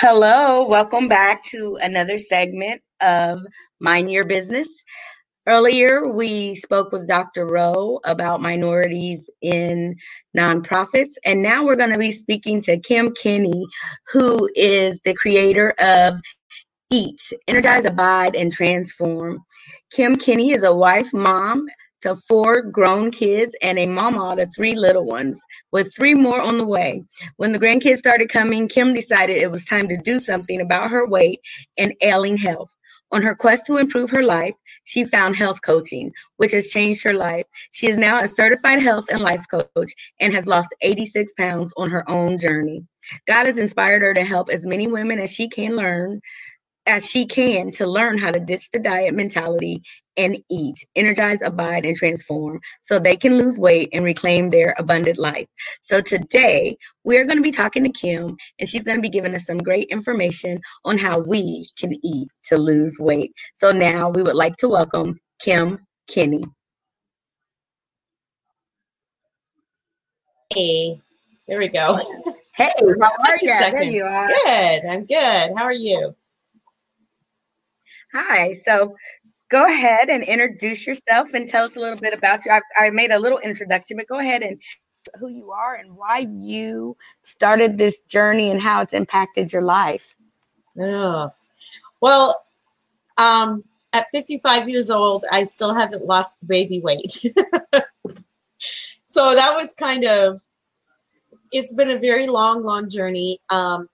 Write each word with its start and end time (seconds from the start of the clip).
Hello, 0.00 0.64
welcome 0.64 1.08
back 1.08 1.42
to 1.46 1.76
another 1.82 2.18
segment 2.18 2.80
of 3.00 3.40
Mind 3.80 4.08
Your 4.12 4.24
Business. 4.24 4.68
Earlier, 5.44 6.06
we 6.06 6.54
spoke 6.54 6.92
with 6.92 7.08
Dr. 7.08 7.46
Rowe 7.46 7.98
about 8.04 8.40
minorities 8.40 9.28
in 9.42 9.96
nonprofits, 10.36 11.14
and 11.24 11.42
now 11.42 11.64
we're 11.64 11.74
going 11.74 11.92
to 11.92 11.98
be 11.98 12.12
speaking 12.12 12.62
to 12.62 12.78
Kim 12.78 13.12
Kinney, 13.12 13.66
who 14.12 14.48
is 14.54 15.00
the 15.04 15.14
creator 15.14 15.74
of 15.80 16.14
Eat, 16.92 17.20
Energize, 17.48 17.84
Abide, 17.84 18.36
and 18.36 18.52
Transform. 18.52 19.40
Kim 19.90 20.14
Kinney 20.14 20.52
is 20.52 20.62
a 20.62 20.72
wife, 20.72 21.12
mom, 21.12 21.66
to 22.02 22.14
four 22.14 22.62
grown 22.62 23.10
kids 23.10 23.54
and 23.62 23.78
a 23.78 23.86
mama 23.86 24.36
to 24.36 24.46
three 24.46 24.74
little 24.74 25.04
ones, 25.04 25.40
with 25.72 25.94
three 25.94 26.14
more 26.14 26.40
on 26.40 26.58
the 26.58 26.66
way. 26.66 27.04
When 27.36 27.52
the 27.52 27.58
grandkids 27.58 27.98
started 27.98 28.28
coming, 28.28 28.68
Kim 28.68 28.92
decided 28.92 29.36
it 29.36 29.50
was 29.50 29.64
time 29.64 29.88
to 29.88 29.96
do 29.96 30.20
something 30.20 30.60
about 30.60 30.90
her 30.90 31.06
weight 31.06 31.40
and 31.76 31.94
ailing 32.02 32.36
health. 32.36 32.70
On 33.10 33.22
her 33.22 33.34
quest 33.34 33.64
to 33.66 33.78
improve 33.78 34.10
her 34.10 34.22
life, 34.22 34.54
she 34.84 35.04
found 35.04 35.34
health 35.34 35.60
coaching, 35.64 36.12
which 36.36 36.52
has 36.52 36.68
changed 36.68 37.02
her 37.04 37.14
life. 37.14 37.46
She 37.70 37.86
is 37.86 37.96
now 37.96 38.20
a 38.20 38.28
certified 38.28 38.82
health 38.82 39.06
and 39.10 39.22
life 39.22 39.44
coach 39.50 39.92
and 40.20 40.32
has 40.34 40.46
lost 40.46 40.74
86 40.82 41.32
pounds 41.34 41.72
on 41.78 41.88
her 41.88 42.08
own 42.10 42.38
journey. 42.38 42.84
God 43.26 43.46
has 43.46 43.56
inspired 43.56 44.02
her 44.02 44.12
to 44.12 44.24
help 44.24 44.50
as 44.50 44.66
many 44.66 44.88
women 44.88 45.18
as 45.18 45.32
she 45.32 45.48
can 45.48 45.74
learn 45.74 46.20
as 46.88 47.06
she 47.06 47.26
can 47.26 47.70
to 47.72 47.86
learn 47.86 48.18
how 48.18 48.32
to 48.32 48.40
ditch 48.40 48.70
the 48.72 48.78
diet 48.78 49.14
mentality 49.14 49.82
and 50.16 50.36
eat, 50.50 50.76
energize, 50.96 51.42
abide, 51.42 51.84
and 51.84 51.96
transform 51.96 52.58
so 52.82 52.98
they 52.98 53.16
can 53.16 53.36
lose 53.36 53.58
weight 53.58 53.90
and 53.92 54.04
reclaim 54.04 54.50
their 54.50 54.74
abundant 54.78 55.18
life. 55.18 55.46
So 55.82 56.00
today 56.00 56.76
we're 57.04 57.26
going 57.26 57.36
to 57.36 57.42
be 57.42 57.52
talking 57.52 57.84
to 57.84 57.90
Kim 57.90 58.36
and 58.58 58.68
she's 58.68 58.82
going 58.82 58.98
to 58.98 59.02
be 59.02 59.10
giving 59.10 59.34
us 59.34 59.46
some 59.46 59.58
great 59.58 59.88
information 59.90 60.60
on 60.84 60.98
how 60.98 61.20
we 61.20 61.68
can 61.78 61.94
eat 62.04 62.28
to 62.46 62.56
lose 62.56 62.96
weight. 62.98 63.32
So 63.54 63.70
now 63.70 64.08
we 64.08 64.22
would 64.22 64.34
like 64.34 64.56
to 64.56 64.68
welcome 64.68 65.20
Kim 65.40 65.78
Kinney. 66.08 66.44
Hey, 70.52 71.00
there 71.46 71.58
we 71.58 71.68
go. 71.68 72.00
Hey, 72.54 72.72
how 73.00 73.12
are 73.28 73.38
you? 73.42 73.48
There 73.70 73.82
you 73.82 74.04
are. 74.04 74.26
Good. 74.26 74.86
I'm 74.86 75.04
good. 75.04 75.52
How 75.56 75.64
are 75.64 75.72
you? 75.72 76.16
Hi. 78.12 78.60
So 78.64 78.96
go 79.50 79.68
ahead 79.70 80.08
and 80.08 80.22
introduce 80.22 80.86
yourself 80.86 81.28
and 81.34 81.48
tell 81.48 81.64
us 81.64 81.76
a 81.76 81.80
little 81.80 81.98
bit 81.98 82.14
about 82.14 82.44
you. 82.44 82.52
I, 82.52 82.60
I 82.78 82.90
made 82.90 83.10
a 83.10 83.18
little 83.18 83.38
introduction, 83.38 83.96
but 83.96 84.08
go 84.08 84.18
ahead 84.18 84.42
and 84.42 84.60
who 85.18 85.28
you 85.28 85.50
are 85.52 85.76
and 85.76 85.96
why 85.96 86.26
you 86.40 86.96
started 87.22 87.78
this 87.78 88.00
journey 88.02 88.50
and 88.50 88.60
how 88.60 88.82
it's 88.82 88.92
impacted 88.92 89.52
your 89.52 89.62
life. 89.62 90.14
Yeah. 90.74 91.28
well, 92.00 92.44
um, 93.16 93.64
at 93.92 94.06
55 94.12 94.68
years 94.68 94.90
old, 94.90 95.24
I 95.32 95.44
still 95.44 95.74
haven't 95.74 96.04
lost 96.04 96.36
baby 96.46 96.80
weight. 96.80 97.10
so 99.06 99.34
that 99.34 99.54
was 99.56 99.74
kind 99.74 100.04
of, 100.04 100.40
it's 101.50 101.74
been 101.74 101.90
a 101.90 101.98
very 101.98 102.26
long, 102.26 102.62
long 102.62 102.90
journey. 102.90 103.40
Um, 103.48 103.88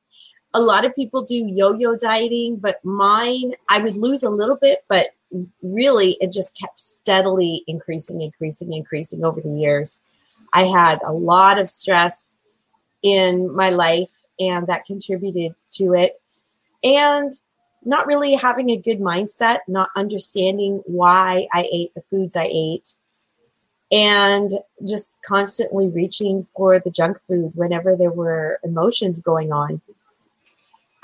a 0.55 0.61
lot 0.61 0.85
of 0.85 0.95
people 0.95 1.23
do 1.23 1.35
yo-yo 1.35 1.97
dieting, 1.97 2.57
but 2.57 2.83
mine, 2.85 3.55
I 3.69 3.81
would 3.81 3.97
lose 3.97 4.23
a 4.23 4.31
little 4.31 4.57
bit, 4.57 4.85
but 4.89 5.09
really 5.63 6.17
it 6.21 6.33
just 6.33 6.57
kept 6.57 6.79
steadily 6.81 7.65
increasing, 7.67 8.23
increasing, 8.23 8.73
increasing 8.73 9.25
over 9.25 9.41
the 9.41 9.51
years. 9.51 10.01
I 10.53 10.65
had 10.65 11.01
a 11.05 11.13
lot 11.13 11.59
of 11.59 11.69
stress 11.69 12.37
in 13.03 13.53
my 13.55 13.71
life, 13.71 14.11
and 14.39 14.69
that 14.69 14.87
contributed 14.87 15.55
to 15.73 15.95
it. 15.95 16.21
And 16.85 17.33
not 17.85 18.07
really 18.07 18.35
having 18.35 18.71
a 18.71 18.77
good 18.77 19.01
mindset, 19.01 19.59
not 19.69 19.91
understanding 19.97 20.83
why 20.87 21.49
I 21.53 21.69
ate 21.71 21.95
the 21.95 22.03
foods 22.11 22.37
I 22.37 22.49
ate, 22.51 22.95
and 23.91 24.51
just 24.87 25.21
constantly 25.23 25.89
reaching 25.89 26.47
for 26.57 26.79
the 26.79 26.91
junk 26.91 27.19
food 27.27 27.53
whenever 27.55 27.97
there 27.97 28.13
were 28.13 28.61
emotions 28.63 29.21
going 29.21 29.53
on. 29.53 29.83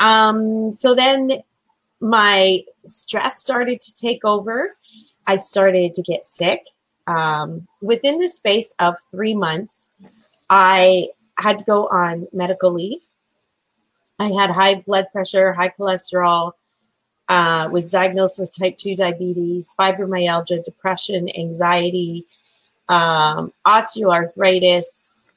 Um, 0.00 0.72
so 0.72 0.94
then 0.94 1.30
my 2.00 2.64
stress 2.86 3.38
started 3.38 3.80
to 3.80 3.94
take 3.94 4.24
over. 4.24 4.76
I 5.26 5.36
started 5.36 5.94
to 5.94 6.02
get 6.02 6.26
sick. 6.26 6.64
Um, 7.06 7.68
within 7.82 8.18
the 8.18 8.28
space 8.28 8.74
of 8.78 8.96
three 9.10 9.34
months, 9.34 9.90
I 10.48 11.08
had 11.38 11.58
to 11.58 11.64
go 11.64 11.86
on 11.88 12.26
medical 12.32 12.72
leave. 12.72 13.00
I 14.18 14.28
had 14.28 14.50
high 14.50 14.76
blood 14.76 15.06
pressure, 15.12 15.52
high 15.52 15.72
cholesterol, 15.78 16.52
uh, 17.28 17.68
was 17.70 17.90
diagnosed 17.90 18.40
with 18.40 18.56
type 18.56 18.76
2 18.76 18.96
diabetes, 18.96 19.72
fibromyalgia, 19.78 20.64
depression, 20.64 21.28
anxiety, 21.38 22.26
um, 22.88 23.52
osteoarthritis, 23.64 25.28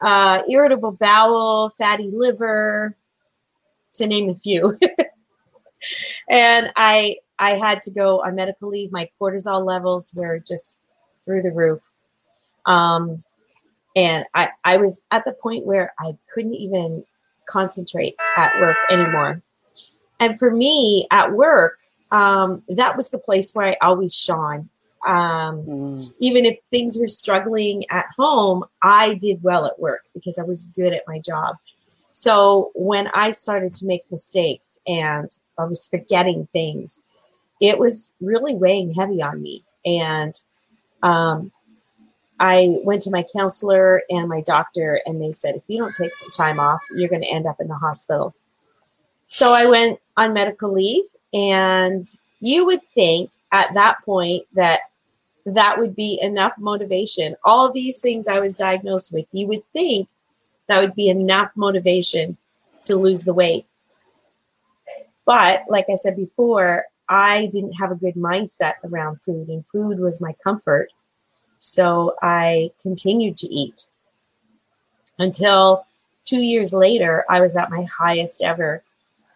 uh, 0.00 0.42
irritable 0.48 0.92
bowel, 0.92 1.70
fatty 1.78 2.10
liver, 2.12 2.94
to 3.96 4.06
name 4.06 4.30
a 4.30 4.34
few. 4.34 4.78
and 6.30 6.70
I 6.76 7.16
I 7.38 7.52
had 7.52 7.82
to 7.82 7.90
go 7.90 8.22
on 8.22 8.34
medical 8.34 8.70
leave. 8.70 8.92
My 8.92 9.08
cortisol 9.20 9.64
levels 9.64 10.12
were 10.16 10.38
just 10.38 10.80
through 11.24 11.42
the 11.42 11.52
roof. 11.52 11.80
Um, 12.64 13.22
and 13.94 14.24
I, 14.34 14.50
I 14.64 14.76
was 14.76 15.06
at 15.10 15.24
the 15.24 15.32
point 15.32 15.64
where 15.64 15.94
I 15.98 16.12
couldn't 16.32 16.54
even 16.54 17.04
concentrate 17.46 18.16
at 18.36 18.58
work 18.60 18.76
anymore. 18.90 19.42
And 20.20 20.38
for 20.38 20.50
me 20.50 21.06
at 21.10 21.32
work, 21.32 21.78
um, 22.10 22.62
that 22.68 22.96
was 22.96 23.10
the 23.10 23.18
place 23.18 23.52
where 23.52 23.66
I 23.66 23.76
always 23.80 24.14
shone. 24.14 24.68
Um, 25.06 25.62
mm. 25.62 26.12
Even 26.18 26.44
if 26.44 26.58
things 26.70 26.98
were 26.98 27.08
struggling 27.08 27.84
at 27.90 28.06
home, 28.16 28.64
I 28.82 29.14
did 29.14 29.42
well 29.42 29.66
at 29.66 29.78
work 29.78 30.02
because 30.14 30.38
I 30.38 30.42
was 30.42 30.62
good 30.62 30.92
at 30.92 31.02
my 31.06 31.18
job. 31.18 31.56
So 32.18 32.70
when 32.74 33.08
I 33.08 33.32
started 33.32 33.74
to 33.74 33.84
make 33.84 34.10
mistakes 34.10 34.80
and 34.86 35.30
I 35.58 35.64
was 35.64 35.86
forgetting 35.86 36.48
things, 36.50 37.02
it 37.60 37.78
was 37.78 38.14
really 38.22 38.54
weighing 38.54 38.94
heavy 38.94 39.20
on 39.20 39.42
me. 39.42 39.64
And 39.84 40.32
um, 41.02 41.52
I 42.40 42.78
went 42.84 43.02
to 43.02 43.10
my 43.10 43.22
counselor 43.36 44.00
and 44.08 44.30
my 44.30 44.40
doctor, 44.40 44.98
and 45.04 45.20
they 45.20 45.32
said, 45.32 45.56
if 45.56 45.62
you 45.66 45.76
don't 45.76 45.94
take 45.94 46.14
some 46.14 46.30
time 46.30 46.58
off, 46.58 46.80
you're 46.90 47.10
going 47.10 47.20
to 47.20 47.28
end 47.28 47.44
up 47.44 47.60
in 47.60 47.68
the 47.68 47.74
hospital. 47.74 48.34
So 49.28 49.52
I 49.52 49.66
went 49.66 50.00
on 50.16 50.32
medical 50.32 50.72
leave, 50.72 51.04
and 51.34 52.08
you 52.40 52.64
would 52.64 52.80
think 52.94 53.30
at 53.52 53.74
that 53.74 54.02
point 54.06 54.46
that 54.54 54.80
that 55.44 55.78
would 55.78 55.94
be 55.94 56.18
enough 56.22 56.54
motivation. 56.56 57.36
All 57.44 57.70
these 57.70 58.00
things 58.00 58.26
I 58.26 58.40
was 58.40 58.56
diagnosed 58.56 59.12
with, 59.12 59.26
you 59.32 59.46
would 59.48 59.70
think 59.74 60.08
that 60.68 60.80
would 60.80 60.94
be 60.94 61.08
enough 61.08 61.50
motivation 61.54 62.36
to 62.84 62.96
lose 62.96 63.24
the 63.24 63.34
weight. 63.34 63.66
But 65.24 65.64
like 65.68 65.86
I 65.90 65.96
said 65.96 66.16
before, 66.16 66.84
I 67.08 67.46
didn't 67.46 67.74
have 67.74 67.90
a 67.90 67.96
good 67.96 68.14
mindset 68.14 68.74
around 68.84 69.20
food, 69.24 69.48
and 69.48 69.66
food 69.66 69.98
was 69.98 70.20
my 70.20 70.34
comfort. 70.42 70.90
So 71.58 72.14
I 72.22 72.70
continued 72.82 73.38
to 73.38 73.48
eat 73.48 73.86
until 75.18 75.86
two 76.24 76.42
years 76.42 76.72
later, 76.72 77.24
I 77.28 77.40
was 77.40 77.56
at 77.56 77.70
my 77.70 77.84
highest 77.84 78.42
ever. 78.42 78.82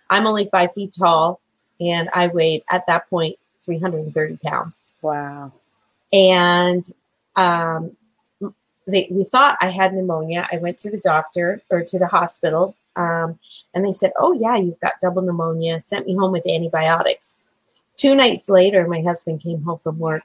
I'm 0.09 0.27
only 0.27 0.49
five 0.51 0.75
feet 0.75 0.95
tall, 0.99 1.41
and 1.81 2.11
I 2.13 2.27
weighed 2.27 2.65
at 2.71 2.87
that 2.87 3.09
point 3.09 3.37
330 3.65 4.39
pounds. 4.39 4.93
Wow. 5.01 5.53
And 6.13 6.85
um, 7.37 7.97
they, 8.91 9.09
we 9.11 9.25
thought 9.25 9.59
I 9.61 9.71
had 9.71 9.95
pneumonia. 9.95 10.49
I 10.53 10.59
went 10.59 10.79
to 10.79 10.91
the 10.91 11.01
doctor 11.01 11.63
or 11.71 11.83
to 11.83 11.99
the 11.99 12.07
hospital, 12.07 12.75
um, 12.97 13.39
and 13.75 13.85
they 13.85 13.93
said, 13.93 14.13
"Oh 14.19 14.33
yeah, 14.33 14.57
you've 14.57 14.81
got 14.81 15.01
double 15.01 15.23
pneumonia." 15.23 15.81
Sent 15.81 16.07
me 16.07 16.15
home 16.15 16.33
with 16.33 16.47
antibiotics. 16.47 17.37
Two 17.97 18.15
nights 18.15 18.49
later, 18.49 18.87
my 18.89 19.03
husband 19.03 19.43
came 19.43 19.63
home 19.63 19.79
from 19.79 19.99
work, 19.99 20.23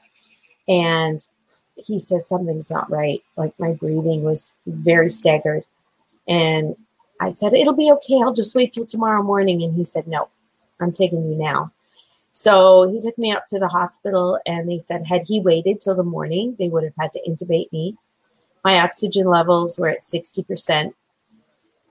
and 0.68 1.26
he 1.86 2.00
said 2.00 2.22
something's 2.22 2.72
not 2.72 2.90
right. 2.90 3.24
Like 3.36 3.58
my 3.60 3.74
breathing 3.74 4.24
was 4.24 4.56
very 4.66 5.10
staggered, 5.10 5.64
and 6.28 6.76
I 7.20 7.30
said, 7.30 7.54
"It'll 7.54 7.74
be 7.74 7.92
okay. 7.94 8.22
I'll 8.22 8.34
just 8.34 8.56
wait 8.56 8.74
till 8.74 8.86
tomorrow 8.86 9.24
morning." 9.24 9.64
And 9.64 9.76
he 9.76 9.84
said, 9.84 10.08
"No, 10.08 10.30
I'm 10.80 10.92
taking 10.92 11.30
you 11.30 11.36
now." 11.36 11.72
So 12.32 12.90
he 12.92 13.00
took 13.00 13.18
me 13.18 13.32
up 13.32 13.48
to 13.48 13.60
the 13.60 13.70
hospital, 13.70 14.38
and 14.46 14.68
they 14.68 14.78
said, 14.78 15.06
had 15.08 15.24
he 15.26 15.40
waited 15.40 15.80
till 15.80 15.96
the 15.96 16.04
morning, 16.04 16.58
they 16.60 16.68
would 16.68 16.84
have 16.84 16.94
had 17.00 17.14
to 17.14 17.22
intubate 17.26 17.72
me 17.72 17.96
my 18.66 18.80
oxygen 18.80 19.28
levels 19.28 19.78
were 19.78 19.90
at 19.90 20.00
60%. 20.02 20.94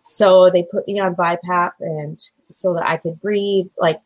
So 0.03 0.50
they 0.50 0.65
put 0.65 0.87
me 0.87 0.99
on 0.99 1.15
BiPAP 1.15 1.73
and 1.81 2.21
so 2.50 2.75
that 2.75 2.87
I 2.87 2.97
could 2.99 3.21
breathe. 3.23 3.69
Like 3.79 4.00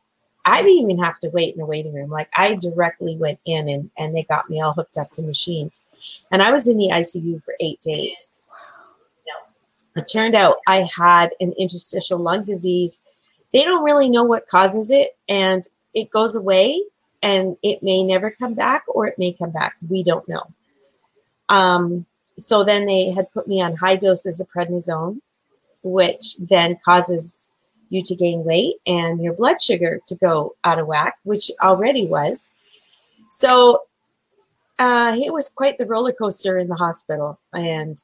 I 0.44 0.62
didn't 0.62 0.90
even 0.90 1.02
have 1.02 1.18
to 1.20 1.30
wait 1.30 1.54
in 1.54 1.58
the 1.58 1.66
waiting 1.66 1.94
room. 1.94 2.10
Like 2.10 2.28
I 2.34 2.54
directly 2.54 3.16
went 3.16 3.40
in 3.46 3.68
and, 3.68 3.90
and 3.98 4.14
they 4.14 4.22
got 4.24 4.48
me 4.50 4.60
all 4.60 4.74
hooked 4.74 4.98
up 4.98 5.10
to 5.12 5.22
machines. 5.22 5.82
And 6.30 6.42
I 6.42 6.52
was 6.52 6.68
in 6.68 6.76
the 6.76 6.90
ICU 6.90 7.42
for 7.42 7.54
eight 7.58 7.80
days. 7.80 8.44
It 9.96 10.06
turned 10.06 10.36
out 10.36 10.58
I 10.66 10.86
had 10.94 11.30
an 11.40 11.52
interstitial 11.58 12.18
lung 12.18 12.44
disease, 12.44 13.00
they 13.52 13.64
don't 13.64 13.82
really 13.82 14.08
know 14.08 14.22
what 14.22 14.46
causes 14.46 14.90
it 14.90 15.16
and 15.28 15.66
it 15.94 16.10
goes 16.10 16.36
away 16.36 16.80
and 17.22 17.56
it 17.64 17.82
may 17.82 18.04
never 18.04 18.30
come 18.30 18.54
back 18.54 18.84
or 18.86 19.06
it 19.08 19.18
may 19.18 19.32
come 19.32 19.50
back. 19.50 19.74
We 19.88 20.04
don't 20.04 20.28
know. 20.28 20.44
Um, 21.48 22.06
so 22.38 22.64
then 22.64 22.86
they 22.86 23.10
had 23.10 23.32
put 23.32 23.48
me 23.48 23.60
on 23.60 23.76
high 23.76 23.96
doses 23.96 24.40
of 24.40 24.48
prednisone, 24.50 25.20
which 25.82 26.36
then 26.38 26.78
causes 26.84 27.46
you 27.90 28.02
to 28.02 28.14
gain 28.14 28.44
weight 28.44 28.76
and 28.86 29.22
your 29.22 29.32
blood 29.32 29.62
sugar 29.62 30.00
to 30.06 30.14
go 30.14 30.54
out 30.64 30.78
of 30.78 30.86
whack, 30.86 31.16
which 31.24 31.50
already 31.62 32.06
was. 32.06 32.50
So 33.30 33.82
uh, 34.78 35.16
it 35.16 35.32
was 35.32 35.48
quite 35.48 35.78
the 35.78 35.86
roller 35.86 36.12
coaster 36.12 36.58
in 36.58 36.68
the 36.68 36.76
hospital. 36.76 37.38
And 37.52 38.00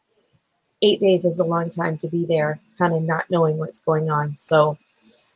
eight 0.83 1.01
days 1.01 1.25
is 1.25 1.39
a 1.39 1.45
long 1.45 1.71
time 1.71 1.97
to 1.99 2.09
be 2.09 2.25
there, 2.25 2.61
kind 2.79 2.95
of 2.95 3.03
not 3.03 3.31
knowing 3.31 3.59
what's 3.59 3.81
going 3.81 4.11
on. 4.11 4.37
So 4.37 4.79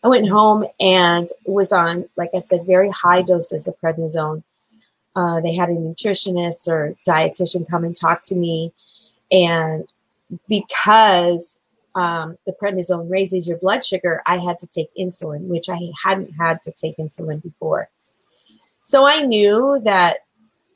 I 0.02 0.08
went 0.08 0.28
home 0.28 0.66
and 0.80 1.28
was 1.44 1.72
on, 1.72 2.08
like 2.16 2.30
I 2.34 2.40
said, 2.40 2.66
very 2.66 2.90
high 2.90 3.22
doses 3.22 3.66
of 3.66 3.78
prednisone. 3.80 4.42
Uh, 5.16 5.40
they 5.40 5.54
had 5.54 5.68
a 5.68 5.74
nutritionist 5.74 6.68
or 6.68 6.94
dietitian 7.06 7.68
come 7.68 7.84
and 7.84 7.96
talk 7.96 8.22
to 8.24 8.36
me. 8.36 8.72
And 9.30 9.92
because 10.48 11.60
um, 11.94 12.38
the 12.46 12.52
prednisone 12.52 13.10
raises 13.10 13.48
your 13.48 13.58
blood 13.58 13.84
sugar, 13.84 14.22
I 14.26 14.38
had 14.38 14.58
to 14.60 14.66
take 14.66 14.90
insulin, 14.94 15.48
which 15.48 15.68
I 15.68 15.78
hadn't 16.02 16.32
had 16.34 16.62
to 16.62 16.72
take 16.72 16.96
insulin 16.96 17.42
before. 17.42 17.88
So 18.82 19.06
I 19.06 19.22
knew 19.22 19.80
that 19.84 20.18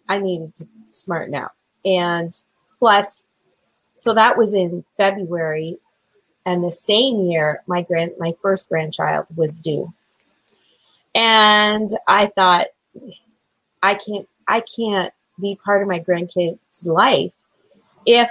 I 0.09 0.19
needed 0.19 0.55
to 0.57 0.67
smarten 0.87 1.35
out. 1.35 1.53
And 1.85 2.33
plus, 2.79 3.25
so 3.95 4.15
that 4.15 4.37
was 4.37 4.55
in 4.55 4.85
February 4.97 5.79
and 6.45 6.65
the 6.65 6.73
same 6.73 7.21
year 7.21 7.63
my 7.67 7.83
grand 7.83 8.13
my 8.19 8.35
first 8.43 8.69
grandchild 8.69 9.27
was 9.35 9.59
due 9.59 9.93
and 11.15 11.91
i 12.09 12.27
thought 12.27 12.67
i 13.83 13.95
can't 13.95 14.29
i 14.49 14.63
can't 14.77 15.13
be 15.41 15.59
part 15.65 15.83
of 15.83 15.89
my 15.89 16.01
grandkids 16.01 16.87
life 16.87 17.33
if 18.07 18.29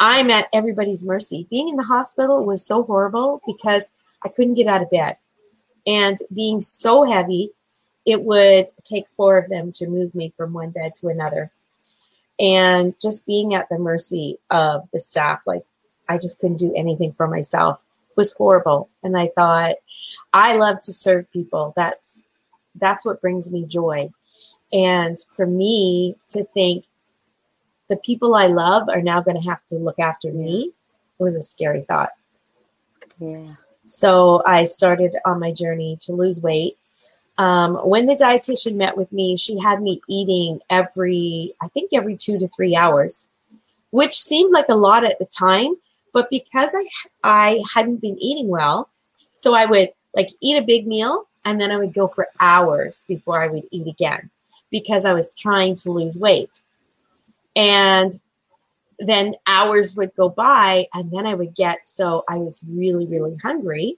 i'm 0.00 0.30
at 0.30 0.48
everybody's 0.52 1.04
mercy 1.04 1.46
being 1.50 1.68
in 1.68 1.76
the 1.76 1.84
hospital 1.84 2.44
was 2.44 2.64
so 2.64 2.82
horrible 2.82 3.40
because 3.46 3.90
i 4.24 4.28
couldn't 4.28 4.54
get 4.54 4.66
out 4.66 4.82
of 4.82 4.90
bed 4.90 5.16
and 5.86 6.18
being 6.34 6.60
so 6.60 7.04
heavy 7.04 7.50
it 8.06 8.22
would 8.22 8.66
take 8.82 9.04
four 9.16 9.38
of 9.38 9.48
them 9.48 9.70
to 9.70 9.86
move 9.86 10.14
me 10.14 10.32
from 10.36 10.52
one 10.52 10.70
bed 10.70 10.94
to 10.96 11.08
another 11.08 11.50
and 12.40 12.94
just 13.00 13.26
being 13.26 13.54
at 13.54 13.68
the 13.68 13.78
mercy 13.78 14.38
of 14.50 14.88
the 14.92 14.98
staff 14.98 15.40
like 15.46 15.62
I 16.10 16.18
just 16.18 16.40
couldn't 16.40 16.56
do 16.56 16.74
anything 16.74 17.12
for 17.12 17.28
myself 17.28 17.80
was 18.16 18.32
horrible. 18.32 18.90
And 19.04 19.16
I 19.16 19.28
thought, 19.28 19.76
I 20.32 20.56
love 20.56 20.80
to 20.80 20.92
serve 20.92 21.30
people. 21.32 21.72
That's 21.76 22.24
that's 22.74 23.06
what 23.06 23.20
brings 23.20 23.50
me 23.50 23.64
joy. 23.64 24.10
And 24.72 25.18
for 25.36 25.46
me 25.46 26.16
to 26.30 26.44
think 26.52 26.84
the 27.90 27.96
people 27.96 28.34
I 28.34 28.46
love 28.46 28.88
are 28.88 29.02
now 29.02 29.20
going 29.20 29.36
to 29.36 29.48
have 29.48 29.66
to 29.66 29.76
look 29.76 29.98
after 29.98 30.32
me, 30.32 30.72
it 31.18 31.22
was 31.22 31.36
a 31.36 31.42
scary 31.42 31.82
thought. 31.82 32.12
Yeah. 33.18 33.54
So 33.86 34.42
I 34.46 34.64
started 34.64 35.16
on 35.26 35.40
my 35.40 35.52
journey 35.52 35.98
to 36.02 36.12
lose 36.12 36.40
weight. 36.40 36.78
Um, 37.36 37.74
when 37.76 38.06
the 38.06 38.14
dietitian 38.14 38.76
met 38.76 38.96
with 38.96 39.12
me, 39.12 39.36
she 39.36 39.58
had 39.58 39.82
me 39.82 40.00
eating 40.08 40.60
every, 40.70 41.52
I 41.60 41.68
think, 41.68 41.90
every 41.92 42.16
two 42.16 42.38
to 42.38 42.48
three 42.48 42.76
hours, 42.76 43.28
which 43.90 44.14
seemed 44.14 44.52
like 44.52 44.68
a 44.68 44.74
lot 44.76 45.04
at 45.04 45.18
the 45.18 45.26
time. 45.26 45.74
But 46.12 46.30
because 46.30 46.74
I 46.74 46.86
I 47.24 47.62
hadn't 47.74 48.00
been 48.00 48.18
eating 48.20 48.48
well, 48.48 48.88
so 49.36 49.54
I 49.54 49.66
would 49.66 49.90
like 50.14 50.28
eat 50.40 50.58
a 50.58 50.64
big 50.64 50.86
meal 50.86 51.26
and 51.44 51.60
then 51.60 51.70
I 51.70 51.76
would 51.76 51.94
go 51.94 52.08
for 52.08 52.28
hours 52.40 53.04
before 53.08 53.42
I 53.42 53.48
would 53.48 53.64
eat 53.70 53.86
again 53.86 54.30
because 54.70 55.04
I 55.04 55.12
was 55.12 55.34
trying 55.34 55.74
to 55.76 55.90
lose 55.90 56.18
weight. 56.18 56.62
And 57.56 58.12
then 58.98 59.34
hours 59.46 59.96
would 59.96 60.14
go 60.14 60.28
by 60.28 60.86
and 60.94 61.10
then 61.10 61.26
I 61.26 61.34
would 61.34 61.54
get 61.54 61.86
so 61.86 62.22
I 62.28 62.36
was 62.36 62.62
really 62.68 63.06
really 63.06 63.34
hungry 63.42 63.96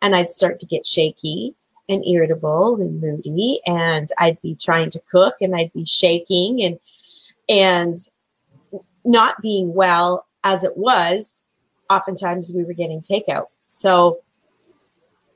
and 0.00 0.16
I'd 0.16 0.32
start 0.32 0.58
to 0.60 0.66
get 0.66 0.86
shaky 0.86 1.54
and 1.90 2.02
irritable 2.06 2.80
and 2.80 3.02
moody 3.02 3.60
and 3.66 4.08
I'd 4.18 4.40
be 4.40 4.54
trying 4.54 4.88
to 4.90 5.00
cook 5.10 5.34
and 5.42 5.54
I'd 5.54 5.72
be 5.74 5.84
shaking 5.84 6.64
and 6.64 6.78
and 7.48 7.98
not 9.04 9.40
being 9.42 9.74
well 9.74 10.26
as 10.44 10.64
it 10.64 10.76
was, 10.76 11.42
oftentimes 11.90 12.52
we 12.54 12.64
were 12.64 12.72
getting 12.72 13.00
takeout. 13.00 13.46
So 13.66 14.20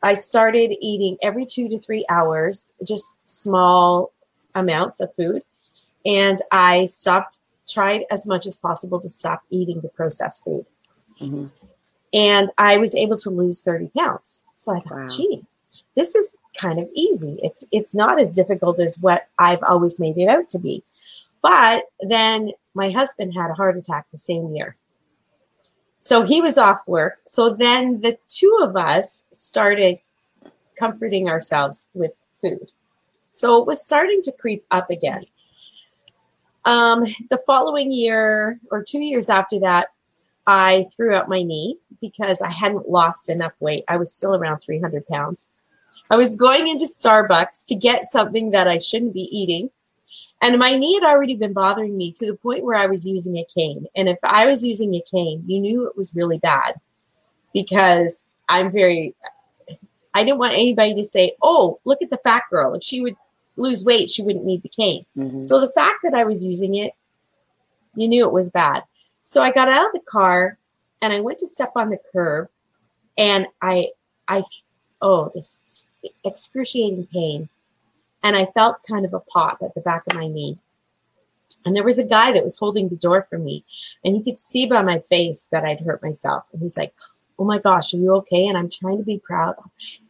I 0.03 0.15
started 0.15 0.77
eating 0.81 1.17
every 1.23 1.45
two 1.45 1.69
to 1.69 1.79
three 1.79 2.07
hours, 2.09 2.73
just 2.85 3.17
small 3.27 4.13
amounts 4.55 5.01
of 5.01 5.15
food. 5.15 5.43
And 6.07 6.39
I 6.53 6.87
stopped, 6.87 7.41
tried 7.69 8.05
as 8.11 8.27
much 8.27 8.47
as 8.47 8.59
possible 8.59 9.01
to 9.01 9.09
stop 9.09 9.43
eating 9.51 9.81
the 9.81 9.89
processed 9.89 10.45
food. 10.45 10.67
Mm-hmm. 11.21 11.47
And 12.15 12.51
I 12.57 12.79
was 12.79 12.95
able 12.95 13.19
to 13.19 13.31
lose 13.31 13.63
30 13.63 13.91
pounds. 13.97 14.43
So 14.55 14.75
I 14.75 14.81
thought, 14.81 14.99
wow. 14.99 15.09
gee, 15.09 15.45
this 15.95 16.15
is 16.15 16.37
kind 16.59 16.79
of 16.79 16.89
easy. 16.95 17.39
It's 17.43 17.67
it's 17.71 17.95
not 17.95 18.21
as 18.21 18.35
difficult 18.35 18.81
as 18.81 18.99
what 19.01 19.29
I've 19.39 19.63
always 19.63 20.01
made 20.01 20.17
it 20.17 20.29
out 20.29 20.49
to 20.51 20.59
be. 20.59 20.83
But 21.43 21.85
then 22.01 22.53
my 22.75 22.91
husband 22.91 23.35
had 23.35 23.51
a 23.51 23.55
heart 23.55 23.77
attack 23.77 24.07
the 24.11 24.19
same 24.19 24.55
year. 24.55 24.75
So 26.01 26.23
he 26.23 26.41
was 26.41 26.59
off 26.59 26.87
work. 26.87 27.19
So 27.27 27.51
then 27.51 28.01
the 28.01 28.19
two 28.27 28.59
of 28.63 28.77
us 28.77 29.25
started 29.33 29.99
comforting 30.79 31.29
ourselves 31.29 31.89
with 31.95 32.13
food. 32.41 32.71
So 33.33 33.61
it 33.61 33.67
was 33.67 33.83
starting 33.83 34.23
to 34.23 34.33
creep 34.33 34.65
up 34.71 34.91
again. 34.91 35.27
Um, 36.69 37.07
the 37.31 37.43
following 37.47 37.91
year 37.91 38.61
or 38.71 38.83
two 38.83 39.01
years 39.01 39.31
after 39.31 39.59
that, 39.61 39.89
I 40.47 40.87
threw 40.95 41.15
out 41.15 41.27
my 41.27 41.43
knee 41.43 41.79
because 41.99 42.43
I 42.43 42.51
hadn't 42.51 42.91
lost 42.91 43.31
enough 43.31 43.55
weight. 43.59 43.85
I 43.89 43.97
was 43.97 44.13
still 44.13 44.35
around 44.35 44.61
300 44.61 45.09
pounds. 45.09 45.49
I 46.11 46.19
was 46.19 46.35
going 46.35 46.69
into 46.69 46.85
Starbucks 46.85 47.65
to 47.69 47.75
get 47.75 48.05
something 48.05 48.51
that 48.51 48.69
I 48.69 48.81
shouldn't 48.81 49.15
be 49.15 49.31
eating. 49.35 49.71
And 50.43 50.59
my 50.59 50.75
knee 50.75 50.93
had 50.93 51.05
already 51.05 51.37
been 51.37 51.55
bothering 51.55 51.97
me 51.97 52.13
to 52.13 52.27
the 52.27 52.37
point 52.37 52.65
where 52.65 52.77
I 52.77 52.87
was 52.87 53.09
using 53.09 53.39
a 53.39 53.47
cane. 53.47 53.87
And 53.97 54.07
if 54.07 54.19
I 54.23 54.45
was 54.45 54.63
using 54.63 54.95
a 54.95 55.03
cane, 55.11 55.45
you 55.47 55.61
knew 55.61 55.87
it 55.87 55.97
was 55.97 56.15
really 56.15 56.39
bad 56.39 56.75
because 57.55 58.27
I'm 58.51 58.71
very, 58.71 59.15
I 60.13 60.23
didn't 60.23 60.39
want 60.39 60.53
anybody 60.53 60.95
to 60.97 61.05
say, 61.05 61.33
oh, 61.43 61.81
look 61.87 62.03
at 62.03 62.11
the 62.11 62.21
fat 62.25 62.43
girl. 62.51 62.75
If 62.75 62.83
she 62.83 63.01
would 63.01 63.17
lose 63.59 63.85
weight, 63.85 64.11
she 64.11 64.23
wouldn't 64.23 64.45
need 64.45 64.63
the 64.63 64.69
cane. 64.69 65.05
Mm-hmm. 65.17 65.43
So 65.43 65.61
the 65.61 65.73
fact 65.73 65.99
that 66.03 66.15
I 66.15 66.25
was 66.25 66.47
using 66.47 66.77
it, 66.77 66.93
you 67.95 68.09
knew 68.09 68.25
it 68.25 68.33
was 68.33 68.51
bad. 68.51 68.85
So 69.25 69.43
I 69.43 69.53
got 69.53 69.69
out 69.69 69.87
of 69.87 69.93
the 69.93 70.01
car 70.01 70.57
and 71.03 71.13
I 71.13 71.21
went 71.21 71.39
to 71.39 71.47
step 71.47 71.73
on 71.77 71.91
the 71.91 71.99
curb 72.13 72.49
and 73.17 73.47
I, 73.61 73.89
I, 74.27 74.45
oh, 75.03 75.31
this 75.35 75.87
excruciating 76.25 77.09
pain 77.13 77.49
and 78.23 78.37
I 78.37 78.47
felt 78.47 78.83
kind 78.89 79.05
of 79.05 79.15
a 79.15 79.21
pop 79.21 79.59
at 79.63 79.75
the 79.75 79.81
back 79.81 80.05
of 80.07 80.15
my 80.15 80.29
knee. 80.29 80.59
And 81.65 81.75
there 81.75 81.85
was 81.85 81.99
a 81.99 82.05
guy 82.05 82.33
that 82.33 82.45
was 82.45 82.59
holding 82.59 82.89
the 82.89 82.97
door 82.97 83.27
for 83.29 83.39
me, 83.39 83.65
and 84.05 84.15
he 84.15 84.23
could 84.23 84.39
see 84.39 84.67
by 84.67 84.83
my 84.83 85.01
face 85.11 85.49
that 85.51 85.65
I'd 85.65 85.81
hurt 85.81 86.03
myself. 86.03 86.45
And 86.53 86.63
he's 86.63 86.77
like, 86.77 86.95
Oh 87.39 87.45
my 87.45 87.59
gosh, 87.59 87.95
are 87.95 87.99
you 87.99 88.15
okay? 88.17 88.47
And 88.47 88.59
I'm 88.59 88.69
trying 88.69 88.99
to 88.99 89.05
be 89.05 89.21
proud. 89.25 89.55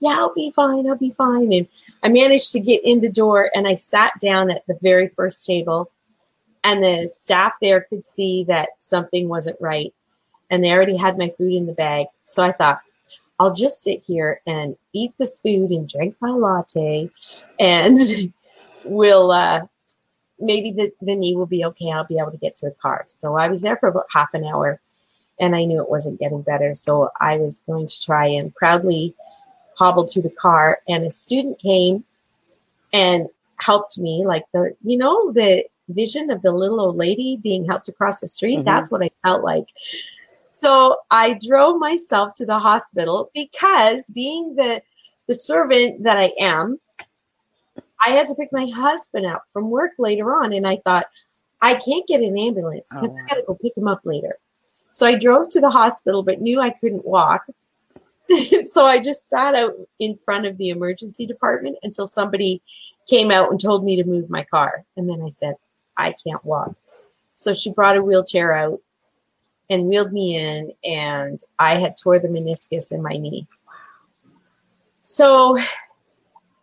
Yeah, 0.00 0.14
I'll 0.16 0.35
be 0.35 0.50
fine. 0.54 0.88
I'll 0.88 0.97
be 0.97 1.11
fine. 1.11 1.52
And 1.52 1.68
I 2.02 2.08
managed 2.08 2.52
to 2.52 2.61
get 2.61 2.80
in 2.85 3.00
the 3.00 3.12
door 3.12 3.50
and 3.54 3.68
I 3.68 3.76
sat 3.76 4.12
down 4.20 4.50
at 4.50 4.66
the 4.66 4.78
very 4.82 5.08
first 5.08 5.44
table. 5.44 5.90
And 6.64 6.82
the 6.82 7.08
staff 7.12 7.52
there 7.62 7.82
could 7.82 8.04
see 8.04 8.44
that 8.44 8.70
something 8.80 9.28
wasn't 9.28 9.61
right. 9.61 9.92
And 10.50 10.64
they 10.64 10.73
already 10.73 10.97
had 10.97 11.18
my 11.18 11.32
food 11.37 11.52
in 11.52 11.66
the 11.66 11.73
bag. 11.73 12.06
So 12.25 12.42
I 12.42 12.52
thought, 12.52 12.80
I'll 13.38 13.54
just 13.54 13.82
sit 13.82 14.02
here 14.04 14.40
and 14.47 14.76
eat 14.92 15.12
this 15.18 15.38
food 15.38 15.70
and 15.70 15.88
drink 15.88 16.16
my 16.20 16.30
latte, 16.30 17.08
and 17.61 17.97
we'll 18.85 19.30
uh, 19.30 19.66
maybe 20.38 20.73
the, 20.73 20.92
the 21.00 21.14
knee 21.14 21.37
will 21.37 21.47
be 21.47 21.64
okay. 21.64 21.92
I'll 21.92 22.04
be 22.04 22.18
able 22.18 22.32
to 22.32 22.38
get 22.38 22.54
to 22.56 22.66
the 22.66 22.75
car. 22.82 23.04
So 23.06 23.37
I 23.37 23.49
was 23.49 23.62
there 23.62 23.76
for 23.76 23.88
about 23.88 24.06
half 24.11 24.35
an 24.35 24.44
hour, 24.44 24.80
and 25.40 25.54
I 25.54 25.64
knew 25.64 25.80
it 25.80 25.90
wasn't 25.90 26.21
getting 26.21 26.42
better. 26.42 26.75
So 26.75 27.11
I 27.21 27.37
was 27.37 27.61
going 27.66 27.87
to 27.87 28.00
try 28.04 28.26
and 28.26 28.54
proudly 28.54 29.14
hobble 29.76 30.07
to 30.07 30.23
the 30.23 30.30
car, 30.30 30.80
and 30.88 31.04
a 31.04 31.11
student 31.11 31.59
came 31.61 32.04
and 32.92 33.28
helped 33.57 33.99
me, 33.99 34.25
like 34.25 34.45
the 34.52 34.75
you 34.85 34.97
know 34.97 35.33
the 35.33 35.64
vision 35.88 36.30
of 36.30 36.42
the 36.42 36.52
little 36.52 36.80
old 36.80 36.97
lady 36.97 37.38
being 37.42 37.64
helped 37.64 37.88
across 37.88 38.21
the 38.21 38.28
street. 38.28 38.57
Mm-hmm. 38.57 38.64
That's 38.64 38.90
what 38.90 39.02
I 39.02 39.11
felt 39.25 39.42
like. 39.42 39.66
So 40.50 40.97
I 41.11 41.38
drove 41.47 41.78
myself 41.78 42.35
to 42.35 42.47
the 42.47 42.59
hospital 42.59 43.30
because 43.35 44.11
being 44.11 44.57
the 44.57 44.83
the 45.28 45.35
servant 45.35 46.02
that 46.02 46.16
I 46.16 46.33
am, 46.40 46.80
I 48.04 48.11
had 48.11 48.26
to 48.28 48.35
pick 48.35 48.49
my 48.50 48.66
husband 48.75 49.26
up 49.26 49.45
from 49.52 49.71
work 49.71 49.92
later 49.99 50.35
on. 50.35 50.52
And 50.52 50.66
I 50.66 50.78
thought, 50.85 51.07
I 51.61 51.75
can't 51.75 52.07
get 52.09 52.23
an 52.23 52.38
ambulance 52.38 52.88
because 52.90 53.11
oh, 53.11 53.12
wow. 53.12 53.23
I 53.25 53.28
got 53.28 53.35
to 53.37 53.45
go 53.47 53.59
pick 53.61 53.76
him 53.76 53.87
up 53.87 54.00
later. 54.04 54.38
So 54.92 55.07
I 55.07 55.16
drove 55.16 55.49
to 55.50 55.61
the 55.61 55.71
hospital, 55.71 56.23
but 56.23 56.40
knew 56.40 56.61
I 56.61 56.71
couldn't 56.71 57.04
walk. 57.04 57.45
so 58.66 58.85
I 58.85 58.99
just 58.99 59.28
sat 59.28 59.54
out 59.54 59.75
in 59.99 60.16
front 60.16 60.47
of 60.47 60.59
the 60.59 60.71
emergency 60.71 61.26
department 61.26 61.78
until 61.83 62.07
somebody 62.07 62.62
came 63.09 63.30
out 63.30 63.50
and 63.50 63.61
told 63.61 63.85
me 63.85 63.97
to 63.97 64.04
move 64.04 64.28
my 64.28 64.45
car. 64.45 64.85
And 64.97 65.09
then 65.09 65.23
I 65.23 65.28
said, 65.28 65.54
I 65.97 66.14
can't 66.25 66.45
walk. 66.45 66.75
So 67.35 67.54
she 67.54 67.71
brought 67.71 67.97
a 67.97 68.02
wheelchair 68.02 68.52
out 68.54 68.80
and 69.71 69.87
wheeled 69.87 70.12
me 70.12 70.37
in, 70.37 70.73
and 70.85 71.40
I 71.59 71.76
had 71.76 71.97
tore 71.97 72.18
the 72.18 72.28
meniscus 72.28 72.90
in 72.90 73.02
my 73.02 73.16
knee. 73.16 73.47
So 75.02 75.59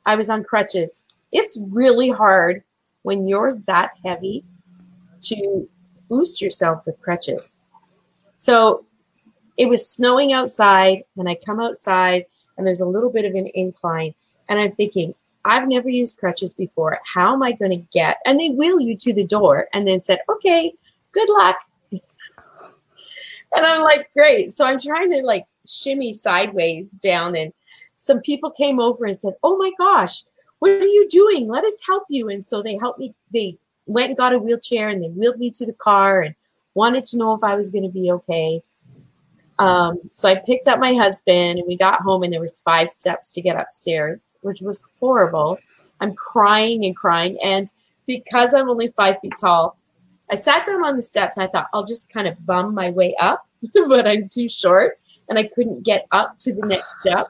I 0.06 0.16
was 0.16 0.30
on 0.30 0.44
crutches. 0.44 1.04
It's 1.32 1.58
really 1.62 2.10
hard 2.10 2.64
when 3.04 3.28
you're 3.28 3.60
that 3.68 3.92
heavy 4.04 4.44
to 5.22 5.68
boost 6.10 6.42
yourself 6.42 6.86
with 6.86 7.00
crutches. 7.02 7.58
So 8.46 8.86
it 9.58 9.68
was 9.68 9.90
snowing 9.90 10.32
outside, 10.32 11.02
and 11.18 11.28
I 11.28 11.34
come 11.34 11.60
outside, 11.60 12.28
and 12.56 12.68
there's 12.68 12.82
a 12.82 12.86
little 12.86 13.10
bit 13.10 13.26
of 13.26 13.34
an 13.34 13.48
incline, 13.56 14.14
and 14.48 14.60
I'm 14.60 14.74
thinking, 14.74 15.16
I've 15.44 15.68
never 15.68 15.90
used 15.90 16.20
crutches 16.20 16.54
before. 16.54 17.00
How 17.12 17.34
am 17.34 17.42
I 17.42 17.54
going 17.54 17.72
to 17.72 17.88
get? 17.92 18.18
And 18.24 18.40
they 18.40 18.50
wheel 18.50 18.80
you 18.80 18.96
to 18.98 19.14
the 19.16 19.26
door 19.26 19.68
and 19.74 19.88
then 19.88 20.00
said, 20.00 20.20
okay, 20.30 20.76
good 21.12 21.28
luck. 21.28 21.58
and 21.92 22.02
I'm 23.56 23.82
like, 23.82 24.12
great. 24.14 24.54
So 24.54 24.64
I'm 24.64 24.80
trying 24.80 25.10
to 25.10 25.24
like 25.24 25.46
shimmy 25.68 26.14
sideways 26.14 26.92
down, 26.92 27.36
and 27.36 27.52
some 27.96 28.22
people 28.22 28.52
came 28.52 28.80
over 28.80 29.06
and 29.06 29.18
said, 29.18 29.34
oh 29.42 29.58
my 29.58 29.72
gosh, 29.80 30.24
what 30.60 30.70
are 30.70 30.86
you 30.86 31.08
doing? 31.10 31.48
Let 31.48 31.66
us 31.66 31.82
help 31.84 32.04
you. 32.10 32.30
And 32.30 32.46
so 32.46 32.62
they 32.62 32.78
helped 32.78 33.00
me. 33.00 33.16
They 33.34 33.58
went 33.88 34.10
and 34.10 34.18
got 34.18 34.34
a 34.34 34.38
wheelchair 34.38 34.90
and 34.90 35.04
they 35.04 35.10
wheeled 35.10 35.40
me 35.40 35.50
to 35.50 35.66
the 35.66 35.74
car 35.74 36.22
and 36.22 36.36
wanted 36.76 37.04
to 37.06 37.18
know 37.18 37.34
if 37.34 37.44
I 37.44 37.56
was 37.56 37.72
going 37.72 37.84
to 37.84 37.90
be 37.90 38.12
okay. 38.12 38.62
Um, 39.58 40.00
so 40.12 40.30
I 40.30 40.36
picked 40.36 40.68
up 40.68 40.80
my 40.80 40.94
husband 40.94 41.60
and 41.60 41.68
we 41.68 41.78
got 41.78 42.02
home 42.02 42.24
and 42.24 42.32
there 42.32 42.42
was 42.42 42.62
five 42.62 42.90
steps 42.90 43.34
to 43.34 43.42
get 43.42 43.60
upstairs, 43.60 44.36
which 44.42 44.62
was 44.62 44.84
horrible. 45.00 45.58
I'm 46.02 46.14
crying 46.14 46.86
and 46.86 46.96
crying. 46.96 47.38
And 47.44 47.72
because 48.06 48.54
I'm 48.54 48.70
only 48.70 48.90
five 48.98 49.16
feet 49.22 49.34
tall, 49.40 49.78
I 50.30 50.36
sat 50.36 50.66
down 50.66 50.84
on 50.84 50.96
the 50.96 51.02
steps 51.02 51.38
and 51.38 51.48
I 51.48 51.52
thought 51.52 51.70
I'll 51.74 51.86
just 51.86 52.10
kind 52.10 52.28
of 52.28 52.46
bum 52.46 52.74
my 52.74 52.90
way 52.90 53.16
up, 53.16 53.48
but 53.88 54.08
I'm 54.08 54.28
too 54.28 54.50
short 54.50 55.00
and 55.30 55.40
I 55.40 55.44
couldn't 55.44 55.84
get 55.84 56.06
up 56.12 56.38
to 56.40 56.54
the 56.54 56.66
next 56.66 57.00
step. 57.00 57.28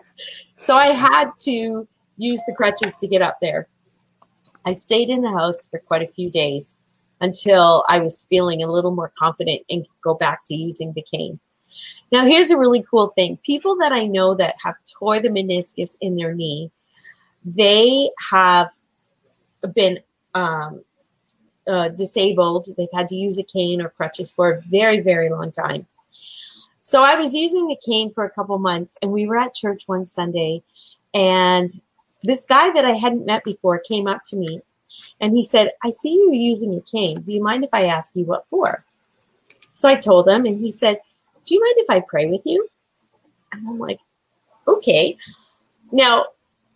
so 0.60 0.76
I 0.76 0.88
had 0.88 1.30
to 1.40 1.86
use 2.16 2.42
the 2.46 2.54
crutches 2.54 2.98
to 2.98 3.06
get 3.06 3.22
up 3.22 3.38
there. 3.40 3.68
I 4.64 4.72
stayed 4.72 5.08
in 5.08 5.22
the 5.22 5.30
house 5.30 5.66
for 5.66 5.78
quite 5.78 6.02
a 6.02 6.12
few 6.12 6.30
days 6.30 6.76
until 7.20 7.84
I 7.88 7.98
was 7.98 8.26
feeling 8.30 8.62
a 8.62 8.70
little 8.70 8.94
more 8.94 9.12
confident 9.18 9.62
and 9.70 9.86
go 10.02 10.14
back 10.14 10.44
to 10.46 10.54
using 10.54 10.92
the 10.92 11.04
cane. 11.12 11.38
Now, 12.10 12.24
here's 12.24 12.50
a 12.50 12.58
really 12.58 12.84
cool 12.90 13.08
thing. 13.08 13.38
People 13.44 13.76
that 13.78 13.92
I 13.92 14.04
know 14.04 14.34
that 14.34 14.54
have 14.62 14.76
tore 14.86 15.20
the 15.20 15.28
meniscus 15.28 15.96
in 16.00 16.16
their 16.16 16.34
knee, 16.34 16.70
they 17.44 18.10
have 18.30 18.68
been 19.74 19.98
um, 20.34 20.82
uh, 21.66 21.88
disabled. 21.88 22.66
They've 22.76 22.88
had 22.94 23.08
to 23.08 23.16
use 23.16 23.38
a 23.38 23.44
cane 23.44 23.82
or 23.82 23.90
crutches 23.90 24.32
for 24.32 24.50
a 24.50 24.60
very, 24.62 25.00
very 25.00 25.28
long 25.28 25.52
time. 25.52 25.86
So 26.82 27.04
I 27.04 27.16
was 27.16 27.34
using 27.34 27.66
the 27.66 27.76
cane 27.84 28.12
for 28.14 28.24
a 28.24 28.30
couple 28.30 28.58
months, 28.58 28.96
and 29.02 29.12
we 29.12 29.26
were 29.26 29.36
at 29.36 29.54
church 29.54 29.82
one 29.86 30.06
Sunday, 30.06 30.62
and 31.12 31.68
this 32.24 32.46
guy 32.46 32.70
that 32.72 32.84
I 32.84 32.94
hadn't 32.94 33.26
met 33.26 33.44
before 33.44 33.78
came 33.78 34.06
up 34.06 34.22
to 34.30 34.36
me, 34.36 34.62
and 35.20 35.34
he 35.34 35.44
said, 35.44 35.72
"I 35.82 35.90
see 35.90 36.12
you 36.12 36.32
using 36.32 36.74
a 36.74 36.80
cane. 36.80 37.22
Do 37.22 37.32
you 37.32 37.42
mind 37.42 37.64
if 37.64 37.70
I 37.72 37.86
ask 37.86 38.14
you 38.16 38.24
what 38.24 38.46
for?" 38.50 38.84
So 39.74 39.88
I 39.88 39.94
told 39.94 40.28
him, 40.28 40.44
and 40.44 40.58
he 40.58 40.72
said, 40.72 41.00
do 41.48 41.54
you 41.54 41.64
mind 41.64 41.74
if 41.78 41.88
I 41.88 42.00
pray 42.00 42.26
with 42.26 42.42
you? 42.44 42.68
And 43.52 43.66
I'm 43.66 43.78
like, 43.78 44.00
okay. 44.66 45.16
Now, 45.90 46.26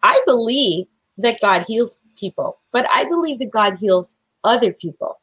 I 0.02 0.19
believe 0.25 0.87
that 1.19 1.41
God 1.43 1.64
heals 1.69 1.99
people, 2.19 2.59
but 2.73 2.87
I 2.91 3.05
believe 3.05 3.38
that 3.41 3.50
God 3.50 3.75
heals 3.75 4.17
other 4.45 4.73
people. 4.73 5.19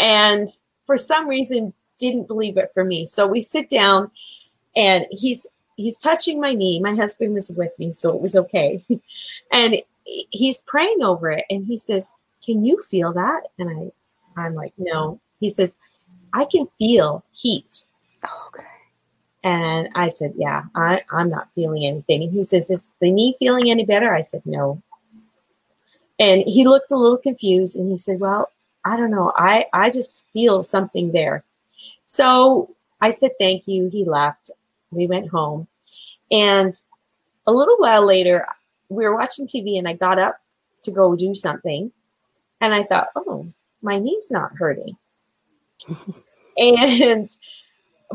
And 0.00 0.48
for 0.86 0.98
some 0.98 1.28
reason, 1.28 1.72
didn't 1.98 2.26
believe 2.26 2.56
it 2.56 2.72
for 2.74 2.84
me. 2.84 3.06
So 3.06 3.28
we 3.28 3.42
sit 3.42 3.68
down 3.68 4.10
and 4.74 5.06
he's 5.10 5.46
he's 5.76 6.00
touching 6.00 6.40
my 6.40 6.52
knee. 6.52 6.80
My 6.80 6.96
husband 6.96 7.34
was 7.34 7.52
with 7.56 7.70
me, 7.78 7.92
so 7.92 8.12
it 8.12 8.20
was 8.20 8.34
okay. 8.34 8.84
and 9.52 9.76
he's 10.04 10.62
praying 10.62 11.02
over 11.02 11.30
it 11.30 11.44
and 11.50 11.66
he 11.66 11.78
says, 11.78 12.10
Can 12.44 12.64
you 12.64 12.82
feel 12.82 13.12
that? 13.12 13.48
And 13.58 13.70
I 13.70 14.40
I'm 14.40 14.54
like, 14.54 14.72
No. 14.76 15.20
He 15.40 15.50
says, 15.50 15.76
I 16.32 16.44
can 16.44 16.68
feel 16.78 17.24
heat. 17.32 17.84
Oh, 18.24 18.48
okay. 18.48 18.66
And 19.44 19.88
I 19.94 20.08
said, 20.08 20.34
Yeah, 20.36 20.64
I, 20.74 21.02
I'm 21.10 21.30
not 21.30 21.48
feeling 21.54 21.84
anything. 21.84 22.22
And 22.22 22.32
he 22.32 22.42
says, 22.44 22.70
Is 22.70 22.94
the 23.00 23.10
knee 23.10 23.36
feeling 23.38 23.70
any 23.70 23.84
better? 23.84 24.14
I 24.14 24.20
said, 24.20 24.42
No. 24.44 24.82
And 26.18 26.42
he 26.46 26.66
looked 26.66 26.92
a 26.92 26.96
little 26.96 27.18
confused 27.18 27.76
and 27.76 27.90
he 27.90 27.98
said, 27.98 28.20
Well, 28.20 28.50
I 28.84 28.96
don't 28.96 29.10
know. 29.10 29.32
I, 29.36 29.66
I 29.72 29.90
just 29.90 30.26
feel 30.32 30.62
something 30.62 31.12
there. 31.12 31.44
So 32.06 32.74
I 33.00 33.10
said, 33.10 33.32
Thank 33.40 33.66
you. 33.66 33.88
He 33.88 34.04
left. 34.04 34.50
We 34.90 35.06
went 35.06 35.28
home. 35.28 35.66
And 36.30 36.80
a 37.46 37.52
little 37.52 37.76
while 37.78 38.06
later, 38.06 38.46
we 38.94 39.04
were 39.04 39.16
watching 39.16 39.46
TV 39.46 39.78
and 39.78 39.88
I 39.88 39.94
got 39.94 40.18
up 40.18 40.38
to 40.82 40.90
go 40.90 41.16
do 41.16 41.34
something. 41.34 41.92
And 42.60 42.74
I 42.74 42.84
thought, 42.84 43.08
Oh, 43.16 43.52
my 43.82 43.98
knee's 43.98 44.30
not 44.30 44.56
hurting. 44.56 44.96
and 46.58 47.28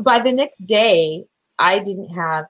by 0.00 0.20
the 0.20 0.32
next 0.32 0.60
day, 0.60 1.26
I 1.58 1.78
didn't 1.78 2.08
have 2.10 2.46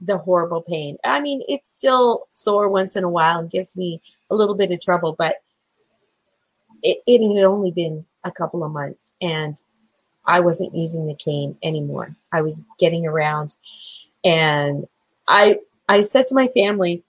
the 0.00 0.18
horrible 0.18 0.62
pain. 0.62 0.96
I 1.04 1.20
mean, 1.20 1.42
it's 1.48 1.70
still 1.70 2.26
sore 2.30 2.68
once 2.68 2.96
in 2.96 3.04
a 3.04 3.08
while 3.08 3.38
and 3.38 3.50
gives 3.50 3.76
me 3.76 4.00
a 4.30 4.34
little 4.34 4.54
bit 4.54 4.70
of 4.70 4.80
trouble, 4.80 5.14
but 5.18 5.36
it, 6.82 6.98
it 7.06 7.36
had 7.36 7.44
only 7.44 7.70
been 7.70 8.06
a 8.24 8.30
couple 8.30 8.64
of 8.64 8.72
months 8.72 9.14
and 9.20 9.60
I 10.24 10.40
wasn't 10.40 10.74
using 10.74 11.06
the 11.06 11.14
cane 11.14 11.56
anymore. 11.62 12.14
I 12.32 12.42
was 12.42 12.64
getting 12.78 13.06
around 13.06 13.56
and 14.24 14.86
I 15.28 15.58
I 15.90 16.02
said 16.02 16.28
to 16.28 16.36
my 16.36 16.46
family, 16.48 17.02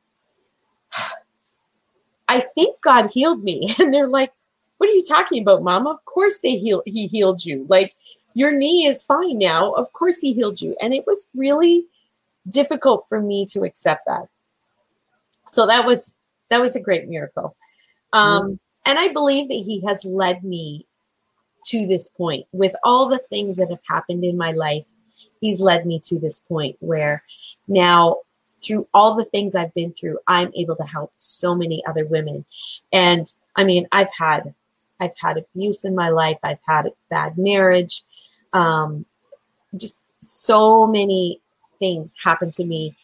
I 2.28 2.40
think 2.56 2.82
God 2.82 3.12
healed 3.12 3.44
me. 3.44 3.76
And 3.80 3.94
they're 3.94 4.08
like, 4.08 4.34
What 4.78 4.90
are 4.90 4.94
you 4.94 5.04
talking 5.04 5.44
about, 5.44 5.62
Mom? 5.62 5.86
Of 5.86 6.04
course 6.06 6.40
they 6.40 6.58
heal 6.58 6.82
he 6.86 7.08
healed 7.08 7.46
you. 7.46 7.66
Like 7.70 7.94
your 8.34 8.52
knee 8.52 8.88
is 8.88 9.06
fine 9.06 9.38
now. 9.38 9.74
Of 9.74 9.94
course, 9.94 10.20
he 10.20 10.34
healed 10.34 10.62
you. 10.62 10.76
And 10.82 10.94
it 10.94 11.06
was 11.06 11.28
really 11.36 11.86
difficult 12.48 13.06
for 13.08 13.22
me 13.22 13.46
to 13.48 13.62
accept 13.62 14.06
that. 14.08 14.28
So 15.48 15.68
that 15.68 15.86
was 15.86 16.16
that 16.50 16.62
was 16.62 16.76
a 16.76 16.82
great 16.82 17.08
miracle. 17.08 17.56
Um, 18.14 18.42
mm 18.42 18.60
And 18.88 18.98
I 18.98 19.10
believe 19.10 19.48
that 19.50 19.64
he 19.70 19.82
has 19.88 20.04
led 20.06 20.44
me 20.44 20.88
to 21.66 21.86
this 21.86 22.08
point 22.08 22.48
with 22.52 22.74
all 22.84 23.08
the 23.08 23.22
things 23.30 23.58
that 23.58 23.70
have 23.70 23.86
happened 23.88 24.24
in 24.26 24.38
my 24.38 24.54
life. 24.54 24.86
He's 25.40 25.62
led 25.62 25.86
me 25.86 26.00
to 26.06 26.18
this 26.18 26.40
point 26.40 26.78
where 26.80 27.24
now 27.68 28.22
through 28.64 28.88
all 28.94 29.16
the 29.16 29.26
things 29.26 29.56
I've 29.56 29.74
been 29.74 29.94
through, 29.94 30.20
I'm 30.28 30.52
able 30.56 30.76
to 30.76 30.84
help 30.84 31.14
so 31.18 31.56
many 31.56 31.84
other 31.86 32.06
women. 32.06 32.46
And 32.92 33.26
I 33.56 33.64
mean, 33.64 33.88
I've 33.92 34.12
had 34.18 34.54
I've 35.00 35.18
had 35.20 35.38
abuse 35.38 35.84
in 35.84 35.96
my 35.96 36.10
life. 36.10 36.38
I've 36.44 36.60
had 36.66 36.86
a 36.86 36.92
bad 37.10 37.38
marriage 37.38 38.04
um, 38.54 39.06
just 39.76 40.04
so 40.22 40.86
many 40.86 41.42
things 41.80 42.16
happen 42.24 42.52
to 42.52 42.66
me. 42.66 42.96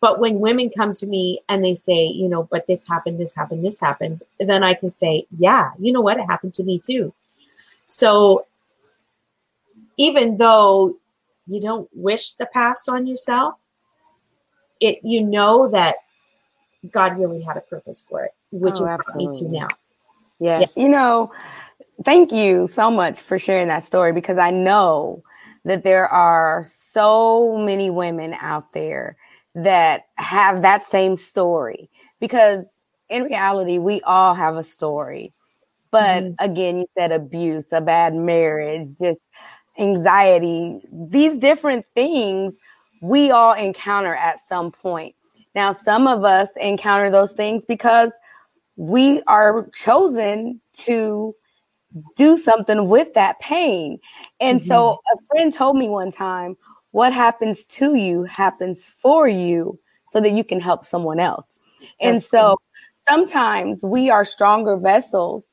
But 0.00 0.18
when 0.20 0.40
women 0.40 0.70
come 0.70 0.92
to 0.94 1.06
me 1.06 1.40
and 1.48 1.64
they 1.64 1.74
say, 1.74 2.06
you 2.06 2.28
know, 2.28 2.44
but 2.50 2.66
this 2.66 2.86
happened, 2.86 3.18
this 3.18 3.34
happened, 3.34 3.64
this 3.64 3.80
happened, 3.80 4.22
then 4.38 4.62
I 4.62 4.74
can 4.74 4.90
say, 4.90 5.26
yeah, 5.38 5.70
you 5.78 5.92
know 5.92 6.00
what? 6.00 6.18
It 6.18 6.26
happened 6.26 6.54
to 6.54 6.64
me 6.64 6.78
too. 6.78 7.14
So 7.86 8.46
even 9.96 10.36
though 10.36 10.96
you 11.46 11.60
don't 11.60 11.88
wish 11.94 12.34
the 12.34 12.46
past 12.46 12.88
on 12.88 13.06
yourself, 13.06 13.54
it 14.80 14.98
you 15.02 15.24
know 15.24 15.68
that 15.70 15.96
God 16.92 17.18
really 17.18 17.42
had 17.42 17.56
a 17.56 17.60
purpose 17.62 18.06
for 18.08 18.24
it, 18.24 18.32
which 18.50 18.76
oh, 18.78 18.84
is 18.86 19.14
me 19.14 19.28
to 19.32 19.48
now. 19.48 19.68
Yes. 20.38 20.70
Yeah. 20.76 20.82
You 20.82 20.88
know, 20.88 21.32
thank 22.04 22.32
you 22.32 22.68
so 22.68 22.90
much 22.90 23.20
for 23.20 23.38
sharing 23.38 23.68
that 23.68 23.84
story 23.84 24.12
because 24.12 24.38
I 24.38 24.50
know 24.50 25.22
that 25.64 25.82
there 25.82 26.08
are 26.08 26.64
so 26.92 27.56
many 27.58 27.90
women 27.90 28.34
out 28.40 28.72
there 28.72 29.16
that 29.54 30.06
have 30.16 30.62
that 30.62 30.84
same 30.84 31.16
story 31.16 31.90
because 32.20 32.64
in 33.08 33.24
reality 33.24 33.78
we 33.78 34.00
all 34.02 34.34
have 34.34 34.56
a 34.56 34.64
story 34.64 35.32
but 35.90 36.22
mm-hmm. 36.22 36.44
again 36.44 36.78
you 36.78 36.86
said 36.96 37.10
abuse 37.10 37.64
a 37.72 37.80
bad 37.80 38.14
marriage 38.14 38.86
just 39.00 39.20
anxiety 39.78 40.80
these 40.92 41.38
different 41.38 41.86
things 41.94 42.54
we 43.00 43.30
all 43.30 43.52
encounter 43.52 44.14
at 44.14 44.38
some 44.48 44.70
point 44.70 45.14
now 45.54 45.72
some 45.72 46.06
of 46.06 46.24
us 46.24 46.48
encounter 46.60 47.10
those 47.10 47.32
things 47.32 47.64
because 47.64 48.12
we 48.76 49.22
are 49.26 49.68
chosen 49.74 50.60
to 50.74 51.34
do 52.16 52.36
something 52.36 52.88
with 52.88 53.14
that 53.14 53.38
pain. 53.40 53.98
And 54.40 54.60
mm-hmm. 54.60 54.68
so 54.68 55.00
a 55.12 55.16
friend 55.26 55.52
told 55.52 55.76
me 55.76 55.88
one 55.88 56.12
time, 56.12 56.56
what 56.90 57.12
happens 57.12 57.64
to 57.64 57.94
you 57.94 58.24
happens 58.24 58.90
for 58.98 59.28
you 59.28 59.78
so 60.12 60.20
that 60.20 60.32
you 60.32 60.44
can 60.44 60.60
help 60.60 60.84
someone 60.84 61.20
else. 61.20 61.46
and 62.00 62.22
so 62.22 62.56
cool. 62.56 62.62
sometimes 63.08 63.82
we 63.82 64.10
are 64.10 64.24
stronger 64.24 64.76
vessels 64.76 65.44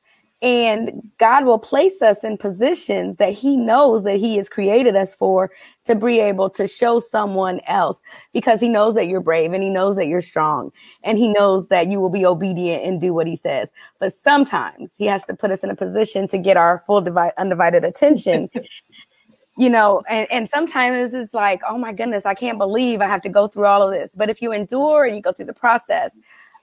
and 0.44 1.10
God 1.16 1.46
will 1.46 1.58
place 1.58 2.02
us 2.02 2.22
in 2.22 2.36
positions 2.36 3.16
that 3.16 3.32
He 3.32 3.56
knows 3.56 4.04
that 4.04 4.18
He 4.18 4.36
has 4.36 4.50
created 4.50 4.94
us 4.94 5.14
for 5.14 5.50
to 5.86 5.94
be 5.94 6.20
able 6.20 6.50
to 6.50 6.68
show 6.68 7.00
someone 7.00 7.60
else 7.66 8.02
because 8.34 8.60
He 8.60 8.68
knows 8.68 8.94
that 8.94 9.08
you're 9.08 9.22
brave 9.22 9.54
and 9.54 9.62
He 9.62 9.70
knows 9.70 9.96
that 9.96 10.06
you're 10.06 10.20
strong 10.20 10.70
and 11.02 11.16
He 11.16 11.32
knows 11.32 11.68
that 11.68 11.88
you 11.88 11.98
will 11.98 12.10
be 12.10 12.26
obedient 12.26 12.84
and 12.84 13.00
do 13.00 13.14
what 13.14 13.26
He 13.26 13.36
says. 13.36 13.70
But 13.98 14.12
sometimes 14.12 14.90
He 14.98 15.06
has 15.06 15.24
to 15.24 15.34
put 15.34 15.50
us 15.50 15.64
in 15.64 15.70
a 15.70 15.74
position 15.74 16.28
to 16.28 16.36
get 16.36 16.58
our 16.58 16.84
full 16.86 17.00
divide, 17.00 17.32
undivided 17.38 17.82
attention. 17.82 18.50
you 19.56 19.70
know, 19.70 20.02
and, 20.10 20.30
and 20.30 20.46
sometimes 20.46 21.14
it's 21.14 21.32
like, 21.32 21.62
oh 21.66 21.78
my 21.78 21.92
goodness, 21.94 22.26
I 22.26 22.34
can't 22.34 22.58
believe 22.58 23.00
I 23.00 23.06
have 23.06 23.22
to 23.22 23.30
go 23.30 23.48
through 23.48 23.64
all 23.64 23.82
of 23.82 23.94
this. 23.94 24.14
But 24.14 24.28
if 24.28 24.42
you 24.42 24.52
endure 24.52 25.06
and 25.06 25.16
you 25.16 25.22
go 25.22 25.32
through 25.32 25.46
the 25.46 25.54
process, 25.54 26.18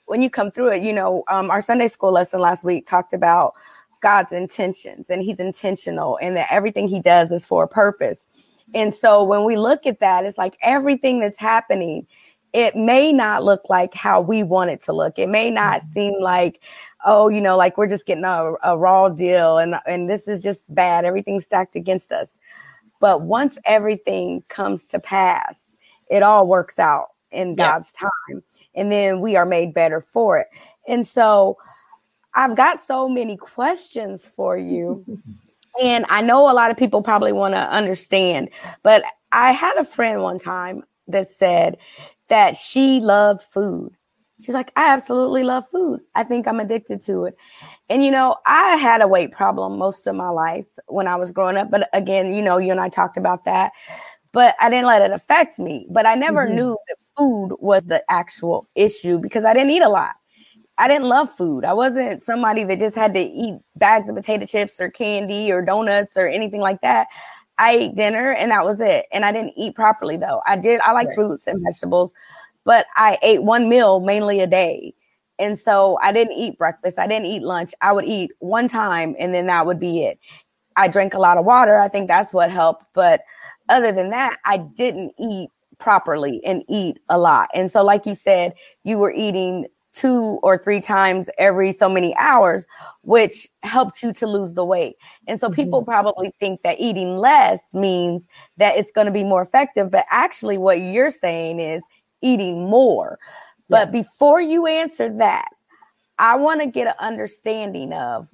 when 0.05 0.21
you 0.21 0.29
come 0.29 0.51
through 0.51 0.69
it, 0.69 0.83
you 0.83 0.93
know, 0.93 1.23
um, 1.29 1.49
our 1.49 1.61
Sunday 1.61 1.87
school 1.87 2.11
lesson 2.11 2.39
last 2.39 2.63
week 2.63 2.87
talked 2.87 3.13
about 3.13 3.53
God's 4.01 4.31
intentions 4.31 5.09
and 5.09 5.21
he's 5.21 5.39
intentional 5.39 6.17
and 6.21 6.35
that 6.35 6.51
everything 6.51 6.87
he 6.87 6.99
does 6.99 7.31
is 7.31 7.45
for 7.45 7.63
a 7.63 7.67
purpose. 7.67 8.25
And 8.73 8.93
so 8.93 9.23
when 9.23 9.43
we 9.43 9.57
look 9.57 9.85
at 9.85 9.99
that, 9.99 10.25
it's 10.25 10.37
like 10.37 10.57
everything 10.61 11.19
that's 11.19 11.37
happening, 11.37 12.07
it 12.53 12.75
may 12.75 13.13
not 13.13 13.43
look 13.43 13.69
like 13.69 13.93
how 13.93 14.19
we 14.21 14.43
want 14.43 14.71
it 14.71 14.81
to 14.83 14.93
look. 14.93 15.17
It 15.17 15.29
may 15.29 15.49
not 15.49 15.81
mm-hmm. 15.81 15.91
seem 15.91 16.21
like, 16.21 16.61
oh, 17.05 17.29
you 17.29 17.41
know, 17.41 17.55
like 17.55 17.77
we're 17.77 17.87
just 17.87 18.05
getting 18.05 18.25
a, 18.25 18.53
a 18.63 18.77
raw 18.77 19.09
deal 19.09 19.57
and, 19.57 19.75
and 19.85 20.09
this 20.09 20.27
is 20.27 20.43
just 20.43 20.73
bad. 20.73 21.05
Everything's 21.05 21.45
stacked 21.45 21.75
against 21.75 22.11
us. 22.11 22.37
But 22.99 23.21
once 23.21 23.57
everything 23.65 24.43
comes 24.47 24.85
to 24.87 24.99
pass, 24.99 25.75
it 26.09 26.23
all 26.23 26.47
works 26.47 26.77
out 26.77 27.07
in 27.31 27.49
yeah. 27.49 27.71
God's 27.71 27.91
time 27.91 28.43
and 28.75 28.91
then 28.91 29.19
we 29.19 29.35
are 29.35 29.45
made 29.45 29.73
better 29.73 30.01
for 30.01 30.37
it. 30.37 30.47
And 30.87 31.05
so 31.05 31.57
I've 32.33 32.55
got 32.55 32.79
so 32.79 33.09
many 33.09 33.37
questions 33.37 34.31
for 34.35 34.57
you. 34.57 35.05
and 35.81 36.05
I 36.09 36.21
know 36.21 36.49
a 36.49 36.53
lot 36.53 36.71
of 36.71 36.77
people 36.77 37.01
probably 37.01 37.33
want 37.33 37.53
to 37.53 37.71
understand, 37.71 38.49
but 38.83 39.03
I 39.31 39.51
had 39.51 39.77
a 39.77 39.83
friend 39.83 40.21
one 40.21 40.39
time 40.39 40.83
that 41.07 41.27
said 41.27 41.77
that 42.27 42.55
she 42.55 42.99
loved 42.99 43.41
food. 43.41 43.93
She's 44.41 44.55
like, 44.55 44.71
I 44.75 44.91
absolutely 44.91 45.43
love 45.43 45.69
food. 45.69 46.01
I 46.15 46.23
think 46.23 46.47
I'm 46.47 46.59
addicted 46.59 47.01
to 47.05 47.25
it. 47.25 47.37
And, 47.89 48.03
you 48.03 48.09
know, 48.09 48.37
I 48.47 48.75
had 48.75 49.01
a 49.01 49.07
weight 49.07 49.31
problem 49.31 49.77
most 49.77 50.07
of 50.07 50.15
my 50.15 50.29
life 50.29 50.65
when 50.87 51.07
I 51.07 51.15
was 51.15 51.31
growing 51.31 51.57
up. 51.57 51.69
But 51.69 51.89
again, 51.93 52.33
you 52.33 52.41
know, 52.41 52.57
you 52.57 52.71
and 52.71 52.79
I 52.79 52.89
talked 52.89 53.17
about 53.17 53.45
that, 53.45 53.71
but 54.31 54.55
I 54.59 54.69
didn't 54.69 54.87
let 54.87 55.03
it 55.03 55.11
affect 55.11 55.59
me. 55.59 55.85
But 55.91 56.07
I 56.07 56.15
never 56.15 56.45
mm-hmm. 56.45 56.55
knew 56.55 56.77
that 56.87 56.97
food 57.17 57.55
was 57.59 57.83
the 57.85 58.03
actual 58.09 58.67
issue 58.75 59.19
because 59.19 59.45
I 59.45 59.53
didn't 59.53 59.71
eat 59.71 59.81
a 59.81 59.89
lot. 59.89 60.11
I 60.77 60.87
didn't 60.87 61.07
love 61.07 61.29
food. 61.29 61.63
I 61.63 61.73
wasn't 61.73 62.23
somebody 62.23 62.63
that 62.63 62.79
just 62.79 62.95
had 62.95 63.13
to 63.13 63.19
eat 63.19 63.59
bags 63.75 64.09
of 64.09 64.15
potato 64.15 64.45
chips 64.45 64.79
or 64.79 64.89
candy 64.89 65.51
or 65.51 65.61
donuts 65.61 66.17
or 66.17 66.27
anything 66.27 66.61
like 66.61 66.81
that. 66.81 67.07
I 67.59 67.73
ate 67.73 67.95
dinner 67.95 68.31
and 68.31 68.51
that 68.51 68.65
was 68.65 68.81
it. 68.81 69.05
And 69.11 69.23
I 69.23 69.31
didn't 69.31 69.53
eat 69.55 69.75
properly 69.75 70.17
though. 70.17 70.41
I 70.47 70.55
did, 70.55 70.81
I 70.81 70.93
like 70.93 71.07
right. 71.09 71.15
fruits 71.15 71.45
and 71.45 71.61
vegetables, 71.63 72.13
but 72.63 72.87
I 72.95 73.19
ate 73.21 73.43
one 73.43 73.69
meal 73.69 73.99
mainly 73.99 74.39
a 74.39 74.47
day. 74.47 74.95
And 75.37 75.59
so 75.59 75.99
I 76.01 76.11
didn't 76.11 76.37
eat 76.37 76.57
breakfast. 76.57 76.97
I 76.97 77.05
didn't 77.05 77.27
eat 77.27 77.43
lunch. 77.43 77.73
I 77.81 77.91
would 77.91 78.05
eat 78.05 78.31
one 78.39 78.67
time 78.67 79.15
and 79.19 79.33
then 79.33 79.45
that 79.47 79.65
would 79.65 79.79
be 79.79 80.03
it. 80.03 80.19
I 80.77 80.87
drank 80.87 81.13
a 81.13 81.19
lot 81.19 81.37
of 81.37 81.45
water. 81.45 81.79
I 81.79 81.89
think 81.89 82.07
that's 82.07 82.33
what 82.33 82.49
helped. 82.49 82.85
But 82.93 83.21
other 83.69 83.91
than 83.91 84.09
that, 84.09 84.39
I 84.45 84.57
didn't 84.57 85.13
eat 85.19 85.49
properly 85.81 86.41
and 86.45 86.63
eat 86.69 86.99
a 87.09 87.17
lot. 87.17 87.49
And 87.53 87.71
so, 87.71 87.83
like 87.83 88.05
you 88.05 88.15
said, 88.15 88.53
you 88.83 88.97
were 88.97 89.11
eating 89.11 89.67
two 89.93 90.39
or 90.41 90.57
three 90.57 90.79
times 90.79 91.29
every 91.37 91.73
so 91.73 91.89
many 91.89 92.15
hours, 92.17 92.65
which 93.01 93.49
helped 93.63 94.01
you 94.01 94.13
to 94.13 94.25
lose 94.25 94.53
the 94.53 94.63
weight. 94.63 94.95
And 95.27 95.39
so, 95.39 95.49
people 95.49 95.81
mm-hmm. 95.81 95.91
probably 95.91 96.33
think 96.39 96.61
that 96.61 96.79
eating 96.79 97.17
less 97.17 97.61
means 97.73 98.27
that 98.57 98.77
it's 98.77 98.91
going 98.91 99.07
to 99.07 99.13
be 99.13 99.23
more 99.23 99.41
effective. 99.41 99.91
But 99.91 100.05
actually, 100.11 100.57
what 100.57 100.79
you're 100.79 101.09
saying 101.09 101.59
is 101.59 101.83
eating 102.21 102.69
more. 102.69 103.19
Yeah. 103.67 103.85
But 103.85 103.91
before 103.91 104.39
you 104.39 104.67
answer 104.67 105.09
that, 105.17 105.49
I 106.19 106.35
want 106.35 106.61
to 106.61 106.67
get 106.67 106.87
an 106.87 106.93
understanding 106.99 107.93
of 107.93 108.27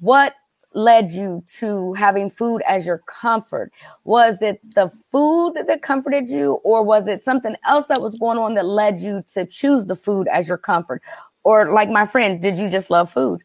what 0.00 0.34
led 0.72 1.10
you 1.10 1.42
to 1.58 1.92
having 1.94 2.30
food 2.30 2.62
as 2.66 2.86
your 2.86 2.98
comfort? 3.06 3.72
Was 4.04 4.40
it 4.42 4.60
the 4.74 4.88
food 5.10 5.54
that 5.66 5.82
comforted 5.82 6.28
you, 6.28 6.54
or 6.64 6.82
was 6.82 7.06
it 7.06 7.22
something 7.22 7.56
else 7.66 7.86
that 7.86 8.00
was 8.00 8.14
going 8.14 8.38
on 8.38 8.54
that 8.54 8.66
led 8.66 8.98
you 8.98 9.22
to 9.34 9.46
choose 9.46 9.86
the 9.86 9.96
food 9.96 10.28
as 10.28 10.48
your 10.48 10.58
comfort? 10.58 11.02
Or, 11.42 11.72
like 11.72 11.88
my 11.88 12.06
friend, 12.06 12.40
did 12.40 12.58
you 12.58 12.68
just 12.68 12.90
love 12.90 13.10
food? 13.10 13.40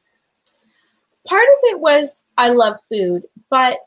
Part 1.28 1.44
of 1.44 1.58
it 1.64 1.80
was 1.80 2.24
I 2.38 2.50
love 2.50 2.78
food, 2.90 3.24
but 3.50 3.80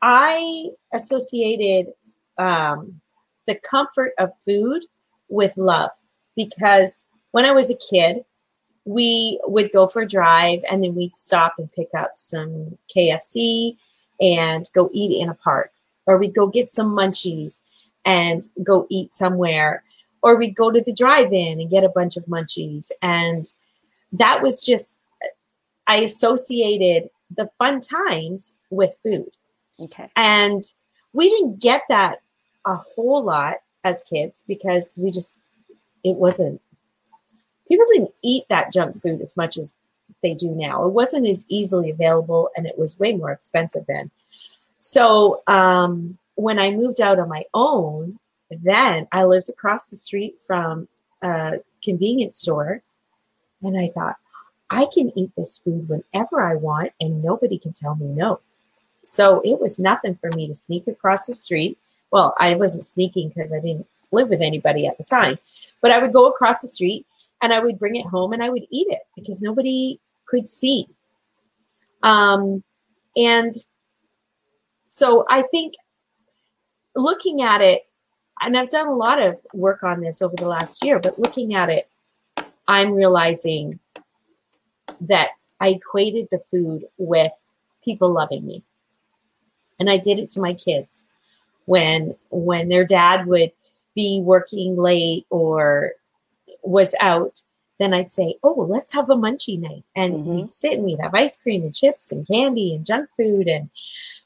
I 0.00 0.70
associated 0.92 1.92
um, 2.38 3.00
the 3.46 3.54
comfort 3.54 4.12
of 4.18 4.30
food 4.44 4.82
with 5.28 5.56
love 5.56 5.90
because 6.34 7.04
when 7.30 7.44
I 7.44 7.52
was 7.52 7.70
a 7.70 7.76
kid, 7.90 8.24
we 8.84 9.40
would 9.44 9.70
go 9.72 9.86
for 9.86 10.02
a 10.02 10.08
drive 10.08 10.60
and 10.70 10.82
then 10.82 10.94
we'd 10.94 11.16
stop 11.16 11.54
and 11.58 11.72
pick 11.72 11.88
up 11.96 12.12
some 12.16 12.76
KFC 12.94 13.76
and 14.20 14.68
go 14.74 14.90
eat 14.92 15.22
in 15.22 15.28
a 15.28 15.34
park. 15.34 15.72
Or 16.06 16.18
we'd 16.18 16.34
go 16.34 16.48
get 16.48 16.72
some 16.72 16.94
munchies 16.96 17.62
and 18.04 18.48
go 18.62 18.86
eat 18.90 19.14
somewhere. 19.14 19.84
Or 20.22 20.36
we'd 20.36 20.56
go 20.56 20.70
to 20.70 20.80
the 20.80 20.92
drive 20.92 21.32
in 21.32 21.60
and 21.60 21.70
get 21.70 21.84
a 21.84 21.88
bunch 21.88 22.16
of 22.16 22.24
munchies. 22.26 22.90
And 23.02 23.52
that 24.12 24.42
was 24.42 24.64
just, 24.64 24.98
I 25.86 25.98
associated 25.98 27.08
the 27.36 27.48
fun 27.58 27.80
times 27.80 28.54
with 28.70 28.94
food. 29.02 29.30
Okay. 29.78 30.10
And 30.16 30.62
we 31.12 31.30
didn't 31.30 31.60
get 31.60 31.82
that 31.88 32.18
a 32.66 32.74
whole 32.74 33.22
lot 33.22 33.56
as 33.84 34.02
kids 34.02 34.44
because 34.46 34.96
we 35.00 35.10
just, 35.10 35.40
it 36.04 36.16
wasn't 36.16 36.60
people 37.72 37.86
didn't 37.90 38.14
eat 38.22 38.44
that 38.50 38.70
junk 38.70 39.00
food 39.00 39.22
as 39.22 39.34
much 39.34 39.56
as 39.56 39.76
they 40.22 40.34
do 40.34 40.50
now. 40.50 40.84
It 40.84 40.92
wasn't 40.92 41.26
as 41.26 41.46
easily 41.48 41.88
available 41.88 42.50
and 42.54 42.66
it 42.66 42.78
was 42.78 42.98
way 42.98 43.14
more 43.14 43.32
expensive 43.32 43.86
then. 43.88 44.10
So 44.80 45.42
um, 45.46 46.18
when 46.34 46.58
I 46.58 46.70
moved 46.70 47.00
out 47.00 47.18
on 47.18 47.30
my 47.30 47.44
own, 47.54 48.18
then 48.50 49.08
I 49.10 49.24
lived 49.24 49.48
across 49.48 49.88
the 49.88 49.96
street 49.96 50.36
from 50.46 50.86
a 51.22 51.60
convenience 51.82 52.36
store. 52.36 52.82
And 53.62 53.78
I 53.78 53.88
thought, 53.88 54.16
I 54.68 54.86
can 54.92 55.10
eat 55.16 55.30
this 55.34 55.58
food 55.58 55.88
whenever 55.88 56.42
I 56.42 56.56
want 56.56 56.92
and 57.00 57.24
nobody 57.24 57.58
can 57.58 57.72
tell 57.72 57.94
me 57.94 58.06
no. 58.06 58.40
So 59.02 59.40
it 59.44 59.60
was 59.60 59.78
nothing 59.78 60.16
for 60.20 60.30
me 60.36 60.46
to 60.46 60.54
sneak 60.54 60.86
across 60.88 61.26
the 61.26 61.34
street. 61.34 61.78
Well, 62.10 62.34
I 62.38 62.54
wasn't 62.54 62.84
sneaking 62.84 63.30
because 63.30 63.50
I 63.50 63.60
didn't 63.60 63.86
live 64.10 64.28
with 64.28 64.42
anybody 64.42 64.86
at 64.86 64.98
the 64.98 65.04
time, 65.04 65.38
but 65.82 65.90
I 65.90 65.98
would 65.98 66.12
go 66.12 66.28
across 66.28 66.62
the 66.62 66.68
street 66.68 67.06
and 67.42 67.52
I 67.52 67.60
would 67.60 67.78
bring 67.78 67.96
it 67.96 68.06
home 68.06 68.32
and 68.32 68.42
I 68.42 68.48
would 68.48 68.64
eat 68.70 68.86
it 68.88 69.02
because 69.14 69.42
nobody 69.42 70.00
could 70.24 70.48
see. 70.48 70.86
Um, 72.02 72.62
and 73.16 73.54
so 74.86 75.26
I 75.28 75.42
think 75.42 75.74
looking 76.96 77.42
at 77.42 77.60
it, 77.60 77.82
and 78.40 78.56
I've 78.56 78.70
done 78.70 78.88
a 78.88 78.94
lot 78.94 79.20
of 79.20 79.36
work 79.52 79.82
on 79.82 80.00
this 80.00 80.22
over 80.22 80.34
the 80.36 80.48
last 80.48 80.84
year, 80.84 80.98
but 80.98 81.18
looking 81.18 81.54
at 81.54 81.68
it, 81.68 81.88
I'm 82.66 82.92
realizing 82.92 83.78
that 85.02 85.30
I 85.60 85.68
equated 85.68 86.28
the 86.30 86.38
food 86.38 86.84
with 86.98 87.32
people 87.84 88.12
loving 88.12 88.46
me. 88.46 88.62
And 89.78 89.90
I 89.90 89.96
did 89.96 90.18
it 90.18 90.30
to 90.30 90.40
my 90.40 90.54
kids 90.54 91.06
when 91.66 92.14
when 92.30 92.68
their 92.68 92.84
dad 92.84 93.26
would 93.26 93.52
be 93.94 94.20
working 94.22 94.76
late 94.76 95.26
or 95.30 95.92
was 96.62 96.94
out, 97.00 97.42
then 97.78 97.92
I'd 97.92 98.12
say, 98.12 98.36
"Oh, 98.42 98.66
let's 98.68 98.92
have 98.92 99.10
a 99.10 99.16
munchie 99.16 99.58
night," 99.58 99.84
and 99.96 100.14
mm-hmm. 100.14 100.34
we'd 100.34 100.52
sit 100.52 100.74
and 100.74 100.84
we'd 100.84 101.00
have 101.00 101.14
ice 101.14 101.36
cream 101.36 101.62
and 101.62 101.74
chips 101.74 102.12
and 102.12 102.26
candy 102.26 102.74
and 102.74 102.86
junk 102.86 103.08
food. 103.16 103.48
And 103.48 103.70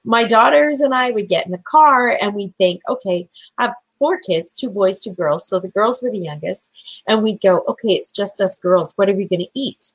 my 0.05 0.25
daughters 0.25 0.81
and 0.81 0.95
I 0.95 1.11
would 1.11 1.29
get 1.29 1.47
in 1.47 1.53
the 1.53 1.59
car 1.59 2.19
and 2.21 2.35
we'd 2.35 2.57
think, 2.59 2.83
"Okay, 2.89 3.29
I 3.59 3.65
have 3.65 3.75
four 3.99 4.19
kids, 4.19 4.55
two 4.55 4.69
boys, 4.69 5.01
two 5.01 5.13
girls. 5.13 5.49
So 5.49 5.59
the 5.59 5.69
girls 5.69 6.03
were 6.03 6.11
the 6.11 6.19
youngest, 6.19 6.73
and 7.09 7.23
we'd 7.23 7.41
go, 7.41 7.65
"Okay, 7.69 7.91
it's 7.91 8.11
just 8.11 8.41
us 8.41 8.59
girls. 8.59 8.93
What 8.97 9.09
are 9.09 9.15
we 9.15 9.25
going 9.25 9.41
to 9.41 9.51
eat?" 9.55 9.93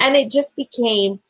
And 0.00 0.16
it 0.16 0.30
just 0.30 0.56
became, 0.56 1.20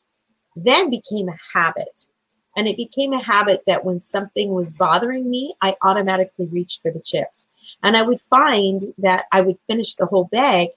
then 0.55 0.89
became 0.89 1.29
a 1.29 1.37
habit. 1.53 2.07
And 2.55 2.67
it 2.67 2.77
became 2.77 3.13
a 3.13 3.23
habit 3.23 3.63
that 3.65 3.85
when 3.85 4.01
something 4.01 4.51
was 4.51 4.73
bothering 4.73 5.29
me, 5.29 5.55
I 5.61 5.75
automatically 5.81 6.47
reached 6.47 6.81
for 6.81 6.91
the 6.91 6.99
chips. 6.99 7.47
And 7.81 7.95
I 7.95 8.03
would 8.03 8.19
find 8.21 8.93
that 8.97 9.25
I 9.31 9.41
would 9.41 9.57
finish 9.67 9.95
the 9.95 10.05
whole 10.05 10.25
bag 10.25 10.69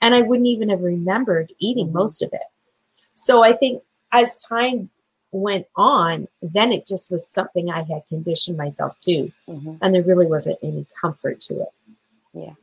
and 0.00 0.14
I 0.14 0.22
wouldn't 0.22 0.48
even 0.48 0.68
have 0.70 0.82
remembered 0.82 1.52
eating 1.58 1.86
mm-hmm. 1.86 1.98
most 1.98 2.22
of 2.22 2.32
it. 2.32 2.42
So 3.14 3.44
I 3.44 3.52
think 3.52 3.82
as 4.10 4.42
time 4.44 4.90
went 5.30 5.66
on, 5.76 6.28
then 6.42 6.72
it 6.72 6.86
just 6.86 7.10
was 7.10 7.26
something 7.26 7.70
I 7.70 7.82
had 7.84 8.02
conditioned 8.08 8.56
myself 8.56 8.98
to. 9.00 9.32
Mhm. 9.48 9.78
And 9.80 9.94
there 9.94 10.02
really 10.02 10.26
wasn't 10.26 10.58
any 10.62 10.86
comfort 11.00 11.40
to 11.42 11.62
it. 11.62 11.72
Yeah. 12.34 12.54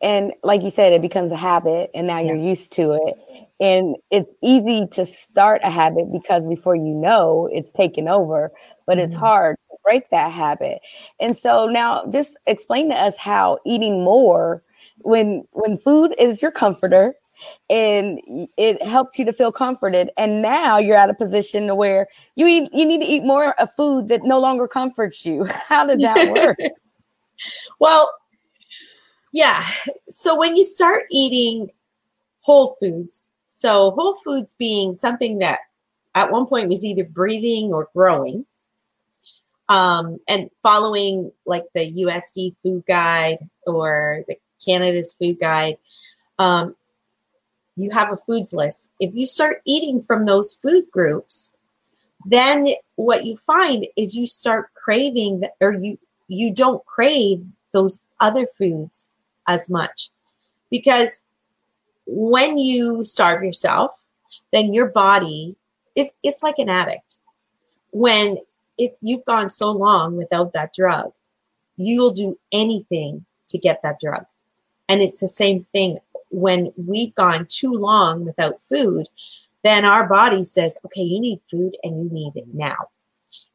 And 0.00 0.32
like 0.42 0.62
you 0.62 0.70
said, 0.70 0.92
it 0.92 1.02
becomes 1.02 1.32
a 1.32 1.36
habit 1.36 1.90
and 1.94 2.06
now 2.06 2.20
you're 2.20 2.36
used 2.36 2.72
to 2.74 2.92
it. 2.92 3.14
And 3.60 3.96
it's 4.10 4.32
easy 4.42 4.86
to 4.92 5.04
start 5.04 5.60
a 5.64 5.70
habit 5.70 6.12
because 6.12 6.44
before 6.44 6.76
you 6.76 6.94
know 6.94 7.48
it's 7.52 7.72
taken 7.72 8.06
over, 8.06 8.52
but 8.86 8.98
it's 8.98 9.14
Mhm. 9.14 9.18
hard 9.18 9.56
to 9.70 9.76
break 9.82 10.08
that 10.10 10.30
habit. 10.30 10.80
And 11.18 11.36
so 11.36 11.66
now 11.66 12.06
just 12.06 12.36
explain 12.46 12.88
to 12.90 12.94
us 12.94 13.16
how 13.16 13.58
eating 13.66 14.04
more 14.04 14.62
when 14.98 15.44
when 15.52 15.76
food 15.78 16.14
is 16.18 16.40
your 16.40 16.52
comforter 16.52 17.14
and 17.70 18.20
it 18.56 18.82
helps 18.82 19.18
you 19.18 19.24
to 19.24 19.32
feel 19.32 19.52
comforted 19.52 20.10
and 20.16 20.42
now 20.42 20.76
you're 20.78 20.96
at 20.96 21.08
a 21.08 21.14
position 21.14 21.68
to 21.68 21.74
where 21.74 22.08
you 22.34 22.46
eat 22.48 22.68
you 22.72 22.84
need 22.84 23.00
to 23.00 23.06
eat 23.06 23.22
more 23.22 23.54
of 23.60 23.72
food 23.76 24.08
that 24.08 24.24
no 24.24 24.38
longer 24.38 24.68
comforts 24.68 25.24
you. 25.26 25.44
How 25.68 25.84
did 25.84 26.00
that 26.02 26.26
work? 26.30 26.58
Well, 27.80 28.12
yeah. 29.32 29.64
So 30.08 30.36
when 30.38 30.56
you 30.56 30.64
start 30.64 31.04
eating 31.10 31.70
whole 32.40 32.76
foods, 32.80 33.30
so 33.46 33.90
whole 33.92 34.14
foods 34.16 34.54
being 34.58 34.94
something 34.94 35.38
that 35.38 35.60
at 36.14 36.30
one 36.30 36.46
point 36.46 36.68
was 36.68 36.84
either 36.84 37.04
breathing 37.04 37.72
or 37.72 37.88
growing, 37.94 38.46
um, 39.68 40.18
and 40.28 40.50
following 40.62 41.30
like 41.44 41.64
the 41.74 41.92
USD 42.04 42.56
food 42.62 42.84
guide 42.86 43.38
or 43.66 44.24
the 44.28 44.36
Canada's 44.64 45.14
food 45.14 45.38
guide, 45.38 45.76
um, 46.38 46.74
you 47.76 47.90
have 47.90 48.12
a 48.12 48.16
foods 48.16 48.54
list. 48.54 48.90
If 48.98 49.14
you 49.14 49.26
start 49.26 49.60
eating 49.64 50.02
from 50.02 50.24
those 50.24 50.54
food 50.54 50.90
groups, 50.90 51.54
then 52.26 52.66
what 52.96 53.24
you 53.24 53.36
find 53.46 53.86
is 53.96 54.16
you 54.16 54.26
start 54.26 54.72
craving, 54.74 55.42
or 55.60 55.74
you 55.74 55.98
you 56.28 56.52
don't 56.52 56.84
crave 56.86 57.44
those 57.72 58.02
other 58.20 58.46
foods 58.46 59.10
as 59.48 59.68
much. 59.68 60.10
Because 60.70 61.24
when 62.06 62.56
you 62.56 63.04
starve 63.04 63.42
yourself 63.42 63.90
then 64.52 64.72
your 64.72 64.86
body 64.86 65.56
it's 65.94 66.14
it's 66.22 66.42
like 66.42 66.58
an 66.58 66.68
addict. 66.68 67.18
When 67.90 68.38
if 68.78 68.92
you've 69.00 69.24
gone 69.24 69.50
so 69.50 69.70
long 69.70 70.16
without 70.16 70.52
that 70.52 70.72
drug 70.72 71.12
you'll 71.76 72.10
do 72.10 72.38
anything 72.52 73.24
to 73.48 73.58
get 73.58 73.82
that 73.82 74.00
drug. 74.00 74.24
And 74.88 75.02
it's 75.02 75.20
the 75.20 75.28
same 75.28 75.66
thing 75.72 75.98
when 76.30 76.72
we've 76.76 77.14
gone 77.14 77.46
too 77.46 77.72
long 77.72 78.24
without 78.24 78.60
food 78.62 79.08
then 79.64 79.84
our 79.84 80.06
body 80.06 80.44
says 80.44 80.78
okay 80.86 81.02
you 81.02 81.20
need 81.20 81.40
food 81.50 81.76
and 81.82 82.04
you 82.04 82.10
need 82.10 82.32
it 82.36 82.54
now. 82.54 82.76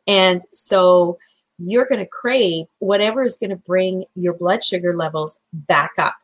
And 0.06 0.42
so 0.52 1.18
you're 1.60 1.86
going 1.86 2.00
to 2.00 2.08
crave 2.08 2.66
whatever 2.80 3.24
is 3.24 3.38
going 3.38 3.50
to 3.50 3.56
bring 3.56 4.06
your 4.16 4.34
blood 4.34 4.64
sugar 4.64 4.96
levels 4.96 5.40
back 5.54 5.92
up 5.98 6.16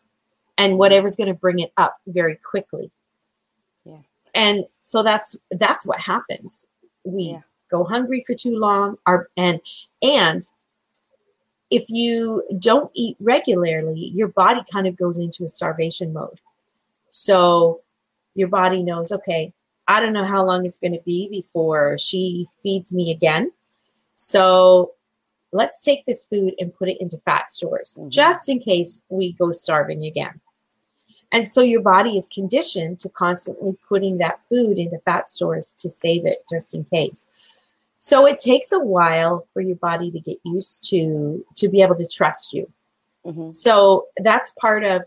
and 0.57 0.71
mm-hmm. 0.71 0.79
whatever's 0.79 1.15
going 1.15 1.27
to 1.27 1.33
bring 1.33 1.59
it 1.59 1.71
up 1.77 1.97
very 2.07 2.35
quickly. 2.37 2.91
Yeah. 3.85 3.99
And 4.35 4.65
so 4.79 5.03
that's 5.03 5.35
that's 5.51 5.85
what 5.85 5.99
happens. 5.99 6.65
We 7.03 7.23
Yeah. 7.31 7.41
go 7.69 7.83
hungry 7.83 8.23
for 8.25 8.35
too 8.35 8.57
long 8.57 8.97
our 9.05 9.29
and 9.37 9.59
and 10.01 10.41
if 11.71 11.85
you 11.87 12.43
don't 12.57 12.89
eat 12.95 13.15
regularly, 13.19 14.11
your 14.13 14.29
body 14.29 14.61
kind 14.73 14.87
of 14.87 14.97
goes 14.97 15.19
into 15.19 15.43
a 15.43 15.49
starvation 15.49 16.11
mode. 16.11 16.39
So 17.11 17.81
your 18.33 18.47
body 18.47 18.81
knows, 18.81 19.11
okay, 19.11 19.53
I 19.87 20.01
don't 20.01 20.13
know 20.13 20.25
how 20.25 20.43
long 20.43 20.65
it's 20.65 20.77
going 20.77 20.93
to 20.93 21.01
be 21.05 21.29
before 21.29 21.97
she 21.99 22.47
feeds 22.63 22.91
me 22.91 23.11
again. 23.11 23.51
So 24.15 24.93
let's 25.51 25.81
take 25.81 26.05
this 26.05 26.25
food 26.25 26.53
and 26.59 26.73
put 26.75 26.89
it 26.89 27.01
into 27.01 27.17
fat 27.19 27.51
stores 27.51 27.97
Mhm. 27.99 28.09
just 28.09 28.49
in 28.49 28.59
case 28.59 29.01
we 29.09 29.33
go 29.33 29.51
starving 29.51 30.05
again. 30.05 30.39
And 31.31 31.47
so 31.47 31.62
your 31.62 31.81
body 31.81 32.17
is 32.17 32.27
conditioned 32.27 32.99
to 33.01 33.09
constantly 33.09 33.77
putting 33.88 34.17
that 34.17 34.39
food 34.49 34.77
into 34.77 34.97
fat 34.99 35.29
stores 35.29 35.71
to 35.73 35.89
save 35.89 36.25
it 36.25 36.43
just 36.49 36.73
in 36.73 36.85
case. 36.85 37.27
So 37.99 38.25
it 38.25 38.39
takes 38.39 38.71
a 38.71 38.79
while 38.79 39.45
for 39.53 39.62
your 39.62 39.75
body 39.75 40.09
to 40.12 40.19
get 40.19 40.38
used 40.43 40.83
to 40.89 41.45
to 41.55 41.67
be 41.67 41.81
able 41.81 41.95
to 41.97 42.07
trust 42.07 42.53
you. 42.53 42.71
Mhm. 43.25 43.55
So 43.55 44.07
that's 44.17 44.51
part 44.59 44.83
of 44.83 45.03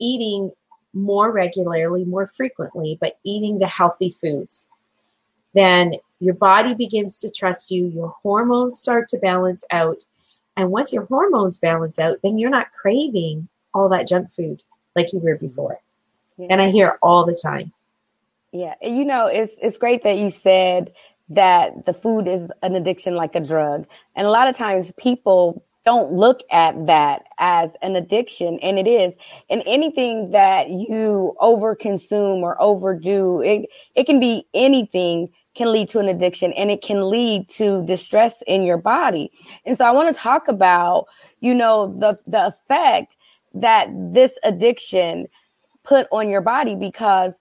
eating 0.00 0.50
more 0.92 1.30
regularly, 1.30 2.04
more 2.04 2.26
frequently, 2.26 2.96
but 3.00 3.18
eating 3.24 3.58
the 3.58 3.66
healthy 3.66 4.16
foods. 4.20 4.66
Then 5.52 5.94
your 6.24 6.34
body 6.34 6.74
begins 6.74 7.20
to 7.20 7.30
trust 7.30 7.70
you, 7.70 7.86
your 7.86 8.14
hormones 8.22 8.78
start 8.78 9.08
to 9.08 9.18
balance 9.18 9.64
out. 9.70 10.04
And 10.56 10.70
once 10.70 10.92
your 10.92 11.04
hormones 11.06 11.58
balance 11.58 11.98
out, 11.98 12.18
then 12.22 12.38
you're 12.38 12.50
not 12.50 12.72
craving 12.72 13.48
all 13.74 13.88
that 13.90 14.08
junk 14.08 14.32
food 14.32 14.62
like 14.96 15.12
you 15.12 15.18
were 15.18 15.36
before. 15.36 15.80
Yeah. 16.36 16.48
And 16.50 16.62
I 16.62 16.70
hear 16.70 16.98
all 17.02 17.24
the 17.24 17.38
time. 17.40 17.72
Yeah, 18.52 18.74
and 18.80 18.96
you 18.96 19.04
know, 19.04 19.26
it's 19.26 19.54
it's 19.60 19.76
great 19.76 20.04
that 20.04 20.16
you 20.16 20.30
said 20.30 20.92
that 21.28 21.86
the 21.86 21.92
food 21.92 22.28
is 22.28 22.48
an 22.62 22.74
addiction 22.76 23.16
like 23.16 23.34
a 23.34 23.40
drug. 23.40 23.86
And 24.14 24.26
a 24.26 24.30
lot 24.30 24.48
of 24.48 24.56
times 24.56 24.92
people 24.96 25.64
don't 25.84 26.12
look 26.12 26.40
at 26.50 26.86
that 26.86 27.24
as 27.38 27.70
an 27.82 27.96
addiction 27.96 28.58
and 28.60 28.78
it 28.78 28.86
is. 28.86 29.14
And 29.50 29.62
anything 29.66 30.30
that 30.30 30.70
you 30.70 31.34
overconsume 31.40 32.42
or 32.42 32.60
overdo, 32.60 33.40
it 33.42 33.68
it 33.94 34.04
can 34.04 34.20
be 34.20 34.46
anything 34.54 35.30
can 35.54 35.72
lead 35.72 35.88
to 35.90 35.98
an 36.00 36.08
addiction 36.08 36.52
and 36.54 36.70
it 36.70 36.82
can 36.82 37.08
lead 37.08 37.48
to 37.48 37.84
distress 37.84 38.42
in 38.46 38.64
your 38.64 38.78
body. 38.78 39.30
And 39.64 39.78
so 39.78 39.84
I 39.84 39.90
want 39.90 40.14
to 40.14 40.20
talk 40.20 40.48
about, 40.48 41.06
you 41.40 41.54
know, 41.54 41.94
the 41.98 42.18
the 42.26 42.46
effect 42.46 43.16
that 43.54 43.88
this 43.92 44.38
addiction 44.42 45.28
put 45.84 46.06
on 46.10 46.28
your 46.28 46.40
body 46.40 46.74
because 46.74 47.34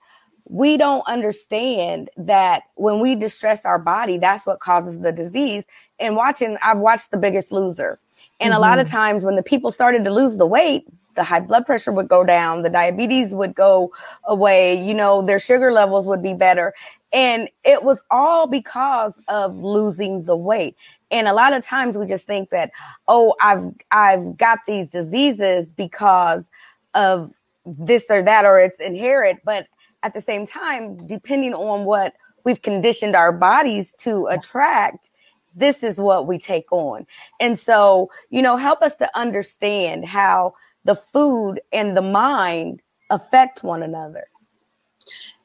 we 0.45 0.78
don't 0.78 1.04
understand 1.08 2.10
that 2.17 2.63
when 2.76 2.99
we 2.99 3.15
distress 3.15 3.65
our 3.65 3.80
body, 3.80 4.17
that's 4.17 4.45
what 4.45 4.60
causes 4.60 4.99
the 4.99 5.12
disease. 5.12 5.63
And 5.99 6.15
watching, 6.15 6.58
I've 6.62 6.80
watched 6.80 7.12
The 7.12 7.17
Biggest 7.17 7.52
Loser. 7.52 7.99
And 8.39 8.54
a 8.54 8.60
lot 8.60 8.78
of 8.78 8.88
mm-hmm. 8.88 8.97
times 8.97 9.23
when 9.23 9.36
the 9.36 9.43
people 9.43 9.71
started 9.71 10.04
to 10.04 10.12
lose 10.12 10.38
the 10.38 10.45
weight, 10.45 10.86
the 11.15 11.23
high 11.23 11.39
blood 11.39 11.65
pressure 11.65 11.91
would 11.91 12.08
go 12.08 12.23
down, 12.23 12.63
the 12.63 12.69
diabetes 12.69 13.34
would 13.34 13.56
go 13.56 13.91
away, 14.26 14.84
you 14.84 14.93
know, 14.93 15.21
their 15.21 15.39
sugar 15.39 15.71
levels 15.71 16.06
would 16.08 16.21
be 16.21 16.34
better. 16.34 16.73
And 17.13 17.47
it 17.63 17.84
was 17.84 18.02
all 18.10 18.47
because 18.47 19.19
of 19.28 19.56
losing 19.56 20.23
the 20.23 20.36
weight. 20.36 20.76
And 21.12 21.28
a 21.28 21.34
lot 21.34 21.54
of 21.54 21.63
times 21.63 21.97
we 21.97 22.08
just 22.08 22.26
think 22.26 22.49
that, 22.49 22.71
oh, 23.08 23.36
I've 23.39 23.71
I've 23.91 24.36
got 24.38 24.60
these 24.65 24.89
diseases 24.89 25.71
because 25.71 26.49
of 26.95 27.32
this 27.65 28.10
or 28.10 28.23
that, 28.23 28.45
or 28.45 28.60
it's 28.60 28.80
inherent. 28.80 29.41
But 29.45 29.67
at 30.02 30.13
the 30.13 30.21
same 30.21 30.47
time, 30.47 30.97
depending 31.08 31.54
on 31.54 31.86
what 31.86 32.13
we've 32.43 32.62
conditioned 32.62 33.15
our 33.15 33.32
bodies 33.32 33.93
to 33.99 34.26
attract, 34.28 35.12
this 35.56 35.84
is 35.84 35.99
what 35.99 36.28
we 36.28 36.39
take 36.39 36.71
on. 36.71 37.06
And 37.39 37.58
so, 37.58 38.10
you 38.30 38.41
know, 38.41 38.58
help 38.58 38.82
us 38.82 38.95
to 38.97 39.17
understand 39.17 40.06
how 40.06 40.56
the 40.84 40.95
food 40.95 41.62
and 41.71 41.95
the 41.95 42.02
mind 42.02 42.82
affect 43.10 43.63
one 43.63 43.84
another. 43.84 44.26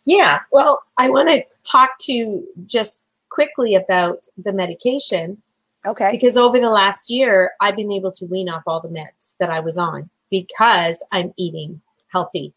Yeah, 0.09 0.41
well, 0.51 0.83
I 0.97 1.11
want 1.11 1.29
to 1.29 1.45
talk 1.65 1.99
to 2.01 2.43
just 2.65 3.09
quickly 3.29 3.75
about 3.75 4.27
the 4.43 4.53
medication 4.55 5.37
Okay. 5.85 6.11
because 6.11 6.35
over 6.35 6.59
the 6.59 6.71
last 6.71 7.11
year, 7.11 7.53
I've 7.61 7.77
been 7.77 7.93
able 7.93 8.11
to 8.13 8.25
wean 8.25 8.49
off 8.49 8.63
all 8.67 8.81
the 8.81 8.89
meds 8.89 9.35
that 9.39 9.51
I 9.51 9.61
was 9.61 9.77
on 9.77 10.09
because 10.31 11.05
I'm 11.13 11.35
eating 11.37 11.83
healthy. 12.11 12.55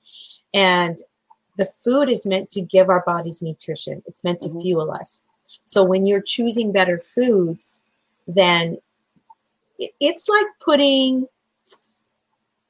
And 0.53 0.97
the 1.57 1.65
food 1.65 2.07
is 2.07 2.25
meant 2.25 2.51
to 2.51 2.61
give 2.61 2.89
our 2.89 3.03
bodies 3.05 3.41
nutrition, 3.41 4.01
it's 4.05 4.23
meant 4.23 4.39
to 4.41 4.49
Mhm. 4.49 4.61
fuel 4.61 4.89
us. 4.89 5.21
So 5.65 5.83
when 5.83 6.05
you're 6.05 6.21
choosing 6.21 6.71
better 6.71 6.99
foods, 6.99 7.81
then 8.27 8.77
it's 9.99 10.29
like 10.29 10.45
putting 10.61 11.27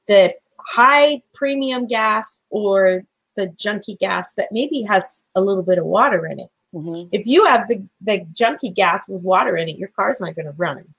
the 0.07 0.33
high 0.57 1.21
premium 1.33 1.85
gas 1.85 2.43
or 2.49 3.05
the 3.41 3.49
junky 3.49 3.97
gas 3.97 4.33
that 4.35 4.51
maybe 4.51 4.83
has 4.83 5.23
a 5.35 5.41
little 5.41 5.63
bit 5.63 5.79
of 5.79 5.85
water 5.85 6.27
in 6.27 6.39
it. 6.39 6.49
Mhm. 6.73 7.09
If 7.11 7.25
you 7.25 7.45
have 7.45 7.67
the, 7.67 7.83
the 8.01 8.19
junky 8.33 8.73
gas 8.73 9.09
with 9.09 9.21
water 9.21 9.57
in 9.57 9.67
it, 9.67 9.77
your 9.77 9.89
car's 9.89 10.21
not 10.21 10.35
going 10.35 10.45
to 10.45 10.53
run. 10.53 10.93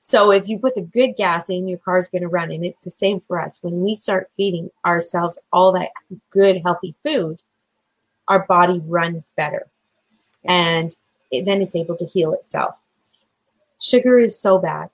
So 0.00 0.30
if 0.30 0.48
you 0.48 0.58
put 0.58 0.74
the 0.76 0.82
good 0.82 1.16
gas 1.16 1.50
in, 1.50 1.68
your 1.68 1.78
car's 1.78 2.08
going 2.08 2.22
to 2.22 2.28
run. 2.28 2.52
And 2.52 2.64
it's 2.64 2.84
the 2.84 2.90
same 2.90 3.20
for 3.20 3.40
us. 3.40 3.62
When 3.62 3.82
we 3.82 3.94
start 3.94 4.30
feeding 4.36 4.70
ourselves 4.86 5.38
all 5.52 5.72
that 5.72 5.90
good, 6.30 6.62
healthy 6.64 6.94
food, 7.04 7.40
our 8.28 8.46
body 8.46 8.80
runs 8.86 9.32
better. 9.36 9.66
And 10.44 10.96
it, 11.32 11.44
then 11.44 11.60
it's 11.60 11.76
able 11.76 11.96
to 11.96 12.06
heal 12.06 12.32
itself. 12.32 12.76
Sugar 13.80 14.18
is 14.18 14.38
so 14.38 14.58
bad. 14.58 14.88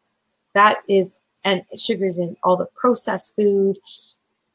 That 0.54 0.82
is, 0.88 1.20
and 1.44 1.62
sugar's 1.76 2.18
in 2.18 2.36
all 2.42 2.56
the 2.56 2.66
processed 2.74 3.36
food. 3.36 3.78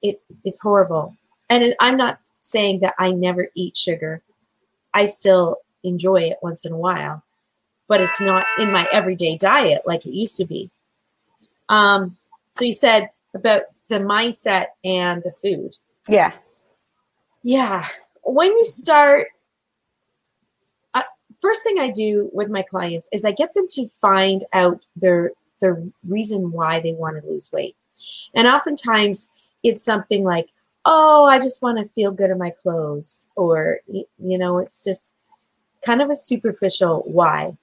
It 0.01 0.21
is 0.43 0.59
horrible. 0.59 1.15
And 1.49 1.73
I'm 1.79 1.97
not 1.97 2.19
saying 2.41 2.81
that 2.81 2.95
I 2.99 3.11
never 3.11 3.47
eat 3.55 3.75
sugar. 3.75 4.21
I 4.93 5.07
still 5.07 5.57
enjoy 5.83 6.21
it 6.21 6.37
once 6.41 6.65
in 6.65 6.71
a 6.71 6.77
while, 6.77 7.23
but 7.87 8.01
it's 8.01 8.21
not 8.21 8.45
in 8.59 8.71
my 8.71 8.87
everyday 8.91 9.37
diet 9.37 9.81
like 9.85 10.05
it 10.05 10.13
used 10.13 10.37
to 10.37 10.45
be. 10.45 10.69
Um, 11.69 12.17
so 12.51 12.65
you 12.65 12.73
said 12.73 13.09
about 13.33 13.63
the 13.89 13.99
mindset 13.99 14.67
and 14.83 15.23
the 15.23 15.33
food. 15.43 15.75
Yeah. 16.07 16.33
Yeah. 17.43 17.85
When 18.23 18.47
you 18.47 18.65
start, 18.65 19.27
uh, 20.93 21.03
first 21.41 21.63
thing 21.63 21.79
I 21.79 21.89
do 21.89 22.29
with 22.33 22.49
my 22.49 22.61
clients 22.61 23.07
is 23.11 23.25
I 23.25 23.31
get 23.31 23.53
them 23.53 23.67
to 23.71 23.89
find 24.01 24.45
out 24.53 24.79
their 24.95 25.31
the 25.61 25.91
reason 26.07 26.51
why 26.51 26.79
they 26.79 26.93
want 26.93 27.21
to 27.21 27.29
lose 27.29 27.51
weight. 27.51 27.75
And 28.33 28.47
oftentimes 28.47 29.29
it's 29.63 29.83
something 29.83 30.23
like, 30.23 30.47
oh, 30.85 31.25
I 31.25 31.39
just 31.39 31.61
want 31.61 31.77
to 31.77 31.93
feel 31.93 32.11
good 32.11 32.31
in 32.31 32.37
my 32.37 32.49
clothes. 32.49 33.27
Or, 33.35 33.79
you 33.87 34.37
know, 34.37 34.59
it's 34.59 34.83
just 34.83 35.13
kind 35.81 36.01
of 36.01 36.09
a 36.09 36.15
superficial 36.15 37.03
why. 37.05 37.55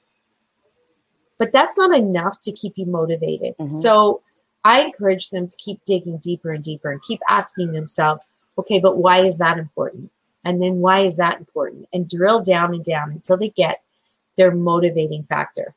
But 1.39 1.53
that's 1.53 1.77
not 1.77 1.97
enough 1.97 2.41
to 2.43 2.53
keep 2.53 2.75
you 2.77 2.87
motivated. 2.87 3.57
Mm-hmm. 3.59 3.71
So 3.71 4.23
I 4.65 4.83
encourage 4.83 5.31
them 5.31 5.49
to 5.49 5.57
keep 5.59 5.85
digging 5.85 6.19
deeper 6.19 6.51
and 6.53 6.65
deeper 6.65 6.91
and 6.91 7.03
keep 7.03 7.21
asking 7.29 7.73
themselves, 7.73 8.31
okay, 8.59 8.79
but 8.79 8.97
why 8.97 9.19
is 9.19 9.39
that 9.39 9.59
important? 9.59 10.11
And 10.45 10.63
then 10.63 10.81
why 10.81 11.01
is 11.01 11.17
that 11.17 11.39
important? 11.39 11.89
And 11.93 12.09
drill 12.09 12.41
down 12.41 12.73
and 12.73 12.85
down 12.85 13.11
until 13.11 13.37
they 13.37 13.51
get 13.51 13.83
their 14.37 14.55
motivating 14.55 15.25
factor. 15.25 15.75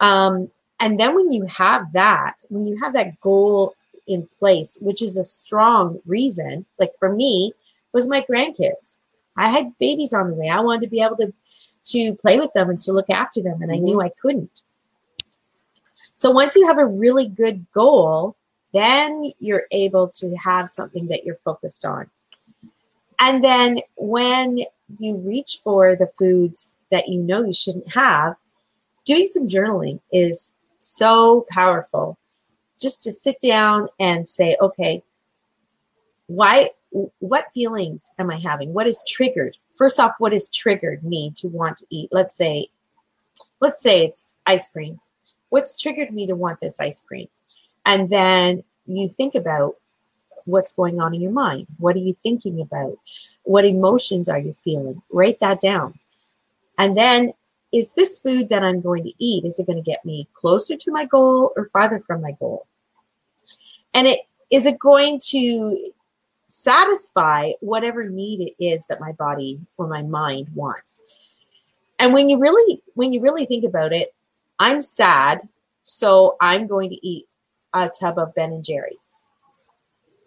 Um, 0.00 0.50
and 0.80 0.98
then 0.98 1.14
when 1.14 1.32
you 1.32 1.44
have 1.46 1.92
that, 1.92 2.34
when 2.48 2.66
you 2.66 2.78
have 2.82 2.92
that 2.94 3.20
goal 3.20 3.74
in 4.06 4.28
place, 4.38 4.78
which 4.80 5.02
is 5.02 5.16
a 5.16 5.24
strong 5.24 6.00
reason, 6.06 6.64
like 6.78 6.92
for 6.98 7.12
me, 7.12 7.52
was 7.92 8.08
my 8.08 8.22
grandkids. 8.22 9.00
I 9.36 9.48
had 9.48 9.78
babies 9.78 10.12
on 10.12 10.30
the 10.30 10.34
way. 10.34 10.48
I 10.48 10.60
wanted 10.60 10.82
to 10.82 10.90
be 10.90 11.02
able 11.02 11.16
to 11.16 11.32
to 11.92 12.14
play 12.14 12.38
with 12.38 12.52
them 12.54 12.70
and 12.70 12.80
to 12.82 12.92
look 12.92 13.10
after 13.10 13.42
them, 13.42 13.62
and 13.62 13.70
I 13.70 13.76
knew 13.76 13.96
mm-hmm. 13.96 14.06
I 14.06 14.12
couldn't. 14.20 14.62
So 16.14 16.30
once 16.30 16.56
you 16.56 16.66
have 16.66 16.78
a 16.78 16.86
really 16.86 17.28
good 17.28 17.66
goal, 17.72 18.36
then 18.72 19.22
you're 19.38 19.66
able 19.70 20.08
to 20.08 20.34
have 20.36 20.68
something 20.68 21.08
that 21.08 21.24
you're 21.24 21.36
focused 21.36 21.84
on. 21.84 22.10
And 23.18 23.44
then 23.44 23.80
when 23.96 24.60
you 24.98 25.16
reach 25.16 25.60
for 25.62 25.96
the 25.96 26.10
foods 26.18 26.74
that 26.90 27.08
you 27.08 27.20
know 27.20 27.44
you 27.44 27.52
shouldn't 27.52 27.92
have, 27.92 28.36
doing 29.04 29.26
some 29.26 29.48
journaling 29.48 30.00
is 30.12 30.52
so 30.78 31.46
powerful. 31.50 32.18
Just 32.80 33.02
to 33.04 33.12
sit 33.12 33.40
down 33.40 33.88
and 33.98 34.28
say, 34.28 34.56
okay, 34.60 35.02
why 36.26 36.70
what 37.18 37.48
feelings 37.52 38.10
am 38.18 38.30
I 38.30 38.38
having? 38.38 38.72
What 38.72 38.86
is 38.86 39.04
triggered? 39.06 39.56
First 39.76 40.00
off, 40.00 40.12
what 40.18 40.32
has 40.32 40.48
triggered 40.48 41.04
me 41.04 41.32
to 41.36 41.48
want 41.48 41.76
to 41.78 41.86
eat? 41.90 42.08
Let's 42.10 42.36
say, 42.36 42.68
let's 43.60 43.82
say 43.82 44.04
it's 44.06 44.36
ice 44.46 44.68
cream 44.68 44.98
what's 45.48 45.80
triggered 45.80 46.12
me 46.12 46.26
to 46.26 46.34
want 46.34 46.60
this 46.60 46.80
ice 46.80 47.00
cream? 47.00 47.28
And 47.84 48.10
then 48.10 48.64
you 48.86 49.08
think 49.08 49.34
about 49.34 49.76
what's 50.44 50.72
going 50.72 51.00
on 51.00 51.14
in 51.14 51.20
your 51.20 51.32
mind. 51.32 51.66
What 51.78 51.96
are 51.96 52.00
you 52.00 52.14
thinking 52.22 52.60
about? 52.60 52.98
What 53.44 53.64
emotions 53.64 54.28
are 54.28 54.38
you 54.38 54.54
feeling? 54.64 55.02
Write 55.10 55.40
that 55.40 55.60
down. 55.60 55.98
And 56.78 56.96
then 56.96 57.32
is 57.76 57.92
this 57.92 58.18
food 58.18 58.48
that 58.48 58.64
I'm 58.64 58.80
going 58.80 59.04
to 59.04 59.12
eat, 59.18 59.44
is 59.44 59.58
it 59.58 59.66
going 59.66 59.76
to 59.76 59.82
get 59.82 60.02
me 60.04 60.26
closer 60.32 60.76
to 60.76 60.90
my 60.90 61.04
goal 61.04 61.52
or 61.56 61.68
farther 61.74 62.02
from 62.06 62.22
my 62.22 62.32
goal? 62.32 62.66
And 63.92 64.06
it 64.06 64.20
is 64.50 64.64
it 64.64 64.78
going 64.78 65.20
to 65.28 65.92
satisfy 66.46 67.52
whatever 67.60 68.08
need 68.08 68.40
it 68.40 68.64
is 68.64 68.86
that 68.86 69.00
my 69.00 69.12
body 69.12 69.60
or 69.76 69.86
my 69.88 70.00
mind 70.02 70.48
wants? 70.54 71.02
And 71.98 72.14
when 72.14 72.30
you 72.30 72.38
really 72.38 72.82
when 72.94 73.12
you 73.12 73.20
really 73.20 73.44
think 73.44 73.64
about 73.64 73.92
it, 73.92 74.08
I'm 74.58 74.80
sad, 74.80 75.46
so 75.84 76.36
I'm 76.40 76.66
going 76.66 76.88
to 76.90 77.06
eat 77.06 77.26
a 77.74 77.90
tub 77.90 78.18
of 78.18 78.34
Ben 78.34 78.52
and 78.52 78.64
Jerry's. 78.64 79.14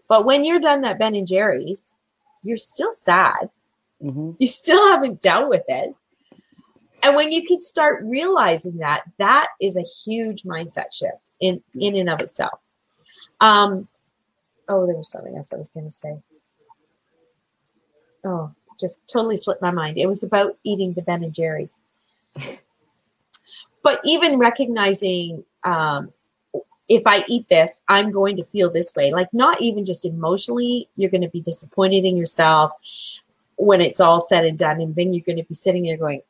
But 0.07 0.25
when 0.25 0.45
you're 0.45 0.59
done 0.59 0.81
that 0.81 0.99
Ben 0.99 1.15
and 1.15 1.27
Jerry's, 1.27 1.95
you're 2.43 2.57
still 2.57 2.91
sad. 2.91 3.51
Mm-hmm. 4.03 4.31
You 4.38 4.47
still 4.47 4.91
haven't 4.91 5.19
dealt 5.19 5.49
with 5.49 5.63
it. 5.67 5.95
And 7.03 7.15
when 7.15 7.31
you 7.31 7.45
can 7.45 7.59
start 7.59 8.03
realizing 8.03 8.77
that, 8.77 9.03
that 9.17 9.47
is 9.62 9.77
a 9.77 9.81
huge 9.81 10.43
mindset 10.43 10.93
shift 10.93 11.31
in 11.39 11.62
in 11.79 11.95
and 11.95 12.09
of 12.09 12.19
itself. 12.19 12.59
Um, 13.41 13.88
oh, 14.67 14.85
there 14.85 14.95
was 14.95 15.09
something 15.09 15.35
else 15.35 15.53
I 15.53 15.57
was 15.57 15.69
going 15.69 15.85
to 15.85 15.91
say. 15.91 16.17
Oh, 18.25 18.51
just 18.79 19.07
totally 19.07 19.38
slipped 19.38 19.62
my 19.62 19.71
mind. 19.71 19.97
It 19.97 20.07
was 20.07 20.23
about 20.23 20.57
eating 20.63 20.93
the 20.93 21.01
Ben 21.01 21.23
and 21.23 21.33
Jerry's 21.33 21.79
but 23.83 23.99
even 24.03 24.38
recognizing 24.38 25.43
um, 25.63 26.12
if 26.88 27.03
I 27.05 27.23
eat 27.27 27.47
this, 27.49 27.81
I'm 27.88 28.12
going 28.12 28.38
to 28.38 28.43
feel 28.45 28.69
this 28.69 28.95
way. 28.95 29.12
Like, 29.12 29.33
not 29.33 29.62
even 29.62 29.85
just 29.85 30.05
emotionally, 30.05 30.89
you're 30.95 31.12
going 31.12 31.21
to 31.21 31.29
be 31.29 31.41
disappointed 31.41 32.05
in 32.05 32.17
yourself 32.17 32.71
when 33.55 33.81
it's 33.81 33.99
all 33.99 34.21
said 34.21 34.45
and 34.45 34.57
done. 34.57 34.81
And 34.81 34.95
then 34.95 35.13
you're 35.13 35.25
going 35.25 35.38
to 35.38 35.43
be 35.43 35.55
sitting 35.55 35.83
there 35.83 35.97
going, 35.97 36.21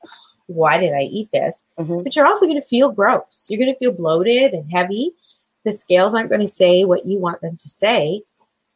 why 0.50 0.80
did 0.80 0.94
I 0.94 1.02
eat 1.02 1.30
this? 1.32 1.66
Mm-hmm. 1.78 2.04
But 2.04 2.16
you're 2.16 2.26
also 2.26 2.46
going 2.46 2.62
to 2.62 2.68
feel 2.68 2.92
gross. 2.92 3.48
You're 3.50 3.60
going 3.60 3.74
to 3.74 3.80
feel 3.80 3.92
bloated 3.92 4.54
and 4.54 4.70
heavy. 4.72 5.14
The 5.64 5.72
scales 5.72 6.16
aren't 6.16 6.30
going 6.30 6.42
to 6.42 6.48
say 6.48 6.86
what 6.86 7.06
you 7.06 7.20
want 7.20 7.42
them 7.42 7.56
to 7.56 7.70
say. 7.70 8.24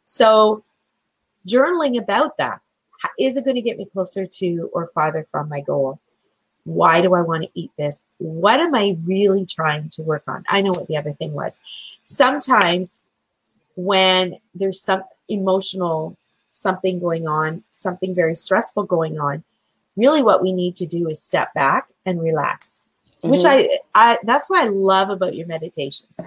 So, 0.06 0.64
journaling 1.48 2.00
about 2.00 2.38
that 2.38 2.62
is 3.20 3.38
it 3.38 3.46
going 3.46 3.56
to 3.56 3.62
get 3.62 3.78
me 3.78 3.86
closer 3.86 4.26
to 4.26 4.70
or 4.74 4.92
farther 4.94 5.28
from 5.32 5.50
my 5.50 5.62
goal? 5.62 6.00
Why 6.66 7.02
do 7.02 7.14
I 7.14 7.22
want 7.22 7.44
to 7.44 7.50
eat 7.54 7.72
this? 7.78 8.06
What 8.20 8.60
am 8.60 8.74
I 8.74 8.98
really 9.04 9.46
trying 9.46 9.90
to 9.90 10.02
work 10.02 10.24
on? 10.28 10.46
I 10.48 10.62
know 10.62 10.72
what 10.72 10.88
the 10.88 10.98
other 10.98 11.14
thing 11.14 11.34
was. 11.34 11.60
Sometimes 12.04 13.02
when 13.76 14.38
there's 14.56 14.82
some 14.82 15.04
emotional 15.28 16.18
something 16.52 17.00
going 17.00 17.28
on, 17.28 17.64
something 17.72 18.16
very 18.16 18.36
stressful 18.36 18.84
going 18.84 19.20
on, 19.20 19.44
really 19.96 20.24
what 20.24 20.42
we 20.42 20.52
need 20.52 20.76
to 20.78 20.86
do 20.86 21.10
is 21.10 21.22
step 21.22 21.54
back 21.54 21.88
and 22.06 22.22
relax. 22.22 22.84
Mm-hmm. 23.18 23.30
Which 23.30 23.44
I, 23.46 23.68
I 23.96 24.18
that's 24.24 24.50
what 24.50 24.64
I 24.64 24.68
love 24.68 25.10
about 25.10 25.36
your 25.36 25.48
meditations. 25.48 26.18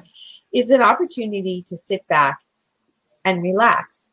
It's 0.52 0.70
an 0.70 0.80
opportunity 0.80 1.62
to 1.66 1.76
sit 1.76 2.06
back 2.08 2.40
and 3.24 3.42
relax. 3.42 4.08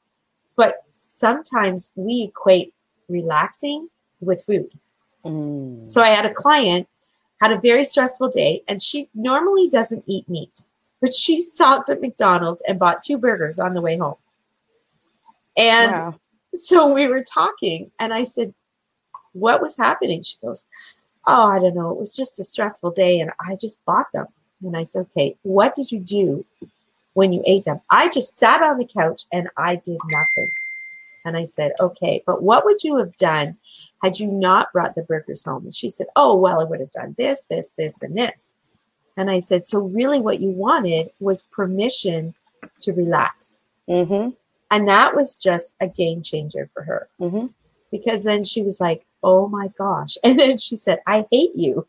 But 0.55 0.83
sometimes 0.93 1.91
we 1.95 2.29
equate 2.29 2.73
relaxing 3.07 3.89
with 4.19 4.43
food. 4.43 4.71
Mm. 5.25 5.87
So 5.87 6.01
I 6.01 6.09
had 6.09 6.25
a 6.25 6.33
client 6.33 6.87
had 7.43 7.51
a 7.51 7.59
very 7.59 7.83
stressful 7.83 8.29
day 8.29 8.63
and 8.69 8.81
she 8.81 9.09
normally 9.13 9.67
doesn't 9.67 10.03
eat 10.07 10.27
meat, 10.29 10.63
but 11.01 11.13
she 11.13 11.37
stopped 11.41 11.89
at 11.89 11.99
McDonald's 11.99 12.63
and 12.67 12.79
bought 12.79 13.03
two 13.03 13.17
burgers 13.17 13.59
on 13.59 13.73
the 13.73 13.81
way 13.81 13.97
home. 13.97 14.15
And 15.57 15.91
wow. 15.91 16.15
so 16.53 16.93
we 16.93 17.07
were 17.07 17.21
talking 17.21 17.91
and 17.99 18.13
I 18.13 18.23
said, 18.23 18.53
What 19.33 19.61
was 19.61 19.77
happening? 19.77 20.23
She 20.23 20.37
goes, 20.41 20.65
Oh, 21.25 21.47
I 21.49 21.59
don't 21.59 21.75
know. 21.75 21.91
It 21.91 21.97
was 21.97 22.15
just 22.15 22.39
a 22.39 22.43
stressful 22.43 22.91
day 22.91 23.19
and 23.19 23.31
I 23.39 23.55
just 23.55 23.83
bought 23.85 24.11
them. 24.13 24.27
And 24.63 24.75
I 24.77 24.83
said, 24.83 25.01
Okay, 25.01 25.35
what 25.43 25.75
did 25.75 25.91
you 25.91 25.99
do 25.99 26.45
when 27.13 27.33
you 27.33 27.41
ate 27.45 27.65
them? 27.65 27.81
I 27.89 28.09
just 28.09 28.37
sat 28.37 28.61
on 28.61 28.77
the 28.77 28.87
couch 28.87 29.25
and 29.31 29.49
I 29.57 29.75
did 29.75 29.99
nothing. 30.09 30.51
And 31.25 31.37
I 31.37 31.45
said, 31.45 31.73
Okay, 31.79 32.23
but 32.25 32.43
what 32.43 32.65
would 32.65 32.83
you 32.83 32.97
have 32.97 33.15
done 33.17 33.57
had 34.03 34.19
you 34.19 34.27
not 34.27 34.73
brought 34.73 34.95
the 34.95 35.03
burgers 35.03 35.45
home? 35.45 35.65
And 35.65 35.75
she 35.75 35.89
said, 35.89 36.07
Oh, 36.15 36.35
well, 36.37 36.61
I 36.61 36.65
would 36.65 36.79
have 36.79 36.91
done 36.91 37.15
this, 37.17 37.45
this, 37.45 37.71
this, 37.77 38.01
and 38.01 38.17
this. 38.17 38.53
And 39.15 39.29
I 39.29 39.39
said, 39.39 39.67
So 39.67 39.79
really, 39.79 40.19
what 40.19 40.41
you 40.41 40.49
wanted 40.49 41.11
was 41.19 41.47
permission 41.47 42.33
to 42.79 42.93
relax. 42.93 43.63
Mm-hmm. 43.89 44.29
And 44.71 44.87
that 44.87 45.15
was 45.15 45.37
just 45.37 45.75
a 45.79 45.87
game 45.87 46.23
changer 46.23 46.69
for 46.73 46.83
her. 46.83 47.07
Mm-hmm. 47.19 47.47
Because 47.91 48.23
then 48.23 48.43
she 48.43 48.63
was 48.63 48.81
like, 48.81 49.05
Oh 49.23 49.47
my 49.47 49.69
gosh. 49.77 50.17
And 50.23 50.37
then 50.37 50.57
she 50.57 50.75
said, 50.75 50.99
I 51.07 51.25
hate 51.31 51.55
you. 51.55 51.85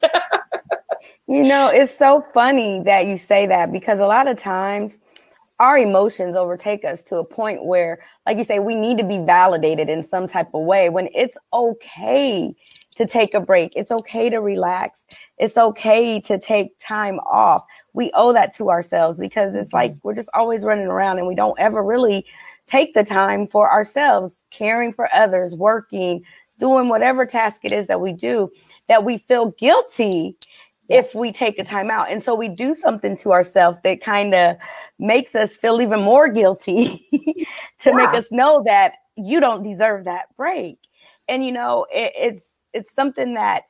you 1.26 1.42
know, 1.42 1.68
it's 1.68 1.96
so 1.96 2.24
funny 2.32 2.80
that 2.84 3.06
you 3.06 3.18
say 3.18 3.46
that 3.46 3.72
because 3.72 4.00
a 4.00 4.06
lot 4.06 4.28
of 4.28 4.38
times 4.38 4.98
our 5.60 5.78
emotions 5.78 6.36
overtake 6.36 6.84
us 6.84 7.02
to 7.04 7.16
a 7.16 7.24
point 7.24 7.64
where, 7.64 8.00
like 8.26 8.38
you 8.38 8.44
say, 8.44 8.58
we 8.58 8.74
need 8.74 8.98
to 8.98 9.04
be 9.04 9.18
validated 9.18 9.88
in 9.88 10.02
some 10.02 10.26
type 10.26 10.48
of 10.52 10.64
way 10.64 10.88
when 10.88 11.08
it's 11.14 11.38
okay 11.52 12.54
to 12.96 13.06
take 13.06 13.34
a 13.34 13.40
break. 13.40 13.72
It's 13.74 13.90
okay 13.90 14.30
to 14.30 14.38
relax. 14.38 15.04
It's 15.38 15.56
okay 15.56 16.20
to 16.22 16.38
take 16.38 16.78
time 16.78 17.18
off. 17.20 17.64
We 17.92 18.10
owe 18.14 18.32
that 18.32 18.54
to 18.56 18.70
ourselves 18.70 19.18
because 19.18 19.54
it's 19.54 19.68
mm-hmm. 19.68 19.76
like 19.76 19.96
we're 20.02 20.14
just 20.14 20.28
always 20.34 20.62
running 20.64 20.86
around 20.86 21.18
and 21.18 21.26
we 21.26 21.34
don't 21.34 21.58
ever 21.58 21.82
really 21.82 22.26
take 22.66 22.94
the 22.94 23.04
time 23.04 23.46
for 23.46 23.70
ourselves, 23.70 24.44
caring 24.50 24.92
for 24.92 25.08
others, 25.14 25.54
working, 25.54 26.24
doing 26.58 26.88
whatever 26.88 27.26
task 27.26 27.60
it 27.64 27.72
is 27.72 27.86
that 27.86 28.00
we 28.00 28.12
do, 28.12 28.50
that 28.88 29.04
we 29.04 29.18
feel 29.18 29.52
guilty 29.52 30.36
if 30.88 31.14
we 31.14 31.32
take 31.32 31.58
a 31.58 31.64
time 31.64 31.90
out. 31.90 32.10
And 32.10 32.22
so 32.22 32.34
we 32.34 32.48
do 32.48 32.74
something 32.74 33.16
to 33.18 33.32
ourselves 33.32 33.78
that 33.84 34.02
kind 34.02 34.34
of 34.34 34.56
makes 34.98 35.34
us 35.34 35.56
feel 35.56 35.80
even 35.80 36.02
more 36.02 36.28
guilty 36.28 37.06
to 37.80 37.90
yeah. 37.90 37.96
make 37.96 38.10
us 38.10 38.26
know 38.30 38.62
that 38.64 38.94
you 39.16 39.40
don't 39.40 39.62
deserve 39.62 40.04
that 40.04 40.34
break. 40.36 40.78
And 41.28 41.44
you 41.44 41.52
know, 41.52 41.86
it, 41.90 42.12
it's 42.16 42.56
it's 42.72 42.92
something 42.92 43.34
that 43.34 43.64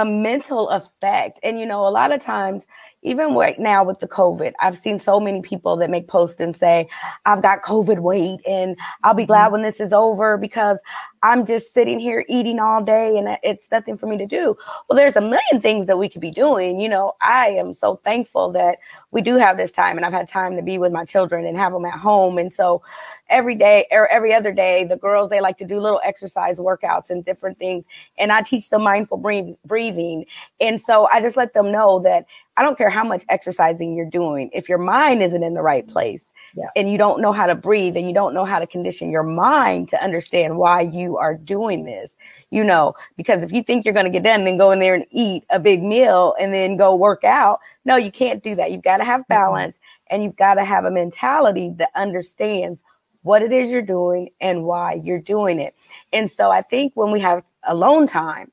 a 0.00 0.04
mental 0.04 0.68
effect. 0.70 1.38
And 1.42 1.60
you 1.60 1.66
know, 1.66 1.86
a 1.86 1.90
lot 1.90 2.12
of 2.12 2.22
times, 2.22 2.66
even 3.02 3.34
right 3.34 3.58
now 3.58 3.82
with 3.82 3.98
the 3.98 4.08
COVID, 4.08 4.52
I've 4.60 4.76
seen 4.76 4.98
so 4.98 5.20
many 5.20 5.40
people 5.40 5.76
that 5.78 5.88
make 5.88 6.06
posts 6.06 6.40
and 6.40 6.54
say, 6.54 6.88
I've 7.24 7.40
got 7.40 7.62
COVID 7.62 8.00
weight 8.00 8.40
and 8.46 8.76
I'll 9.04 9.14
be 9.14 9.24
glad 9.24 9.44
mm-hmm. 9.44 9.52
when 9.52 9.62
this 9.62 9.80
is 9.80 9.92
over 9.92 10.36
because 10.36 10.78
I'm 11.22 11.46
just 11.46 11.72
sitting 11.72 11.98
here 11.98 12.24
eating 12.28 12.60
all 12.60 12.82
day 12.82 13.16
and 13.16 13.38
it's 13.42 13.70
nothing 13.70 13.96
for 13.96 14.06
me 14.06 14.18
to 14.18 14.26
do. 14.26 14.56
Well, 14.88 14.96
there's 14.96 15.16
a 15.16 15.20
million 15.20 15.60
things 15.60 15.86
that 15.86 15.98
we 15.98 16.08
could 16.10 16.20
be 16.20 16.30
doing. 16.30 16.78
You 16.78 16.90
know, 16.90 17.14
I 17.22 17.48
am 17.48 17.72
so 17.72 17.96
thankful 17.96 18.52
that 18.52 18.78
we 19.12 19.22
do 19.22 19.36
have 19.36 19.56
this 19.56 19.72
time 19.72 19.96
and 19.96 20.04
I've 20.04 20.12
had 20.12 20.28
time 20.28 20.56
to 20.56 20.62
be 20.62 20.76
with 20.76 20.92
my 20.92 21.04
children 21.04 21.46
and 21.46 21.56
have 21.56 21.72
them 21.72 21.86
at 21.86 21.98
home. 21.98 22.36
And 22.36 22.52
so 22.52 22.82
every 23.30 23.54
day 23.54 23.86
or 23.90 24.06
every 24.08 24.34
other 24.34 24.52
day, 24.52 24.84
the 24.84 24.96
girls, 24.96 25.30
they 25.30 25.40
like 25.40 25.56
to 25.58 25.64
do 25.64 25.80
little 25.80 26.00
exercise 26.04 26.58
workouts 26.58 27.10
and 27.10 27.24
different 27.24 27.58
things. 27.58 27.84
And 28.18 28.32
I 28.32 28.42
teach 28.42 28.68
them 28.68 28.82
mindful 28.82 29.16
breathing. 29.64 30.26
And 30.60 30.80
so 30.80 31.08
I 31.12 31.20
just 31.20 31.36
let 31.36 31.54
them 31.54 31.72
know 31.72 32.00
that 32.00 32.26
I 32.56 32.62
don't 32.62 32.76
care 32.76 32.90
how 32.90 33.04
much 33.04 33.24
exercising 33.28 33.94
you're 33.94 34.10
doing. 34.10 34.50
If 34.52 34.68
your 34.68 34.78
mind 34.78 35.22
isn't 35.22 35.42
in 35.42 35.54
the 35.54 35.62
right 35.62 35.86
place, 35.86 36.24
yeah. 36.56 36.66
and 36.76 36.90
you 36.90 36.98
don't 36.98 37.20
know 37.20 37.32
how 37.32 37.46
to 37.46 37.54
breathe 37.54 37.96
and 37.96 38.08
you 38.08 38.14
don't 38.14 38.34
know 38.34 38.44
how 38.44 38.58
to 38.58 38.66
condition 38.66 39.10
your 39.10 39.22
mind 39.22 39.88
to 39.88 40.02
understand 40.02 40.56
why 40.56 40.80
you 40.80 41.16
are 41.16 41.36
doing 41.36 41.84
this 41.84 42.16
you 42.50 42.64
know 42.64 42.94
because 43.16 43.42
if 43.42 43.52
you 43.52 43.62
think 43.62 43.84
you're 43.84 43.94
going 43.94 44.06
to 44.06 44.10
get 44.10 44.22
done 44.22 44.44
then 44.44 44.56
go 44.56 44.70
in 44.70 44.78
there 44.78 44.94
and 44.94 45.06
eat 45.10 45.44
a 45.50 45.58
big 45.58 45.82
meal 45.82 46.34
and 46.40 46.52
then 46.52 46.76
go 46.76 46.94
work 46.94 47.24
out 47.24 47.60
no 47.84 47.96
you 47.96 48.10
can't 48.10 48.42
do 48.42 48.54
that 48.54 48.70
you've 48.70 48.82
got 48.82 48.98
to 48.98 49.04
have 49.04 49.26
balance 49.28 49.76
mm-hmm. 49.76 50.14
and 50.14 50.22
you've 50.24 50.36
got 50.36 50.54
to 50.54 50.64
have 50.64 50.84
a 50.84 50.90
mentality 50.90 51.72
that 51.76 51.90
understands 51.94 52.82
what 53.22 53.42
it 53.42 53.52
is 53.52 53.70
you're 53.70 53.82
doing 53.82 54.30
and 54.40 54.64
why 54.64 54.94
you're 55.04 55.20
doing 55.20 55.60
it. 55.60 55.74
And 56.12 56.30
so 56.30 56.50
I 56.50 56.62
think 56.62 56.92
when 56.94 57.10
we 57.10 57.20
have 57.20 57.42
alone 57.64 58.06
time 58.06 58.50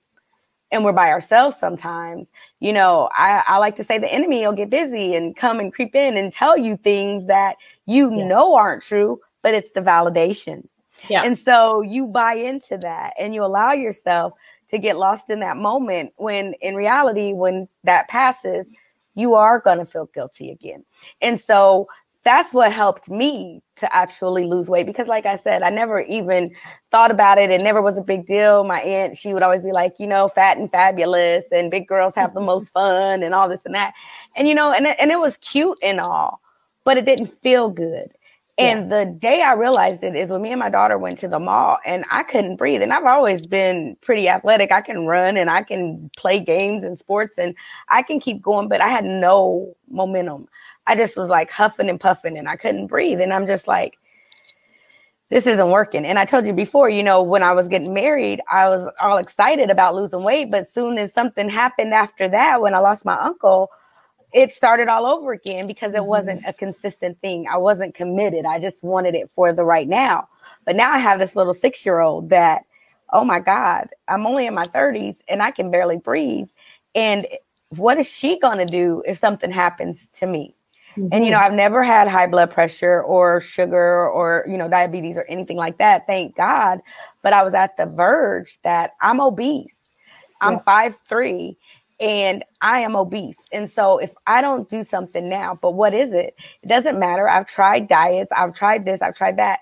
and 0.72 0.84
we're 0.84 0.92
by 0.92 1.10
ourselves 1.10 1.58
sometimes, 1.58 2.30
you 2.60 2.74
know, 2.74 3.10
I, 3.16 3.44
I 3.48 3.58
like 3.58 3.76
to 3.78 3.84
say 3.84 3.98
the 3.98 4.12
enemy 4.12 4.46
will 4.46 4.54
get 4.54 4.70
busy 4.70 5.16
and 5.16 5.36
come 5.36 5.60
and 5.60 5.74
creep 5.74 5.96
in 5.96 6.18
and 6.18 6.34
tell 6.34 6.58
you 6.58 6.78
things 6.78 7.26
that 7.28 7.56
you 7.86 8.14
yeah. 8.14 8.28
know 8.28 8.56
aren't 8.56 8.84
true, 8.84 9.22
but 9.42 9.54
it's 9.54 9.72
the 9.72 9.82
validation. 9.82 10.68
Yeah. 11.10 11.24
And 11.24 11.38
so 11.38 11.82
you 11.82 12.08
buy 12.08 12.34
into 12.34 12.78
that 12.80 13.14
and 13.20 13.34
you 13.34 13.44
allow 13.44 13.72
yourself 13.72 14.34
to 14.70 14.78
get 14.78 14.98
lost 14.98 15.30
in 15.30 15.40
that 15.40 15.58
moment 15.58 16.12
when 16.18 16.54
in 16.60 16.76
reality, 16.76 17.34
when 17.34 17.70
that 17.86 18.08
passes, 18.10 18.68
you 19.16 19.34
are 19.34 19.60
going 19.60 19.80
to 19.80 19.86
feel 19.86 20.08
guilty 20.14 20.52
again. 20.52 20.84
And 21.22 21.40
so 21.40 21.88
that's 22.28 22.54
what 22.54 22.74
helped 22.74 23.10
me 23.10 23.64
to 23.78 23.96
actually 23.96 24.44
lose 24.44 24.68
weight 24.68 24.86
because 24.86 25.08
like 25.08 25.26
i 25.26 25.38
said 25.38 25.62
i 25.62 25.70
never 25.70 26.02
even 26.02 26.54
thought 26.92 27.10
about 27.10 27.38
it 27.38 27.50
it 27.50 27.62
never 27.62 27.82
was 27.82 27.98
a 27.98 28.02
big 28.02 28.28
deal 28.28 28.66
my 28.66 28.82
aunt 28.82 29.16
she 29.16 29.34
would 29.34 29.44
always 29.44 29.64
be 29.64 29.72
like 29.72 29.94
you 29.98 30.06
know 30.06 30.28
fat 30.28 30.58
and 30.58 30.70
fabulous 30.70 31.46
and 31.54 31.72
big 31.72 31.88
girls 31.88 32.14
have 32.14 32.34
the 32.34 32.42
most 32.42 32.68
fun 32.74 33.24
and 33.24 33.34
all 33.34 33.48
this 33.48 33.66
and 33.66 33.74
that 33.74 33.94
and 34.36 34.46
you 34.46 34.54
know 34.54 34.74
and, 34.74 34.88
and 34.88 35.10
it 35.10 35.20
was 35.20 35.38
cute 35.38 35.78
and 35.82 36.02
all 36.02 36.42
but 36.84 36.98
it 36.98 37.06
didn't 37.06 37.34
feel 37.42 37.70
good 37.70 38.12
and 38.60 38.90
yeah. 38.90 39.06
the 39.06 39.12
day 39.12 39.44
I 39.44 39.54
realized 39.54 40.04
it 40.04 40.16
is 40.16 40.32
when 40.32 40.42
me 40.42 40.50
and 40.50 40.60
my 40.60 40.70
daughter 40.70 40.98
went 40.98 41.20
to 41.20 41.28
the 41.28 41.38
mall 41.38 41.78
and 41.86 42.06
I 42.10 42.24
couldn't 42.24 42.56
breathe. 42.56 42.82
And 42.82 42.92
I've 42.92 43.06
always 43.06 43.46
been 43.46 43.96
pretty 44.02 44.28
athletic. 44.28 44.72
I 44.72 44.82
can 44.82 45.06
run 45.06 45.38
and 45.38 45.48
I 45.48 45.62
can 45.62 46.10
play 46.18 46.40
games 46.40 46.84
and 46.84 46.98
sports 46.98 47.38
and 47.38 47.54
I 47.90 48.02
can 48.02 48.20
keep 48.20 48.42
going, 48.42 48.68
but 48.68 48.82
I 48.82 48.88
had 48.88 49.06
no 49.06 49.76
momentum. 49.92 50.48
I 50.88 50.96
just 50.96 51.18
was 51.18 51.30
like 51.30 51.52
huffing 51.52 51.90
and 51.90 52.00
puffing 52.00 52.38
and 52.38 52.48
I 52.50 52.56
couldn't 52.56 52.88
breathe. 52.88 53.22
And 53.22 53.34
I'm 53.34 53.46
just 53.46 53.68
like, 53.68 53.98
this 55.30 55.46
isn't 55.46 55.70
working. 55.70 56.06
And 56.06 56.18
I 56.18 56.24
told 56.24 56.46
you 56.46 56.54
before, 56.54 56.90
you 56.90 57.04
know, 57.04 57.22
when 57.22 57.44
I 57.44 57.52
was 57.52 57.68
getting 57.68 57.94
married, 57.94 58.42
I 58.50 58.70
was 58.70 58.88
all 59.02 59.18
excited 59.18 59.70
about 59.70 59.94
losing 59.94 60.24
weight. 60.24 60.50
But 60.50 60.70
soon 60.70 60.98
as 60.98 61.14
something 61.14 61.50
happened 61.50 61.94
after 61.94 62.30
that, 62.30 62.62
when 62.62 62.74
I 62.74 62.80
lost 62.80 63.04
my 63.04 63.20
uncle, 63.20 63.70
it 64.34 64.54
started 64.54 64.88
all 64.88 65.06
over 65.06 65.34
again 65.34 65.68
because 65.68 65.94
it 65.94 65.98
mm-hmm. 65.98 66.08
wasn't 66.08 66.44
a 66.48 66.54
consistent 66.54 67.20
thing. 67.20 67.46
I 67.52 67.58
wasn't 67.58 67.94
committed. 67.94 68.46
I 68.46 68.60
just 68.60 68.84
wanted 68.84 69.16
it 69.16 69.30
for 69.36 69.52
the 69.52 69.66
right 69.66 69.88
now. 69.88 70.30
But 70.66 70.78
now 70.78 70.94
I 70.94 70.98
have 70.98 71.20
this 71.20 71.36
little 71.36 71.54
six 71.54 71.86
year 71.86 72.00
old 72.00 72.30
that, 72.30 72.64
oh 73.12 73.26
my 73.26 73.40
God, 73.40 73.90
I'm 74.08 74.26
only 74.26 74.48
in 74.48 74.54
my 74.54 74.66
30s 74.66 75.18
and 75.28 75.42
I 75.42 75.52
can 75.52 75.72
barely 75.72 75.98
breathe. 75.98 76.48
And 76.96 77.28
what 77.70 77.98
is 77.98 78.10
she 78.10 78.40
going 78.40 78.60
to 78.60 78.66
do 78.66 79.04
if 79.06 79.18
something 79.18 79.52
happens 79.52 80.08
to 80.16 80.28
me? 80.28 80.57
Mm-hmm. 80.98 81.10
And 81.12 81.26
you 81.26 81.32
know, 81.32 81.38
I've 81.38 81.54
never 81.54 81.84
had 81.84 82.08
high 82.08 82.28
blood 82.28 82.52
pressure 82.52 83.04
or 83.04 83.40
sugar 83.40 84.10
or 84.10 84.46
you 84.50 84.58
know 84.58 84.68
diabetes 84.68 85.16
or 85.16 85.26
anything 85.26 85.58
like 85.58 85.78
that. 85.78 86.08
Thank 86.08 86.36
God. 86.36 86.80
But 87.22 87.34
I 87.34 87.44
was 87.44 87.54
at 87.54 87.78
the 87.78 87.86
verge 87.86 88.60
that 88.64 88.92
I'm 89.02 89.22
obese. 89.22 89.72
I'm 90.42 90.54
yeah. 90.54 90.60
five 90.60 90.98
three 91.08 91.58
and 92.00 92.44
I 92.62 92.80
am 92.80 92.96
obese. 92.96 93.38
And 93.52 93.70
so 93.70 93.98
if 93.98 94.14
I 94.28 94.42
don't 94.42 94.70
do 94.70 94.84
something 94.84 95.30
now, 95.30 95.58
but 95.62 95.72
what 95.72 95.94
is 95.94 96.12
it? 96.12 96.36
It 96.62 96.68
doesn't 96.68 97.00
matter. 97.00 97.28
I've 97.28 97.48
tried 97.48 97.88
diets, 97.88 98.32
I've 98.36 98.54
tried 98.54 98.86
this, 98.86 99.02
I've 99.02 99.16
tried 99.16 99.38
that. 99.38 99.60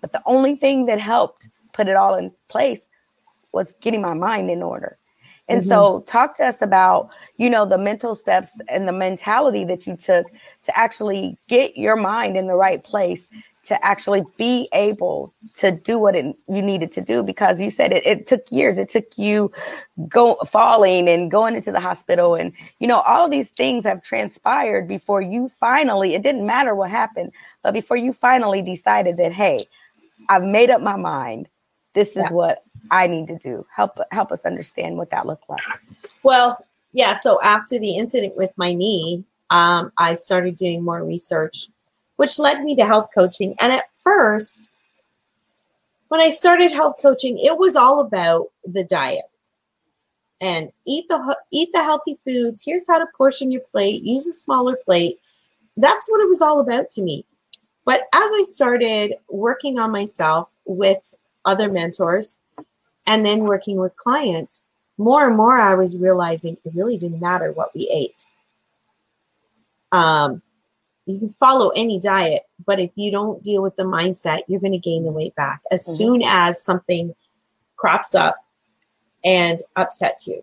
But 0.00 0.12
the 0.12 0.22
only 0.26 0.56
thing 0.56 0.86
that 0.86 1.00
helped 1.00 1.48
put 1.72 1.88
it 1.88 1.96
all 1.96 2.16
in 2.16 2.32
place 2.48 2.80
was 3.52 3.72
getting 3.80 4.02
my 4.02 4.14
mind 4.14 4.50
in 4.50 4.62
order. 4.62 4.98
And 5.48 5.60
mm-hmm. 5.60 5.68
so 5.68 6.00
talk 6.06 6.36
to 6.38 6.44
us 6.44 6.60
about, 6.60 7.10
you 7.36 7.48
know, 7.48 7.66
the 7.66 7.78
mental 7.78 8.14
steps 8.14 8.50
and 8.68 8.88
the 8.88 8.92
mentality 8.92 9.64
that 9.64 9.86
you 9.86 9.96
took 9.96 10.26
to 10.64 10.76
actually 10.76 11.38
get 11.48 11.76
your 11.76 11.96
mind 11.96 12.36
in 12.36 12.46
the 12.46 12.56
right 12.56 12.82
place 12.82 13.28
to 13.66 13.84
actually 13.84 14.22
be 14.36 14.68
able 14.72 15.34
to 15.56 15.72
do 15.72 15.98
what 15.98 16.14
it, 16.14 16.36
you 16.48 16.62
needed 16.62 16.92
to 16.92 17.00
do 17.00 17.22
because 17.22 17.60
you 17.60 17.68
said 17.68 17.92
it, 17.92 18.06
it 18.06 18.26
took 18.26 18.42
years 18.50 18.78
it 18.78 18.88
took 18.88 19.06
you 19.16 19.50
go 20.08 20.36
falling 20.46 21.08
and 21.08 21.32
going 21.32 21.56
into 21.56 21.72
the 21.72 21.80
hospital 21.80 22.36
and 22.36 22.52
you 22.78 22.86
know 22.86 23.00
all 23.00 23.28
these 23.28 23.48
things 23.50 23.84
have 23.84 24.02
transpired 24.02 24.86
before 24.86 25.20
you 25.20 25.50
finally 25.58 26.14
it 26.14 26.22
didn't 26.22 26.46
matter 26.46 26.76
what 26.76 26.90
happened 26.90 27.32
but 27.64 27.74
before 27.74 27.96
you 27.96 28.12
finally 28.12 28.62
decided 28.62 29.16
that 29.16 29.32
hey 29.32 29.58
i've 30.28 30.44
made 30.44 30.70
up 30.70 30.80
my 30.80 30.96
mind 30.96 31.48
this 31.94 32.10
is 32.10 32.16
yeah. 32.16 32.32
what 32.32 32.62
I 32.90 33.06
need 33.06 33.28
to 33.28 33.38
do. 33.38 33.66
Help 33.74 33.98
help 34.10 34.32
us 34.32 34.44
understand 34.44 34.96
what 34.96 35.10
that 35.10 35.26
looked 35.26 35.48
like. 35.48 35.62
Well, 36.22 36.64
yeah. 36.92 37.18
So 37.18 37.40
after 37.42 37.78
the 37.78 37.96
incident 37.96 38.36
with 38.36 38.52
my 38.56 38.72
knee, 38.72 39.24
um, 39.50 39.92
I 39.98 40.14
started 40.14 40.56
doing 40.56 40.82
more 40.82 41.04
research, 41.04 41.68
which 42.16 42.38
led 42.38 42.62
me 42.62 42.74
to 42.76 42.86
health 42.86 43.10
coaching. 43.14 43.54
And 43.60 43.72
at 43.72 43.84
first, 44.02 44.70
when 46.08 46.20
I 46.20 46.30
started 46.30 46.72
health 46.72 46.96
coaching, 47.00 47.38
it 47.38 47.58
was 47.58 47.76
all 47.76 48.00
about 48.00 48.48
the 48.64 48.84
diet 48.84 49.24
and 50.40 50.70
eat 50.86 51.08
the 51.08 51.36
eat 51.50 51.70
the 51.72 51.82
healthy 51.82 52.18
foods. 52.24 52.62
Here's 52.64 52.86
how 52.86 52.98
to 52.98 53.06
portion 53.16 53.50
your 53.50 53.62
plate. 53.72 54.02
Use 54.02 54.26
a 54.26 54.32
smaller 54.32 54.76
plate. 54.84 55.18
That's 55.76 56.08
what 56.08 56.20
it 56.20 56.28
was 56.28 56.42
all 56.42 56.60
about 56.60 56.90
to 56.90 57.02
me. 57.02 57.24
But 57.84 58.02
as 58.12 58.30
I 58.32 58.44
started 58.46 59.14
working 59.28 59.78
on 59.78 59.92
myself 59.92 60.48
with 60.64 61.14
other 61.44 61.70
mentors, 61.70 62.40
and 63.06 63.24
then 63.24 63.44
working 63.44 63.76
with 63.78 63.96
clients, 63.96 64.64
more 64.98 65.26
and 65.26 65.36
more 65.36 65.58
I 65.58 65.74
was 65.74 65.98
realizing 65.98 66.56
it 66.64 66.72
really 66.74 66.96
didn't 66.96 67.20
matter 67.20 67.52
what 67.52 67.74
we 67.74 67.88
ate. 67.92 68.24
Um, 69.92 70.42
you 71.06 71.18
can 71.18 71.32
follow 71.34 71.70
any 71.76 72.00
diet, 72.00 72.42
but 72.66 72.80
if 72.80 72.90
you 72.96 73.12
don't 73.12 73.42
deal 73.42 73.62
with 73.62 73.76
the 73.76 73.84
mindset, 73.84 74.40
you're 74.48 74.60
going 74.60 74.72
to 74.72 74.78
gain 74.78 75.04
the 75.04 75.12
weight 75.12 75.34
back 75.36 75.60
as 75.70 75.84
mm-hmm. 75.84 75.96
soon 75.96 76.22
as 76.24 76.62
something 76.62 77.14
crops 77.76 78.14
up 78.14 78.36
and 79.24 79.62
upsets 79.76 80.26
you, 80.26 80.42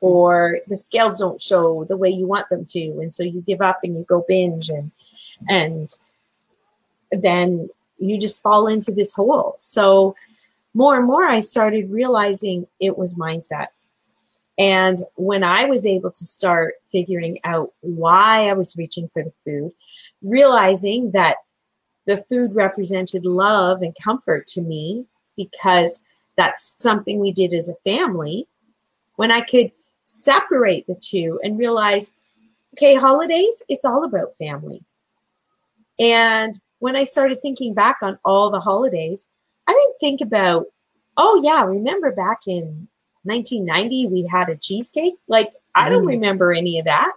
or 0.00 0.58
the 0.68 0.76
scales 0.76 1.18
don't 1.18 1.40
show 1.40 1.84
the 1.84 1.96
way 1.96 2.10
you 2.10 2.26
want 2.26 2.48
them 2.50 2.64
to, 2.66 2.80
and 3.00 3.12
so 3.12 3.22
you 3.22 3.40
give 3.40 3.62
up 3.62 3.80
and 3.82 3.96
you 3.96 4.04
go 4.08 4.24
binge, 4.28 4.68
and 4.68 4.90
and 5.48 5.96
then 7.10 7.68
you 7.98 8.18
just 8.18 8.42
fall 8.42 8.66
into 8.66 8.92
this 8.92 9.14
hole. 9.14 9.54
So 9.58 10.14
more 10.76 10.94
and 10.94 11.06
more 11.06 11.24
I 11.24 11.40
started 11.40 11.90
realizing 11.90 12.66
it 12.80 12.98
was 12.98 13.16
mindset. 13.16 13.68
And 14.58 14.98
when 15.14 15.42
I 15.42 15.64
was 15.64 15.86
able 15.86 16.10
to 16.10 16.24
start 16.24 16.74
figuring 16.92 17.38
out 17.44 17.72
why 17.80 18.50
I 18.50 18.52
was 18.52 18.76
reaching 18.76 19.08
for 19.08 19.22
the 19.22 19.32
food, 19.42 19.72
realizing 20.20 21.12
that 21.12 21.36
the 22.06 22.22
food 22.28 22.54
represented 22.54 23.24
love 23.24 23.80
and 23.80 23.96
comfort 24.04 24.46
to 24.48 24.60
me 24.60 25.06
because 25.34 26.02
that's 26.36 26.74
something 26.76 27.20
we 27.20 27.32
did 27.32 27.54
as 27.54 27.70
a 27.70 27.90
family, 27.90 28.46
when 29.16 29.30
I 29.30 29.40
could 29.40 29.72
separate 30.04 30.86
the 30.86 30.94
two 30.94 31.40
and 31.42 31.58
realize, 31.58 32.12
okay, 32.74 32.96
holidays, 32.96 33.62
it's 33.70 33.86
all 33.86 34.04
about 34.04 34.36
family. 34.36 34.84
And 35.98 36.60
when 36.80 36.96
I 36.96 37.04
started 37.04 37.40
thinking 37.40 37.72
back 37.72 37.96
on 38.02 38.18
all 38.26 38.50
the 38.50 38.60
holidays, 38.60 39.26
I 39.66 39.72
didn't 39.72 39.98
think 40.00 40.20
about, 40.20 40.66
oh, 41.16 41.40
yeah, 41.44 41.64
remember 41.64 42.12
back 42.12 42.40
in 42.46 42.88
1990 43.24 44.06
we 44.08 44.26
had 44.26 44.48
a 44.48 44.56
cheesecake? 44.56 45.14
Like, 45.28 45.52
I 45.74 45.88
don't 45.88 46.04
mm. 46.04 46.08
remember 46.08 46.52
any 46.52 46.78
of 46.78 46.84
that. 46.86 47.12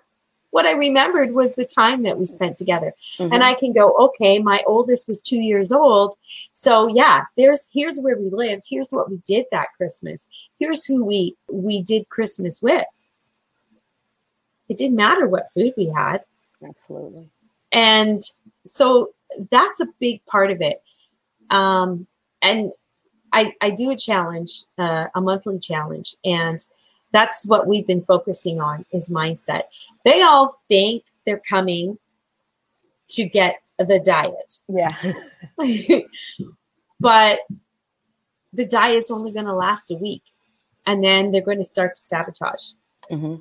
what 0.51 0.65
I 0.65 0.71
remembered 0.73 1.33
was 1.33 1.53
the 1.53 1.65
time 1.65 2.03
that 2.03 2.17
we 2.17 2.25
spent 2.25 2.57
together. 2.57 2.93
Mhm. 3.19 3.33
And 3.33 3.43
I 3.43 3.53
can 3.53 3.71
go, 3.71 3.93
okay, 3.93 4.39
my 4.39 4.63
oldest 4.65 5.07
was 5.07 5.21
two 5.21 5.39
years 5.39 5.71
old. 5.71 6.15
So 6.53 6.87
yeah, 6.87 7.25
there's 7.37 7.69
here's 7.71 7.99
where 7.99 8.17
we 8.17 8.29
lived. 8.29 8.63
Here's 8.67 8.91
what 8.91 9.09
we 9.09 9.21
did 9.27 9.45
that 9.51 9.67
Christmas. 9.77 10.27
Here's 10.59 10.85
who 10.85 11.03
we 11.05 11.35
we 11.51 11.81
did 11.81 12.09
Christmas 12.09 12.61
with. 12.61 12.85
It 14.69 14.77
didn't 14.77 14.95
matter 14.95 15.27
what 15.27 15.49
food 15.53 15.73
we 15.77 15.91
had. 15.95 16.23
absolutely. 16.67 17.29
And 17.71 18.21
so 18.65 19.11
that's 19.51 19.79
a 19.79 19.87
big 19.99 20.25
part 20.25 20.51
of 20.51 20.61
it. 20.61 20.81
Um, 21.51 22.07
and 22.41 22.71
I, 23.31 23.53
I 23.61 23.69
do 23.71 23.91
a 23.91 23.95
challenge, 23.95 24.63
uh, 24.77 25.07
a 25.15 25.21
monthly 25.21 25.59
challenge, 25.59 26.15
and 26.25 26.57
that's 27.11 27.45
what 27.47 27.67
we've 27.67 27.85
been 27.87 28.03
focusing 28.05 28.59
on 28.59 28.85
is 28.91 29.09
mindset. 29.09 29.63
They 30.05 30.21
all 30.21 30.57
think 30.67 31.03
they're 31.25 31.41
coming 31.47 31.97
to 33.09 33.25
get 33.25 33.61
the 33.77 33.99
diet, 33.99 34.59
Yeah. 34.67 34.95
but 36.99 37.39
the 38.53 38.65
diet's 38.65 39.11
only 39.11 39.31
going 39.31 39.45
to 39.45 39.53
last 39.53 39.91
a 39.91 39.95
week, 39.95 40.23
and 40.85 41.03
then 41.03 41.31
they're 41.31 41.41
going 41.41 41.57
to 41.59 41.63
start 41.63 41.93
to 41.95 42.01
sabotage. 42.01 42.71
hmm 43.09 43.35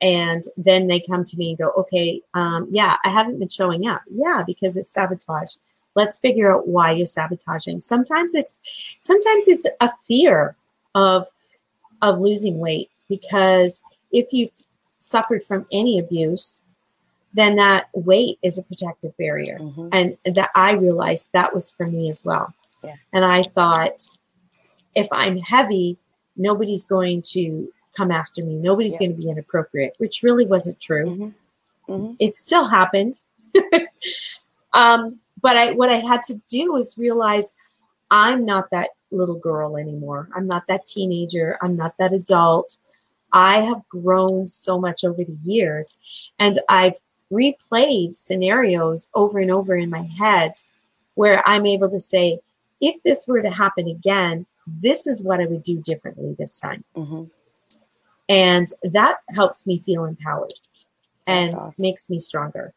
and 0.00 0.42
then 0.56 0.88
they 0.88 0.98
come 0.98 1.22
to 1.24 1.36
me 1.36 1.50
and 1.50 1.58
go 1.58 1.70
okay 1.76 2.20
um, 2.34 2.66
yeah 2.70 2.96
i 3.04 3.08
haven't 3.08 3.38
been 3.38 3.48
showing 3.48 3.86
up 3.86 4.02
yeah 4.10 4.42
because 4.44 4.76
it's 4.76 4.90
sabotage 4.90 5.54
let's 5.94 6.18
figure 6.18 6.52
out 6.52 6.66
why 6.68 6.92
you're 6.92 7.06
sabotaging. 7.06 7.80
Sometimes 7.80 8.34
it's 8.34 8.58
sometimes 9.00 9.48
it's 9.48 9.66
a 9.80 9.90
fear 10.06 10.56
of 10.94 11.26
of 12.02 12.20
losing 12.20 12.58
weight 12.58 12.90
because 13.08 13.82
if 14.12 14.32
you've 14.32 14.50
suffered 14.98 15.42
from 15.44 15.66
any 15.72 15.98
abuse 15.98 16.62
then 17.36 17.56
that 17.56 17.88
weight 17.94 18.38
is 18.42 18.58
a 18.58 18.62
protective 18.62 19.14
barrier. 19.16 19.58
Hmm 19.58 19.88
and 19.92 20.16
that 20.24 20.50
i 20.54 20.72
realized 20.72 21.30
that 21.32 21.52
was 21.52 21.70
for 21.72 21.86
me 21.86 22.08
as 22.10 22.24
well. 22.24 22.54
Yeah. 22.82 22.94
and 23.12 23.24
i 23.24 23.42
thought 23.42 24.08
if 24.94 25.08
i'm 25.12 25.38
heavy 25.38 25.96
nobody's 26.36 26.84
going 26.84 27.22
to 27.22 27.72
come 27.96 28.10
after 28.10 28.42
me. 28.44 28.56
Nobody's 28.56 28.94
Yeah. 28.94 29.06
going 29.06 29.16
to 29.16 29.22
be 29.22 29.30
inappropriate 29.30 29.94
which 29.98 30.22
really 30.22 30.46
wasn't 30.46 30.80
true. 30.80 31.14
Hmm 31.16 31.28
hmm 31.92 32.12
it 32.18 32.34
still 32.36 32.66
happened. 32.66 33.20
Um, 34.72 35.20
but 35.44 35.54
i 35.62 35.66
what 35.78 35.90
i 35.90 35.98
had 36.10 36.22
to 36.30 36.34
do 36.56 36.72
was 36.72 36.98
realize 37.06 37.48
i'm 38.10 38.44
not 38.52 38.64
that 38.70 38.90
little 39.10 39.38
girl 39.38 39.76
anymore. 39.76 40.28
I'm 40.34 40.48
not 40.48 40.64
that 40.66 40.86
teenager. 40.86 41.56
I'm 41.62 41.76
not 41.76 41.94
that 42.00 42.12
adult. 42.12 42.78
I 43.32 43.60
have 43.68 43.88
grown 43.88 44.48
so 44.48 44.74
much 44.86 45.04
over 45.08 45.22
the 45.30 45.38
years 45.44 45.96
and 46.44 46.54
i've 46.68 46.96
replayed 47.40 48.16
scenarios 48.16 49.00
over 49.14 49.38
and 49.44 49.52
over 49.58 49.76
in 49.84 49.88
my 49.98 50.04
head 50.22 50.52
where 51.20 51.38
i'm 51.46 51.64
able 51.74 51.90
to 51.90 52.00
say 52.00 52.26
if 52.80 53.00
this 53.04 53.20
were 53.28 53.42
to 53.42 53.50
happen 53.62 53.86
again 53.88 54.46
this 54.86 55.06
is 55.06 55.22
what 55.26 55.40
i 55.40 55.46
would 55.46 55.62
do 55.62 55.76
differently 55.90 56.34
this 56.38 56.58
time. 56.66 56.82
Hmm 56.96 57.24
and 58.28 58.66
that 58.98 59.16
helps 59.38 59.66
me 59.66 59.80
feel 59.80 60.04
empowered 60.06 60.54
and 61.26 61.54
awesome. 61.54 61.74
makes 61.78 62.08
me 62.08 62.18
stronger. 62.20 62.72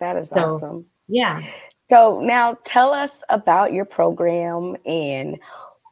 That 0.00 0.16
is 0.16 0.30
So- 0.30 0.56
awesome. 0.56 0.86
Yeah. 1.08 1.42
So 1.88 2.20
now 2.20 2.58
tell 2.64 2.92
us 2.92 3.10
about 3.28 3.72
your 3.72 3.84
program 3.84 4.76
and 4.84 5.38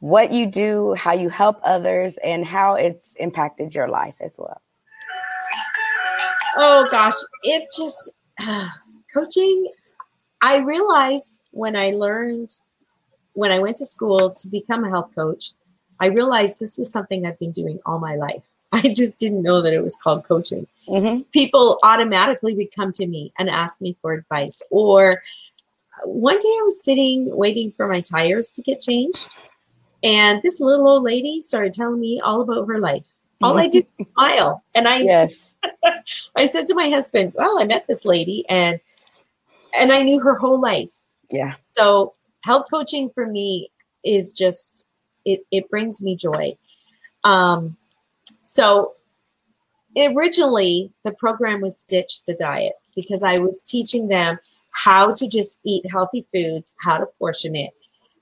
what 0.01 0.31
you 0.31 0.45
do, 0.45 0.93
how 0.93 1.13
you 1.13 1.29
help 1.29 1.59
others, 1.63 2.17
and 2.23 2.45
how 2.45 2.75
it's 2.75 3.07
impacted 3.15 3.73
your 3.73 3.87
life 3.87 4.15
as 4.19 4.33
well. 4.37 4.61
oh 6.57 6.87
gosh. 6.91 7.15
It 7.43 7.69
just 7.75 8.11
coaching 9.13 9.67
i 10.41 10.59
realized 10.59 11.39
when 11.51 11.75
i 11.75 11.91
learned 11.91 12.59
when 13.33 13.51
i 13.51 13.59
went 13.59 13.77
to 13.77 13.85
school 13.85 14.29
to 14.31 14.47
become 14.49 14.83
a 14.83 14.89
health 14.89 15.09
coach 15.15 15.53
i 16.01 16.07
realized 16.07 16.59
this 16.59 16.77
was 16.77 16.89
something 16.89 17.25
i've 17.25 17.39
been 17.39 17.51
doing 17.51 17.79
all 17.85 17.99
my 17.99 18.15
life. 18.15 18.43
I 18.73 18.93
just 18.93 19.19
didn't 19.19 19.41
know 19.41 19.61
that 19.61 19.73
it 19.73 19.81
was 19.81 19.97
called 20.03 20.25
coaching 20.25 20.67
hmm 20.87 21.21
people 21.33 21.79
automatically 21.83 22.55
would 22.55 22.73
come 22.73 22.91
to 22.93 23.07
me 23.07 23.33
and 23.37 23.49
ask 23.49 23.81
me 23.81 23.97
for 24.01 24.13
advice. 24.13 24.61
Or 24.69 25.21
one 26.03 26.39
day 26.39 26.47
I 26.47 26.61
was 26.63 26.83
sitting 26.83 27.35
waiting 27.35 27.71
for 27.71 27.87
my 27.87 28.01
tires 28.01 28.51
to 28.51 28.61
get 28.61 28.81
changed, 28.81 29.27
and 30.03 30.41
this 30.43 30.59
little 30.59 30.87
old 30.87 31.03
lady 31.03 31.41
started 31.41 31.73
telling 31.73 31.99
me 31.99 32.21
all 32.23 32.41
about 32.41 32.67
her 32.67 32.79
life. 32.79 33.03
All 33.43 33.57
I 33.57 33.67
did 33.67 33.85
was 33.97 34.09
smile, 34.09 34.63
and 34.75 34.87
I 34.87 34.99
Yes. 34.99 35.33
I 36.35 36.45
said 36.45 36.67
to 36.67 36.75
my 36.75 36.89
husband, 36.89 37.33
"Well, 37.35 37.59
I 37.59 37.65
met 37.65 37.87
this 37.87 38.05
lady, 38.05 38.45
and 38.49 38.79
and 39.77 39.91
I 39.91 40.03
knew 40.03 40.19
her 40.19 40.35
whole 40.35 40.59
life. 40.59 40.89
Yeah. 41.29 41.55
So 41.61 42.13
health 42.43 42.67
coaching 42.71 43.09
for 43.13 43.25
me 43.25 43.71
is 44.03 44.33
just 44.33 44.85
it 45.25 45.45
it 45.51 45.69
brings 45.69 46.01
me 46.01 46.15
joy. 46.15 46.57
Um, 47.23 47.75
so 48.41 48.93
originally 49.97 50.91
the 51.03 51.13
program 51.13 51.61
was 51.61 51.83
ditch 51.83 52.23
the 52.25 52.33
diet 52.35 52.73
because 52.95 53.23
I 53.23 53.39
was 53.39 53.63
teaching 53.63 54.07
them 54.07 54.37
how 54.71 55.13
to 55.13 55.27
just 55.27 55.59
eat 55.63 55.89
healthy 55.89 56.25
foods, 56.33 56.73
how 56.83 56.97
to 56.97 57.05
portion 57.17 57.55
it. 57.55 57.73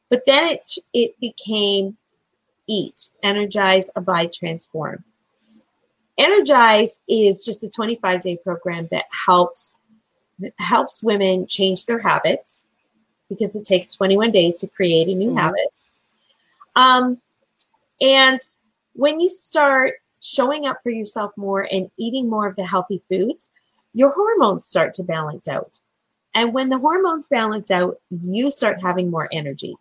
But 0.10 0.24
then 0.26 0.52
it 0.52 0.72
it 0.94 1.20
became 1.20 1.98
eat, 2.68 3.10
energize, 3.24 3.90
abide, 3.96 4.32
transform. 4.32 5.04
Energize 6.18 7.02
is 7.08 7.44
just 7.44 7.64
a 7.64 7.70
25 7.70 8.22
day 8.22 8.38
program 8.38 8.88
that 8.92 9.06
helps 9.26 9.80
helps 10.60 11.04
women 11.04 11.48
change 11.48 11.86
their 11.86 12.00
habits 12.00 12.66
because 13.30 13.56
it 13.56 13.66
takes 13.66 13.96
21 13.96 14.32
days 14.32 14.60
to 14.60 14.68
create 14.68 15.08
a 15.08 15.16
new 15.16 15.32
Mhm. 15.32 15.40
habit. 15.40 15.74
Um, 16.76 17.22
and 18.02 18.40
when 18.94 19.20
you 19.20 19.30
start 19.30 19.96
showing 20.24 20.66
up 20.66 20.82
for 20.82 20.90
yourself 20.90 21.34
more 21.36 21.68
and 21.70 21.92
eating 21.98 22.30
more 22.30 22.48
of 22.48 22.56
the 22.56 22.66
healthy 22.66 23.04
foods, 23.10 23.50
your 23.94 24.12
hormones 24.12 24.66
start 24.66 24.94
to 24.96 25.04
balance 25.04 25.48
out. 25.48 25.80
And 26.34 26.54
when 26.54 26.70
the 26.70 26.80
hormones 26.80 27.28
balance 27.28 27.70
out, 27.70 27.98
you 28.10 28.50
start 28.50 28.82
having 28.82 29.12
more 29.12 29.28
energy. 29.32 29.76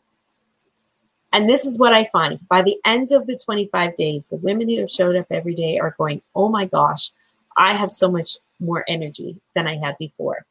And 1.32 1.49
this 1.49 1.64
is 1.64 1.78
what 1.78 1.95
I 1.95 2.11
find 2.12 2.47
by 2.49 2.61
the 2.61 2.76
end 2.84 3.12
of 3.12 3.26
the 3.26 3.38
25 3.43 3.97
days, 3.97 4.28
the 4.28 4.36
women 4.36 4.68
who 4.68 4.80
have 4.80 4.90
showed 4.90 5.16
up 5.16 5.26
every 5.30 5.55
day 5.55 5.78
are 5.78 5.95
going, 5.97 6.20
Oh 6.34 6.49
my 6.49 6.66
gosh, 6.66 7.11
I 7.57 7.72
have 7.72 7.90
so 7.90 8.11
much 8.11 8.36
more 8.61 8.84
energy 8.88 9.40
than 9.55 9.66
I 9.66 9.78
had 9.78 9.97
before. 9.97 10.45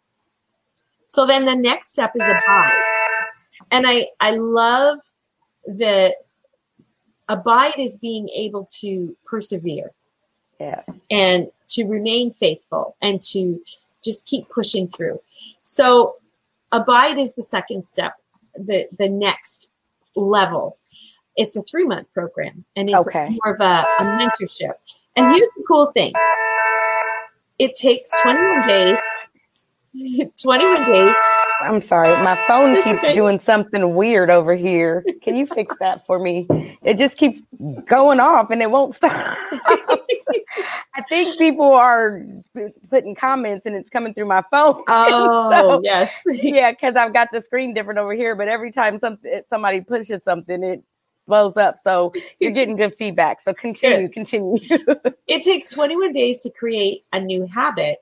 So 1.07 1.25
then 1.25 1.45
the 1.45 1.55
next 1.55 1.91
step 1.91 2.13
is 2.15 2.23
abide. 2.23 2.81
And 3.69 3.85
I, 3.85 4.07
I 4.19 4.31
love 4.31 4.99
that 5.67 6.15
abide 7.31 7.77
is 7.77 7.97
being 7.97 8.27
able 8.29 8.65
to 8.81 9.15
persevere 9.25 9.91
Yeah. 10.59 10.83
and 11.09 11.49
to 11.69 11.85
remain 11.85 12.33
faithful 12.33 12.95
and 13.01 13.21
to 13.33 13.61
just 14.03 14.25
keep 14.25 14.49
pushing 14.49 14.87
through. 14.89 15.19
So 15.63 16.15
abide 16.71 17.17
is 17.17 17.33
the 17.35 17.43
second 17.43 17.85
step, 17.85 18.13
the 18.55 18.87
the 18.97 19.09
next 19.09 19.71
level. 20.15 20.77
It's 21.37 21.55
a 21.55 21.63
three 21.63 21.85
month 21.85 22.07
program 22.13 22.65
and 22.75 22.89
it's 22.89 23.07
Okay. 23.07 23.29
more 23.29 23.53
of 23.55 23.61
a, 23.61 23.85
a 23.99 24.03
mentorship. 24.19 24.73
And 25.15 25.33
here's 25.33 25.47
the 25.55 25.63
cool 25.67 25.87
thing. 25.95 26.11
It 27.59 27.73
takes 27.75 28.09
21 28.21 28.67
days. 28.67 28.99
21 30.41 30.91
days. 30.91 31.15
I'm 31.61 31.81
sorry. 31.81 32.09
My 32.23 32.37
phone 32.47 32.71
It's 32.75 32.83
keeps 32.83 32.99
okay. 33.03 33.13
doing 33.13 33.39
something 33.39 33.95
weird 33.95 34.29
over 34.29 34.55
here. 34.55 35.03
Can 35.23 35.35
you 35.35 35.45
fix 35.47 35.75
that 35.79 36.05
for 36.05 36.19
me? 36.19 36.47
It 36.83 36.97
just 36.97 37.17
keeps 37.17 37.41
going 37.85 38.19
off 38.19 38.49
and 38.51 38.61
it 38.61 38.69
won't 38.71 38.95
stop. 38.95 39.37
I 40.93 41.01
think 41.07 41.37
people 41.37 41.71
are 41.73 42.21
putting 42.89 43.15
comments 43.15 43.65
and 43.65 43.75
it's 43.75 43.89
coming 43.89 44.13
through 44.13 44.27
my 44.27 44.43
phone. 44.51 44.83
Oh, 44.87 45.49
So, 45.51 45.81
yes. 45.83 46.21
yeah, 46.27 46.71
because 46.71 46.95
I've 46.95 47.13
got 47.13 47.29
the 47.31 47.41
screen 47.41 47.73
different 47.73 47.99
over 47.99 48.13
here, 48.13 48.35
but 48.35 48.47
every 48.47 48.71
time 48.71 48.99
something 48.99 49.41
somebody 49.49 49.81
pushes 49.81 50.21
something, 50.23 50.63
it 50.63 50.83
blows 51.27 51.55
up. 51.57 51.77
So 51.81 52.11
you're 52.39 52.51
getting 52.51 52.75
good 52.75 52.93
feedback. 52.95 53.41
So 53.41 53.53
continue, 53.53 54.09
continue. 54.09 54.57
It 55.27 55.43
takes 55.43 55.71
21 55.71 56.11
days 56.11 56.41
to 56.41 56.49
create 56.49 57.05
a 57.13 57.19
new 57.21 57.45
habit, 57.47 57.99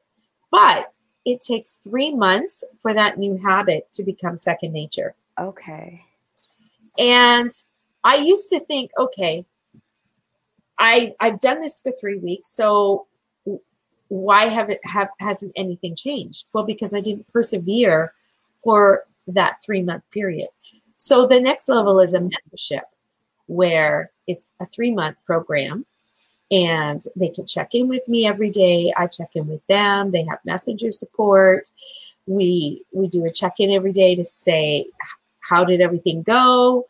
but 0.51 0.91
it 1.25 1.41
takes 1.41 1.77
three 1.77 2.13
months 2.13 2.63
for 2.81 2.93
that 2.93 3.17
new 3.17 3.37
habit 3.37 3.91
to 3.93 4.03
become 4.03 4.37
second 4.37 4.73
nature. 4.73 5.15
okay. 5.37 6.03
And 6.97 7.51
I 8.03 8.17
used 8.17 8.49
to 8.49 8.59
think, 8.61 8.91
okay, 8.97 9.45
I 10.77 11.15
I've 11.19 11.39
done 11.39 11.61
this 11.61 11.79
for 11.79 11.91
three 11.99 12.17
weeks, 12.17 12.49
so 12.49 13.07
why 14.07 14.45
have 14.45 14.69
it 14.69 14.79
have 14.83 15.09
hasn't 15.19 15.53
anything 15.55 15.95
changed? 15.95 16.45
Well, 16.53 16.65
because 16.65 16.93
I 16.93 17.01
didn't 17.01 17.31
persevere 17.31 18.13
for 18.63 19.05
that 19.27 19.57
three 19.63 19.83
month 19.83 20.03
period. 20.11 20.49
So 20.97 21.25
the 21.25 21.39
next 21.39 21.69
level 21.69 21.99
is 21.99 22.13
a 22.13 22.19
mentorship 22.19 22.81
where 23.45 24.11
it's 24.27 24.53
a 24.59 24.65
three 24.67 24.91
month 24.91 25.17
program 25.25 25.85
and 26.51 27.03
they 27.15 27.29
can 27.29 27.45
check 27.45 27.75
in 27.75 27.87
with 27.87 28.07
me 28.07 28.25
every 28.25 28.49
day. 28.49 28.93
I 28.97 29.07
check 29.07 29.29
in 29.35 29.47
with 29.47 29.65
them. 29.67 30.11
They 30.11 30.25
have 30.25 30.39
messenger 30.45 30.91
support. 30.91 31.71
We 32.25 32.83
we 32.91 33.07
do 33.07 33.25
a 33.25 33.31
check 33.31 33.55
in 33.59 33.71
every 33.71 33.91
day 33.91 34.15
to 34.15 34.25
say 34.25 34.87
how 35.39 35.63
did 35.63 35.81
everything 35.81 36.21
go, 36.23 36.87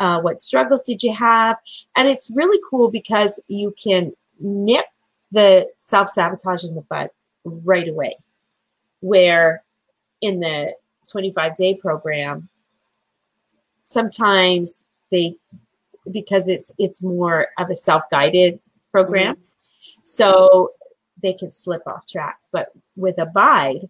uh, 0.00 0.20
what 0.20 0.40
struggles 0.40 0.84
did 0.84 1.02
you 1.02 1.12
have, 1.14 1.56
and 1.96 2.08
it's 2.08 2.30
really 2.30 2.60
cool 2.68 2.90
because 2.90 3.40
you 3.48 3.74
can 3.82 4.12
nip 4.40 4.86
the 5.32 5.68
self 5.76 6.08
sabotage 6.08 6.64
in 6.64 6.74
the 6.74 6.82
bud 6.82 7.10
right 7.44 7.88
away. 7.88 8.16
Where 9.00 9.62
in 10.20 10.40
the 10.40 10.74
25 11.10 11.56
day 11.56 11.74
program, 11.74 12.48
sometimes 13.84 14.82
they 15.10 15.36
because 16.10 16.48
it's 16.48 16.72
it's 16.78 17.02
more 17.02 17.48
of 17.58 17.68
a 17.70 17.76
self 17.76 18.02
guided 18.10 18.58
program. 18.90 19.34
Mm-hmm. 19.34 19.42
So 20.04 20.72
they 21.22 21.32
can 21.32 21.50
slip 21.50 21.82
off 21.86 22.06
track. 22.06 22.38
But 22.52 22.72
with 22.96 23.18
Abide, 23.18 23.88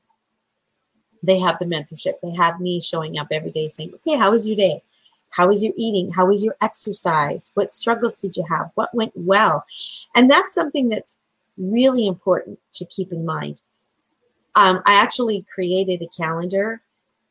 they 1.22 1.38
have 1.38 1.58
the 1.58 1.64
mentorship. 1.64 2.14
They 2.22 2.34
have 2.36 2.60
me 2.60 2.80
showing 2.80 3.18
up 3.18 3.28
every 3.30 3.50
day 3.50 3.68
saying, 3.68 3.92
okay, 3.94 4.16
how 4.16 4.30
was 4.30 4.46
your 4.46 4.56
day? 4.56 4.82
How 5.30 5.48
was 5.48 5.62
your 5.62 5.74
eating? 5.76 6.10
How 6.10 6.26
was 6.26 6.42
your 6.42 6.56
exercise? 6.62 7.50
What 7.54 7.72
struggles 7.72 8.20
did 8.20 8.36
you 8.36 8.44
have? 8.48 8.70
What 8.74 8.94
went 8.94 9.12
well? 9.14 9.64
And 10.14 10.30
that's 10.30 10.54
something 10.54 10.88
that's 10.88 11.18
really 11.56 12.06
important 12.06 12.58
to 12.74 12.84
keep 12.86 13.12
in 13.12 13.26
mind. 13.26 13.62
Um, 14.54 14.82
I 14.86 14.94
actually 14.94 15.44
created 15.52 16.02
a 16.02 16.08
calendar 16.16 16.80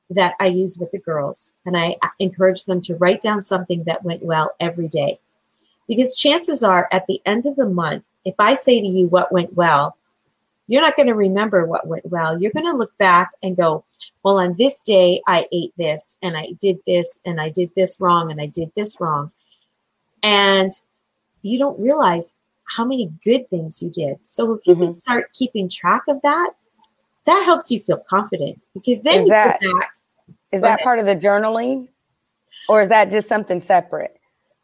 that 0.10 0.36
I 0.40 0.48
use 0.48 0.78
with 0.78 0.92
the 0.92 1.00
girls, 1.00 1.52
and 1.66 1.76
I 1.76 1.96
encourage 2.20 2.66
them 2.66 2.80
to 2.82 2.96
write 2.96 3.22
down 3.22 3.42
something 3.42 3.84
that 3.86 4.04
went 4.04 4.24
well 4.24 4.52
every 4.60 4.88
day. 4.88 5.20
Because 5.88 6.18
chances 6.18 6.64
are 6.64 6.88
at 6.92 7.08
the 7.08 7.22
end 7.26 7.46
of 7.46 7.56
the 7.56 7.66
month, 7.66 8.04
if 8.26 8.36
I 8.40 8.56
say 8.56 8.82
to 8.82 8.88
you 8.88 9.08
what 9.08 9.32
went 9.32 9.54
well, 9.54 9.98
you're 10.68 10.82
not 10.82 10.98
going 10.98 11.08
to 11.08 11.16
remember 11.16 11.66
what 11.66 11.88
went 11.88 12.06
well. 12.06 12.40
You're 12.40 12.52
going 12.52 12.66
to 12.66 12.76
look 12.76 12.96
back 12.98 13.32
and 13.42 13.56
go, 13.56 13.86
well, 14.24 14.38
on 14.38 14.56
this 14.58 14.82
day, 14.82 15.22
I 15.26 15.48
ate 15.54 15.74
this 15.78 16.18
and 16.22 16.36
I 16.36 16.48
did 16.60 16.80
this 16.86 17.20
and 17.26 17.40
I 17.40 17.50
did 17.50 17.72
this 17.76 18.00
wrong 18.02 18.32
and 18.32 18.42
I 18.42 18.48
did 18.48 18.72
this 18.76 19.00
wrong. 19.00 19.32
And 20.24 20.72
you 21.42 21.58
don't 21.58 21.80
realize 21.80 22.34
how 22.66 22.84
many 22.84 23.12
good 23.24 23.50
things 23.50 23.82
you 23.82 23.90
did. 23.90 24.18
So 24.24 24.54
if 24.54 24.68
you 24.68 24.74
mm-hmm. 24.74 24.84
can 24.84 24.94
start 24.94 25.32
keeping 25.34 25.70
track 25.70 26.04
of 26.10 26.22
that, 26.24 26.52
that 27.26 27.44
helps 27.46 27.72
you 27.72 27.80
feel 27.82 28.04
confident 28.10 28.60
because 28.74 29.04
then 29.04 29.26
you 29.26 29.32
can. 29.32 29.58
is 29.62 29.72
that, 29.72 29.90
is 30.52 30.62
that 30.62 30.82
part 30.82 31.00
of 31.00 31.06
the 31.06 31.16
journaling 31.16 31.88
or 32.68 32.82
is 32.82 32.90
that 32.90 33.10
just 33.10 33.30
something 33.30 33.62
separate? 33.62 34.20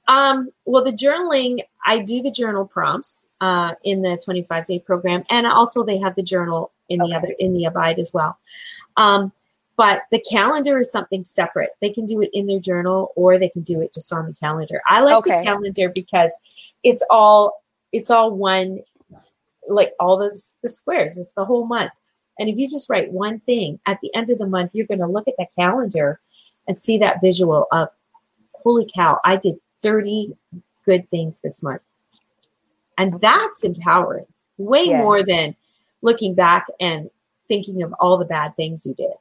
Um, 0.08 0.50
well, 0.66 0.84
the 0.84 0.92
journaling, 0.92 1.60
I 1.86 2.00
do 2.00 2.22
the 2.22 2.32
journal 2.32 2.66
prompts 2.66 3.28
uh, 3.42 3.74
in 3.84 4.02
the 4.02 4.18
25 4.24 4.66
day 4.66 4.80
program, 4.80 5.24
and 5.30 5.48
also 5.48 5.84
they 5.84 5.98
have 6.00 6.16
the 6.16 6.24
journal 6.24 6.72
in 6.90 7.02
okay. 7.02 7.10
the 7.10 7.18
other 7.18 7.36
in 7.40 7.54
the 7.54 7.66
Abide 7.66 8.00
as 8.00 8.14
well. 8.14 8.38
Um, 8.98 9.32
but 9.76 10.04
the 10.12 10.24
calendar 10.30 10.78
is 10.78 10.92
something 10.92 11.26
separate. 11.26 11.72
They 11.82 11.90
can 11.90 12.06
do 12.06 12.22
it 12.22 12.30
in 12.34 12.48
their 12.48 12.60
journal, 12.60 13.12
or 13.16 13.38
they 13.38 13.50
can 13.50 13.64
do 13.64 13.82
it 13.82 13.94
just 13.94 14.14
on 14.14 14.28
the 14.28 14.34
calendar. 14.34 14.82
I 14.88 15.02
like 15.02 15.16
okay. 15.16 15.40
the 15.40 15.46
calendar 15.46 15.90
because 15.90 16.36
it's 16.84 17.04
all 17.10 17.64
it's 17.92 18.12
all 18.12 18.32
one, 18.32 18.80
like 19.68 19.94
all 20.00 20.18
the 20.18 20.40
the 20.62 20.70
squares. 20.70 21.18
It's 21.18 21.34
the 21.34 21.46
whole 21.46 21.66
month. 21.66 21.92
And 22.40 22.50
if 22.50 22.58
you 22.58 22.68
just 22.68 22.90
write 22.90 23.12
one 23.12 23.40
thing 23.42 23.80
at 23.86 24.00
the 24.02 24.14
end 24.16 24.30
of 24.30 24.40
the 24.40 24.48
month, 24.48 24.72
you're 24.74 24.88
going 24.88 25.00
to 25.00 25.08
look 25.08 25.28
at 25.28 25.36
the 25.38 25.48
calendar 25.58 26.20
and 26.68 26.80
see 26.80 26.98
that 26.98 27.22
visual 27.22 27.68
of, 27.72 27.90
holy 28.54 28.90
cow, 28.94 29.20
I 29.24 29.38
did 29.38 29.56
30 29.84 30.34
good 30.86 31.08
things 31.10 31.40
this 31.40 31.62
month. 31.62 31.82
And 32.98 33.20
that's 33.22 33.64
empowering, 33.64 34.26
way 34.58 34.86
yeah. 34.86 34.98
more 35.00 35.24
than 35.24 35.56
looking 36.02 36.34
back 36.34 36.68
and 36.80 37.10
thinking 37.48 37.84
of 37.84 37.94
all 38.00 38.18
the 38.18 38.26
bad 38.26 38.56
things 38.56 38.86
you 38.86 38.94
did. 38.94 39.14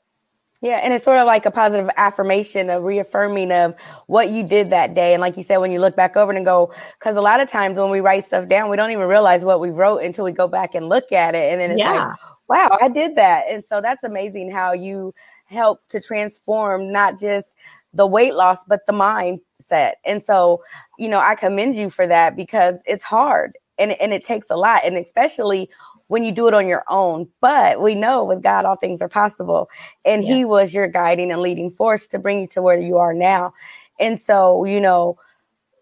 Yeah, 0.63 0.77
and 0.77 0.95
it's 0.95 1.05
sort 1.05 1.19
of 1.19 1.27
like 1.27 1.45
a 1.45 1.51
positive 1.51 1.91
affirmation, 1.97 2.71
a 2.71 2.81
reaffirming 2.81 3.51
of 3.51 3.75
what 4.07 4.31
you 4.31 4.45
did 4.45 4.71
that 4.71 4.95
day. 4.95 5.13
And 5.13 5.21
like 5.21 5.37
you 5.37 5.43
said, 5.43 5.57
when 5.57 5.73
you 5.73 5.81
look 5.81 5.97
back 5.97 6.17
over 6.17 6.31
and 6.31 6.45
go, 6.45 6.73
because 7.01 7.17
a 7.17 7.21
lot 7.21 7.41
of 7.41 7.51
times 7.51 7.79
when 7.79 7.91
we 7.91 7.99
write 7.99 8.25
stuff 8.25 8.49
down, 8.49 8.71
we 8.71 8.77
don't 8.77 8.93
even 8.93 9.09
realize 9.09 9.43
what 9.43 9.59
we 9.59 9.71
wrote 9.71 10.05
until 10.05 10.25
we 10.25 10.31
go 10.31 10.47
back 10.47 10.77
and 10.77 10.89
look 10.89 11.11
at 11.11 11.35
it. 11.35 11.51
And 11.51 11.61
then 11.61 11.73
it's 11.73 11.81
yeah. 11.81 12.11
like, 12.11 12.17
wow, 12.49 12.79
I 12.81 12.89
did 12.89 13.17
that. 13.17 13.47
And 13.51 13.65
so 13.69 13.81
that's 13.81 14.05
amazing 14.05 14.53
how 14.53 14.73
you 14.73 15.13
help 15.47 15.81
to 15.89 16.01
transform 16.01 16.93
not 16.93 17.19
just 17.19 17.49
the 17.95 18.07
weight 18.07 18.35
loss, 18.35 18.59
but 18.67 18.81
the 18.87 18.93
mindset. 18.93 19.93
And 20.05 20.23
so, 20.23 20.63
you 20.99 21.09
know, 21.09 21.19
I 21.19 21.35
commend 21.35 21.77
you 21.77 21.91
for 21.91 22.07
that 22.07 22.37
because 22.37 22.77
it's 22.87 23.05
hard 23.05 23.57
and, 23.79 23.93
and 23.93 24.13
it 24.13 24.25
takes 24.25 24.49
a 24.51 24.57
lot. 24.57 24.85
And 24.85 24.97
especially 24.97 25.69
when 26.13 26.25
you 26.25 26.31
do 26.31 26.47
it 26.47 26.53
on 26.53 26.69
your 26.69 26.85
own. 26.89 27.27
But 27.41 27.81
we 27.81 27.95
know 27.95 28.23
with 28.23 28.43
God, 28.43 28.67
all 28.67 28.77
things 28.77 29.01
are 29.01 29.09
possible. 29.09 29.71
And 30.05 30.23
yes. 30.23 30.31
He 30.31 30.45
was 30.45 30.75
your 30.75 30.87
guiding 30.87 31.33
and 31.33 31.41
leading 31.41 31.71
force 31.71 32.07
to 32.09 32.19
bring 32.19 32.41
you 32.41 32.47
to 32.49 32.61
where 32.61 32.79
you 32.79 32.99
are 32.99 33.15
now. 33.15 33.55
And 33.99 34.21
so, 34.21 34.67
you 34.67 34.79
know, 34.79 35.19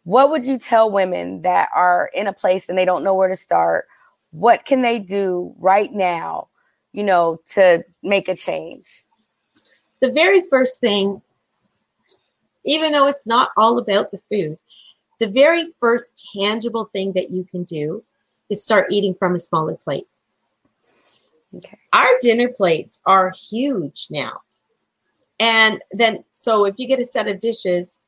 what 0.05 0.31
would 0.31 0.47
you 0.47 0.57
tell 0.57 0.89
women 0.89 1.43
that 1.43 1.69
are 1.75 2.11
in 2.15 2.29
a 2.29 2.33
place 2.33 2.69
and 2.69 2.79
they 2.79 2.85
don't 2.85 3.03
know 3.03 3.15
where 3.15 3.29
to 3.29 3.37
start? 3.37 3.87
What 4.31 4.65
can 4.65 4.83
they 4.83 5.01
do 5.01 5.53
right 5.59 5.93
now, 5.93 6.47
you 6.93 7.03
know, 7.03 7.41
to 7.51 7.85
make 8.05 8.29
a 8.29 8.37
change? 8.37 9.05
The 10.01 10.13
very 10.13 10.43
first 10.49 10.81
thing 10.81 11.21
even 12.65 12.93
though 12.93 13.09
it's 13.09 13.27
not 13.27 13.51
all 13.57 13.79
about 13.79 14.11
the 14.11 14.21
food, 14.31 14.59
the 15.19 15.29
very 15.29 15.73
first 15.81 16.27
tangible 16.39 16.87
thing 16.93 17.13
that 17.13 17.31
you 17.31 17.45
can 17.45 17.65
do 17.65 18.03
is 18.49 18.63
start 18.63 18.91
eating 18.91 19.15
from 19.15 19.35
a 19.35 19.41
smaller 19.41 19.77
plate. 19.77 20.07
Okay. 21.57 21.79
Our 21.93 22.09
dinner 22.21 22.49
plates 22.49 23.01
are 23.07 23.33
huge 23.51 24.09
now. 24.11 24.43
And 25.39 25.83
then, 25.91 26.25
so 26.31 26.67
if 26.67 26.75
you 26.79 26.87
get 26.87 27.01
a 27.01 27.05
set 27.05 27.29
of 27.29 27.41
dishes, 27.41 27.99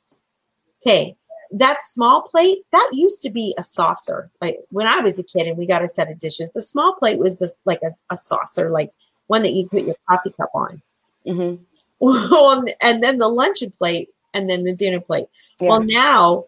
okay, 0.81 1.17
that 1.53 1.83
small 1.83 2.23
plate, 2.23 2.59
that 2.73 2.91
used 2.93 3.23
to 3.23 3.31
be 3.31 3.55
a 3.59 3.63
saucer. 3.63 4.31
Like 4.41 4.59
when 4.71 4.87
I 4.87 5.01
was 5.01 5.19
a 5.19 5.25
kid 5.25 5.47
and 5.47 5.57
we 5.57 5.67
got 5.67 5.85
a 5.85 5.89
set 5.89 6.11
of 6.11 6.19
dishes, 6.19 6.51
the 6.55 6.63
small 6.63 6.95
plate 6.95 7.19
was 7.19 7.39
just 7.39 7.57
like 7.65 7.81
a, 7.83 7.93
a 8.11 8.17
saucer, 8.17 8.71
like 8.71 8.91
one 9.27 9.43
that 9.43 9.53
you 9.53 9.69
put 9.69 9.83
your 9.83 9.97
coffee 10.09 10.33
cup 10.37 10.51
on. 10.55 10.83
Mm-hmm. 11.27 11.63
and 12.83 13.03
then 13.03 13.19
the 13.19 13.29
luncheon 13.29 13.73
plate 13.79 14.09
and 14.35 14.49
then 14.49 14.65
the 14.65 14.75
dinner 14.75 15.01
plate. 15.01 15.27
Yeah. 15.61 15.69
Well, 15.71 15.83
now 15.83 16.47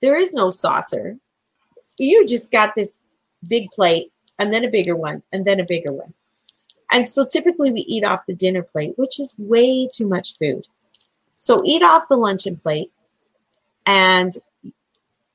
there 0.00 0.18
is 0.18 0.34
no 0.34 0.50
saucer. 0.50 1.16
You 1.98 2.26
just 2.26 2.50
got 2.50 2.74
this 2.74 3.00
big 3.46 3.70
plate 3.70 4.12
and 4.38 4.52
then 4.52 4.64
a 4.64 4.70
bigger 4.70 4.96
one 4.96 5.22
and 5.32 5.44
then 5.44 5.60
a 5.60 5.64
bigger 5.64 5.92
one. 5.92 6.12
And 6.92 7.08
so 7.08 7.24
typically 7.24 7.72
we 7.72 7.80
eat 7.80 8.04
off 8.04 8.26
the 8.26 8.34
dinner 8.34 8.62
plate, 8.62 8.94
which 8.96 9.18
is 9.18 9.34
way 9.38 9.88
too 9.92 10.06
much 10.06 10.38
food. 10.38 10.66
So 11.34 11.62
eat 11.64 11.82
off 11.82 12.08
the 12.08 12.16
luncheon 12.16 12.56
plate 12.56 12.90
and 13.84 14.32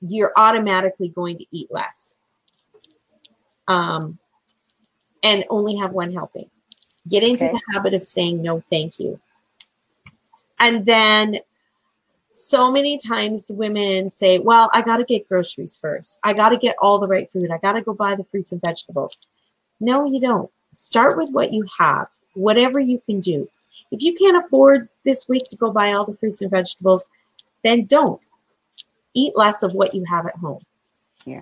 you're 0.01 0.31
automatically 0.35 1.09
going 1.09 1.37
to 1.39 1.45
eat 1.51 1.67
less. 1.71 2.17
Um, 3.67 4.17
and 5.23 5.45
only 5.49 5.77
have 5.77 5.91
one 5.91 6.13
helping. 6.13 6.49
Get 7.07 7.23
into 7.23 7.45
okay. 7.45 7.53
the 7.53 7.73
habit 7.73 7.93
of 7.93 8.05
saying 8.05 8.41
no, 8.41 8.61
thank 8.69 8.99
you. 8.99 9.19
And 10.59 10.85
then 10.85 11.39
so 12.33 12.71
many 12.71 12.97
times 12.97 13.51
women 13.53 14.09
say, 14.09 14.39
Well, 14.39 14.69
I 14.73 14.81
got 14.81 14.97
to 14.97 15.05
get 15.05 15.27
groceries 15.27 15.77
first. 15.77 16.19
I 16.23 16.33
got 16.33 16.49
to 16.49 16.57
get 16.57 16.75
all 16.79 16.99
the 16.99 17.07
right 17.07 17.29
food. 17.31 17.51
I 17.51 17.57
got 17.57 17.73
to 17.73 17.81
go 17.81 17.93
buy 17.93 18.15
the 18.15 18.23
fruits 18.25 18.51
and 18.51 18.61
vegetables. 18.61 19.17
No, 19.79 20.05
you 20.05 20.19
don't. 20.19 20.49
Start 20.73 21.17
with 21.17 21.29
what 21.31 21.51
you 21.51 21.65
have, 21.79 22.07
whatever 22.33 22.79
you 22.79 23.01
can 23.05 23.19
do. 23.19 23.49
If 23.91 24.01
you 24.01 24.13
can't 24.13 24.43
afford 24.43 24.87
this 25.03 25.27
week 25.27 25.47
to 25.49 25.57
go 25.57 25.71
buy 25.71 25.91
all 25.91 26.05
the 26.05 26.15
fruits 26.17 26.41
and 26.41 26.49
vegetables, 26.49 27.09
then 27.63 27.85
don't. 27.85 28.21
Eat 29.13 29.33
less 29.35 29.63
of 29.63 29.73
what 29.73 29.93
you 29.93 30.05
have 30.05 30.25
at 30.25 30.37
home. 30.37 30.63
Yeah. 31.25 31.41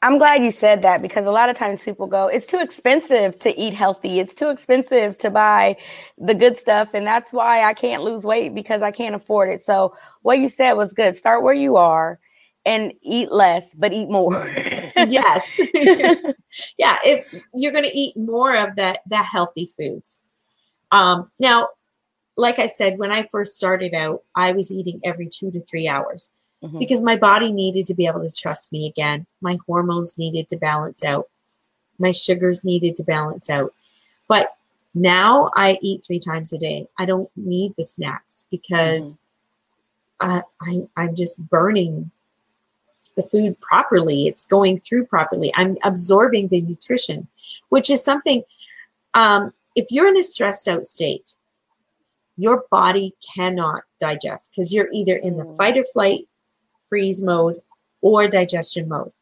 I'm 0.00 0.18
glad 0.18 0.44
you 0.44 0.52
said 0.52 0.82
that 0.82 1.02
because 1.02 1.26
a 1.26 1.32
lot 1.32 1.48
of 1.48 1.56
times 1.56 1.82
people 1.82 2.06
go, 2.06 2.28
it's 2.28 2.46
too 2.46 2.60
expensive 2.60 3.36
to 3.40 3.58
eat 3.60 3.74
healthy. 3.74 4.20
It's 4.20 4.34
too 4.34 4.48
expensive 4.48 5.18
to 5.18 5.30
buy 5.30 5.76
the 6.16 6.34
good 6.34 6.56
stuff. 6.56 6.90
And 6.94 7.04
that's 7.04 7.32
why 7.32 7.64
I 7.64 7.74
can't 7.74 8.02
lose 8.02 8.22
weight 8.22 8.54
because 8.54 8.80
I 8.80 8.92
can't 8.92 9.16
afford 9.16 9.50
it. 9.50 9.64
So 9.64 9.96
what 10.22 10.38
you 10.38 10.48
said 10.48 10.74
was 10.74 10.92
good. 10.92 11.16
Start 11.16 11.42
where 11.42 11.54
you 11.54 11.76
are 11.76 12.20
and 12.64 12.92
eat 13.02 13.32
less, 13.32 13.74
but 13.74 13.92
eat 13.92 14.08
more. 14.08 14.46
yes. 14.96 15.56
yeah. 16.78 16.98
If 17.04 17.42
you're 17.54 17.72
going 17.72 17.84
to 17.84 17.98
eat 17.98 18.16
more 18.16 18.54
of 18.54 18.76
that, 18.76 19.00
that 19.06 19.24
healthy 19.24 19.72
foods. 19.76 20.20
Um, 20.92 21.28
now, 21.40 21.68
like 22.36 22.60
I 22.60 22.68
said, 22.68 22.98
when 22.98 23.10
I 23.10 23.28
first 23.32 23.56
started 23.56 23.94
out, 23.94 24.22
I 24.36 24.52
was 24.52 24.70
eating 24.70 25.00
every 25.02 25.28
two 25.28 25.50
to 25.50 25.60
three 25.64 25.88
hours 25.88 26.32
mm-hmm. 26.62 26.78
because 26.78 27.02
my 27.02 27.16
body 27.16 27.52
needed 27.52 27.86
to 27.86 27.94
be 27.94 28.06
able 28.06 28.20
to 28.20 28.34
trust 28.34 28.72
me 28.72 28.86
again. 28.86 29.26
My 29.40 29.58
hormones 29.66 30.18
needed 30.18 30.48
to 30.48 30.56
balance 30.56 31.04
out. 31.04 31.28
My 31.98 32.12
sugars 32.12 32.64
needed 32.64 32.96
to 32.96 33.04
balance 33.04 33.50
out. 33.50 33.74
But 34.28 34.54
now 34.94 35.50
I 35.54 35.78
eat 35.82 36.04
three 36.06 36.20
times 36.20 36.52
a 36.52 36.58
day. 36.58 36.86
I 36.98 37.06
don't 37.06 37.30
need 37.36 37.74
the 37.76 37.84
snacks 37.84 38.46
because 38.50 39.16
mm-hmm. 40.20 40.30
I, 40.30 40.42
I, 40.62 41.02
I'm 41.02 41.16
just 41.16 41.48
burning 41.48 42.10
the 43.16 43.22
food 43.24 43.60
properly. 43.60 44.26
It's 44.26 44.46
going 44.46 44.80
through 44.80 45.06
properly. 45.06 45.52
I'm 45.56 45.76
absorbing 45.82 46.48
the 46.48 46.60
nutrition, 46.60 47.26
which 47.68 47.90
is 47.90 48.02
something, 48.02 48.42
um, 49.14 49.52
if 49.74 49.86
you're 49.90 50.08
in 50.08 50.18
a 50.18 50.22
stressed 50.22 50.68
out 50.68 50.86
state, 50.86 51.34
your 52.36 52.64
body 52.70 53.14
cannot 53.34 53.82
digest 54.00 54.52
because 54.52 54.72
you're 54.72 54.88
either 54.92 55.16
in 55.16 55.36
the 55.36 55.54
fight 55.58 55.76
or 55.76 55.84
flight 55.92 56.28
freeze 56.88 57.22
mode 57.22 57.60
or 58.00 58.28
digestion 58.28 58.88
mode. 58.88 59.12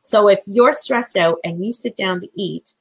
So 0.00 0.28
if 0.28 0.40
you're 0.46 0.72
stressed 0.72 1.16
out 1.16 1.38
and 1.42 1.64
you 1.64 1.72
sit 1.72 1.96
down 1.96 2.20
to 2.20 2.28
eat, 2.34 2.74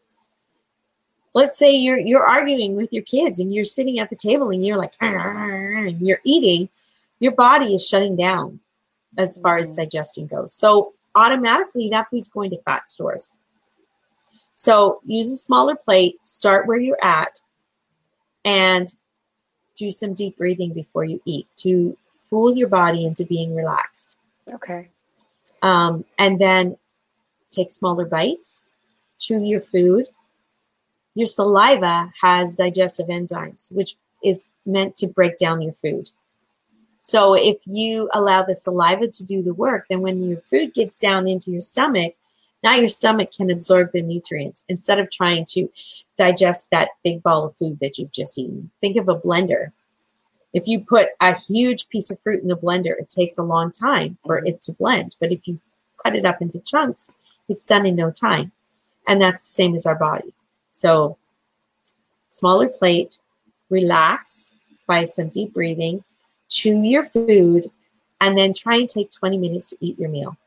let's 1.34 1.58
say 1.58 1.76
you're 1.76 1.98
you're 1.98 2.26
arguing 2.26 2.76
with 2.76 2.94
your 2.94 3.04
kids 3.04 3.40
and 3.40 3.54
you're 3.54 3.66
sitting 3.66 4.00
at 4.00 4.10
the 4.10 4.16
table 4.16 4.50
and 4.50 4.66
you're 4.66 4.78
like 4.78 4.94
and 5.02 6.00
you're 6.02 6.22
eating, 6.24 6.70
your 7.20 7.32
body 7.32 7.74
is 7.74 7.88
shutting 7.88 8.16
down 8.16 8.60
as 9.18 9.40
far 9.40 9.58
as 9.58 9.70
mm-hmm. 9.70 9.84
digestion 9.84 10.28
goes. 10.28 10.54
So 10.54 10.94
automatically 11.16 11.90
that 11.90 12.10
food's 12.10 12.30
going 12.30 12.52
to 12.52 12.62
fat 12.62 12.90
stores. 12.90 13.40
So 14.56 15.02
use 15.04 15.32
a 15.32 15.38
smaller 15.38 15.76
plate, 15.76 16.26
start 16.26 16.68
where 16.68 16.80
you're 16.80 17.04
at, 17.04 17.42
and 18.46 18.88
do 19.76 19.92
some 19.92 20.14
deep 20.14 20.38
breathing 20.38 20.74
before 20.74 21.04
you 21.04 21.22
eat 21.26 21.48
to 21.58 21.98
fool 22.30 22.56
your 22.56 22.68
body 22.68 23.06
into 23.06 23.26
being 23.26 23.56
relaxed. 23.56 24.18
Okay. 24.54 24.90
Um, 25.62 26.06
and 26.20 26.40
then 26.40 26.78
take 27.52 27.72
smaller 27.72 28.06
bites, 28.06 28.70
chew 29.20 29.44
your 29.44 29.62
food. 29.62 30.08
Your 31.16 31.28
saliva 31.28 32.12
has 32.22 32.56
digestive 32.56 33.08
enzymes, 33.08 33.72
which 33.72 33.96
is 34.24 34.50
meant 34.66 34.96
to 34.98 35.08
break 35.08 35.38
down 35.38 35.62
your 35.62 35.74
food. 35.74 36.12
So 37.02 37.36
if 37.36 37.58
you 37.66 38.10
allow 38.14 38.42
the 38.42 38.56
saliva 38.56 39.08
to 39.08 39.24
do 39.24 39.44
the 39.44 39.54
work, 39.54 39.86
then 39.90 40.02
when 40.02 40.28
your 40.28 40.42
food 40.42 40.74
gets 40.74 40.98
down 40.98 41.28
into 41.28 41.52
your 41.52 41.62
stomach, 41.62 42.16
now 42.64 42.74
your 42.74 42.90
stomach 42.90 43.32
can 43.32 43.52
absorb 43.52 43.92
the 43.92 44.02
nutrients 44.02 44.66
instead 44.68 45.00
of 45.00 45.12
trying 45.12 45.46
to 45.50 45.70
digest 46.18 46.72
that 46.72 46.90
big 47.04 47.22
ball 47.22 47.46
of 47.46 47.56
food 47.58 47.78
that 47.80 48.00
you've 48.00 48.12
just 48.12 48.40
eaten. 48.40 48.72
Think 48.82 48.98
of 48.98 49.08
a 49.08 49.20
blender. 49.20 49.72
If 50.56 50.70
you 50.70 50.80
put 50.80 51.10
a 51.20 51.36
huge 51.36 51.90
piece 51.90 52.10
of 52.10 52.20
fruit 52.22 52.42
in 52.42 52.48
the 52.48 52.56
blender, 52.56 52.98
it 52.98 53.10
takes 53.10 53.38
a 53.38 53.44
long 53.44 53.74
time 53.74 54.18
for 54.26 54.38
it 54.38 54.62
to 54.62 54.72
blend. 54.72 55.18
But 55.20 55.34
if 55.34 55.46
you 55.46 55.60
cut 56.02 56.16
it 56.16 56.26
up 56.26 56.42
into 56.42 56.62
chunks, 56.62 57.12
it's 57.50 57.66
done 57.66 57.86
in 57.86 57.98
no 57.98 58.10
time. 58.10 58.54
And 59.06 59.22
that's 59.22 59.44
the 59.44 59.50
same 59.50 59.76
as 59.76 59.86
our 59.86 59.96
body. 59.96 60.34
So, 60.72 61.18
smaller 62.30 62.70
plate, 62.70 63.20
relax 63.70 64.56
by 64.88 65.04
some 65.04 65.28
deep 65.28 65.54
breathing, 65.54 66.06
chew 66.48 66.82
your 66.84 67.04
food, 67.04 67.70
and 68.22 68.38
then 68.38 68.54
try 68.54 68.78
and 68.78 68.88
take 68.88 69.12
20 69.12 69.38
minutes 69.38 69.72
to 69.72 69.78
eat 69.82 70.00
your 70.00 70.10
meal 70.10 70.38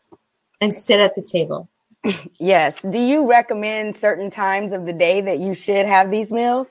and 0.63 0.75
sit 0.75 1.01
at 1.01 1.15
the 1.15 1.23
table. 1.23 1.69
Yes. 2.39 2.77
Do 2.89 2.99
you 2.99 3.29
recommend 3.29 3.97
certain 3.97 4.31
times 4.31 4.73
of 4.73 4.87
the 4.87 4.93
day 4.93 5.21
that 5.21 5.41
you 5.41 5.53
should 5.53 5.85
have 5.85 6.11
these 6.11 6.31
meals? 6.31 6.69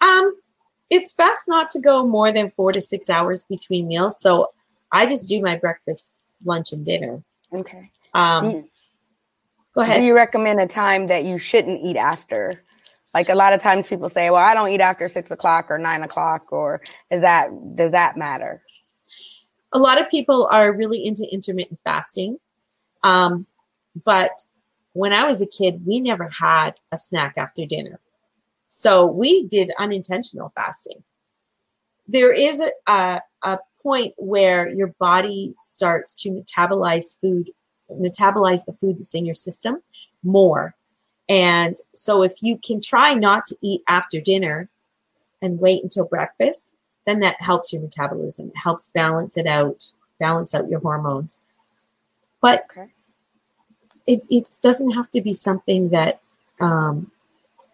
Um, 0.00 0.39
it's 0.90 1.14
best 1.14 1.48
not 1.48 1.70
to 1.70 1.80
go 1.80 2.04
more 2.04 2.32
than 2.32 2.50
four 2.50 2.72
to 2.72 2.80
six 2.80 3.08
hours 3.08 3.44
between 3.44 3.88
meals. 3.88 4.20
So 4.20 4.52
I 4.92 5.06
just 5.06 5.28
do 5.28 5.40
my 5.40 5.56
breakfast, 5.56 6.14
lunch, 6.44 6.72
and 6.72 6.84
dinner. 6.84 7.22
Okay. 7.52 7.90
Um, 8.12 8.50
you, 8.50 8.68
go 9.74 9.82
ahead. 9.82 10.00
Do 10.00 10.04
you 10.04 10.14
recommend 10.14 10.60
a 10.60 10.66
time 10.66 11.06
that 11.06 11.24
you 11.24 11.38
shouldn't 11.38 11.84
eat 11.84 11.96
after? 11.96 12.62
Like 13.14 13.28
a 13.28 13.34
lot 13.34 13.52
of 13.52 13.62
times 13.62 13.86
people 13.88 14.08
say, 14.08 14.30
well, 14.30 14.42
I 14.42 14.54
don't 14.54 14.70
eat 14.70 14.80
after 14.80 15.08
six 15.08 15.30
o'clock 15.30 15.70
or 15.70 15.78
nine 15.78 16.02
o'clock, 16.02 16.52
or 16.52 16.80
is 17.10 17.22
that, 17.22 17.50
does 17.76 17.92
that 17.92 18.16
matter? 18.16 18.62
A 19.72 19.78
lot 19.78 20.00
of 20.00 20.10
people 20.10 20.48
are 20.50 20.72
really 20.72 21.04
into 21.04 21.24
intermittent 21.32 21.78
fasting. 21.84 22.38
Um, 23.02 23.46
but 24.04 24.44
when 24.92 25.12
I 25.12 25.24
was 25.24 25.40
a 25.40 25.46
kid, 25.46 25.86
we 25.86 26.00
never 26.00 26.28
had 26.28 26.80
a 26.90 26.98
snack 26.98 27.34
after 27.36 27.64
dinner. 27.66 28.00
So 28.72 29.06
we 29.06 29.46
did 29.48 29.72
unintentional 29.78 30.52
fasting. 30.54 31.02
There 32.08 32.32
is 32.32 32.60
a, 32.60 32.70
a, 32.90 33.20
a 33.42 33.58
point 33.82 34.14
where 34.16 34.68
your 34.68 34.88
body 34.98 35.54
starts 35.62 36.14
to 36.22 36.30
metabolize 36.30 37.18
food, 37.20 37.50
metabolize 37.90 38.64
the 38.64 38.72
food 38.80 38.98
that's 38.98 39.14
in 39.14 39.26
your 39.26 39.34
system 39.34 39.82
more 40.22 40.74
and 41.30 41.76
so 41.94 42.24
if 42.24 42.42
you 42.42 42.58
can 42.58 42.80
try 42.80 43.14
not 43.14 43.46
to 43.46 43.56
eat 43.62 43.84
after 43.86 44.20
dinner 44.20 44.68
and 45.40 45.60
wait 45.60 45.80
until 45.84 46.04
breakfast, 46.04 46.74
then 47.06 47.20
that 47.20 47.36
helps 47.40 47.72
your 47.72 47.80
metabolism. 47.80 48.48
It 48.48 48.56
helps 48.56 48.88
balance 48.88 49.36
it 49.36 49.46
out, 49.46 49.92
balance 50.18 50.56
out 50.56 50.68
your 50.68 50.80
hormones. 50.80 51.40
But 52.40 52.66
okay. 52.72 52.90
it, 54.08 54.24
it 54.28 54.58
doesn't 54.60 54.90
have 54.90 55.08
to 55.12 55.20
be 55.20 55.32
something 55.32 55.90
that 55.90 56.20
um, 56.60 57.12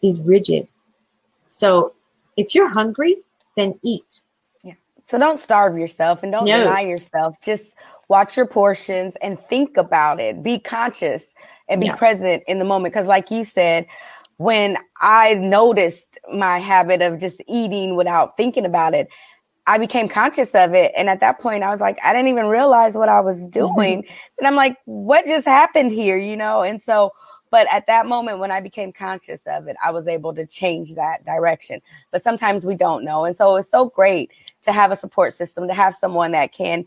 is 0.02 0.22
rigid. 0.22 0.68
So 1.56 1.94
if 2.36 2.54
you're 2.54 2.68
hungry, 2.68 3.16
then 3.56 3.78
eat. 3.82 4.20
Yeah. 4.62 4.74
So 5.08 5.18
don't 5.18 5.40
starve 5.40 5.78
yourself 5.78 6.22
and 6.22 6.30
don't 6.30 6.44
no. 6.44 6.64
deny 6.64 6.82
yourself. 6.82 7.36
Just 7.42 7.74
watch 8.08 8.36
your 8.36 8.46
portions 8.46 9.14
and 9.22 9.40
think 9.48 9.78
about 9.78 10.20
it. 10.20 10.42
Be 10.42 10.58
conscious 10.58 11.24
and 11.68 11.80
be 11.80 11.86
yeah. 11.86 11.96
present 11.96 12.42
in 12.46 12.58
the 12.58 12.66
moment. 12.66 12.92
Because, 12.92 13.06
like 13.06 13.30
you 13.30 13.42
said, 13.42 13.86
when 14.36 14.76
I 15.00 15.32
noticed 15.34 16.18
my 16.34 16.58
habit 16.58 17.00
of 17.00 17.18
just 17.18 17.40
eating 17.48 17.96
without 17.96 18.36
thinking 18.36 18.66
about 18.66 18.92
it, 18.92 19.08
I 19.66 19.78
became 19.78 20.08
conscious 20.08 20.54
of 20.54 20.74
it. 20.74 20.92
And 20.94 21.08
at 21.08 21.20
that 21.20 21.40
point, 21.40 21.64
I 21.64 21.70
was 21.70 21.80
like, 21.80 21.98
I 22.04 22.12
didn't 22.12 22.28
even 22.28 22.46
realize 22.48 22.94
what 22.94 23.08
I 23.08 23.20
was 23.20 23.38
mm-hmm. 23.38 23.48
doing. 23.48 24.02
Mm-hmm. 24.02 24.34
And 24.38 24.46
I'm 24.46 24.56
like, 24.56 24.76
what 24.84 25.24
just 25.24 25.46
happened 25.46 25.90
here? 25.90 26.18
You 26.18 26.36
know? 26.36 26.62
And 26.62 26.82
so, 26.82 27.12
but 27.50 27.66
at 27.70 27.86
that 27.86 28.06
moment, 28.06 28.38
when 28.38 28.50
I 28.50 28.60
became 28.60 28.92
conscious 28.92 29.40
of 29.46 29.66
it, 29.66 29.76
I 29.84 29.90
was 29.90 30.06
able 30.06 30.34
to 30.34 30.46
change 30.46 30.94
that 30.94 31.24
direction. 31.24 31.80
But 32.10 32.22
sometimes 32.22 32.64
we 32.66 32.74
don't 32.74 33.04
know. 33.04 33.24
And 33.24 33.36
so 33.36 33.56
it's 33.56 33.70
so 33.70 33.86
great 33.86 34.30
to 34.62 34.72
have 34.72 34.90
a 34.90 34.96
support 34.96 35.34
system, 35.34 35.68
to 35.68 35.74
have 35.74 35.94
someone 35.94 36.32
that 36.32 36.52
can 36.52 36.84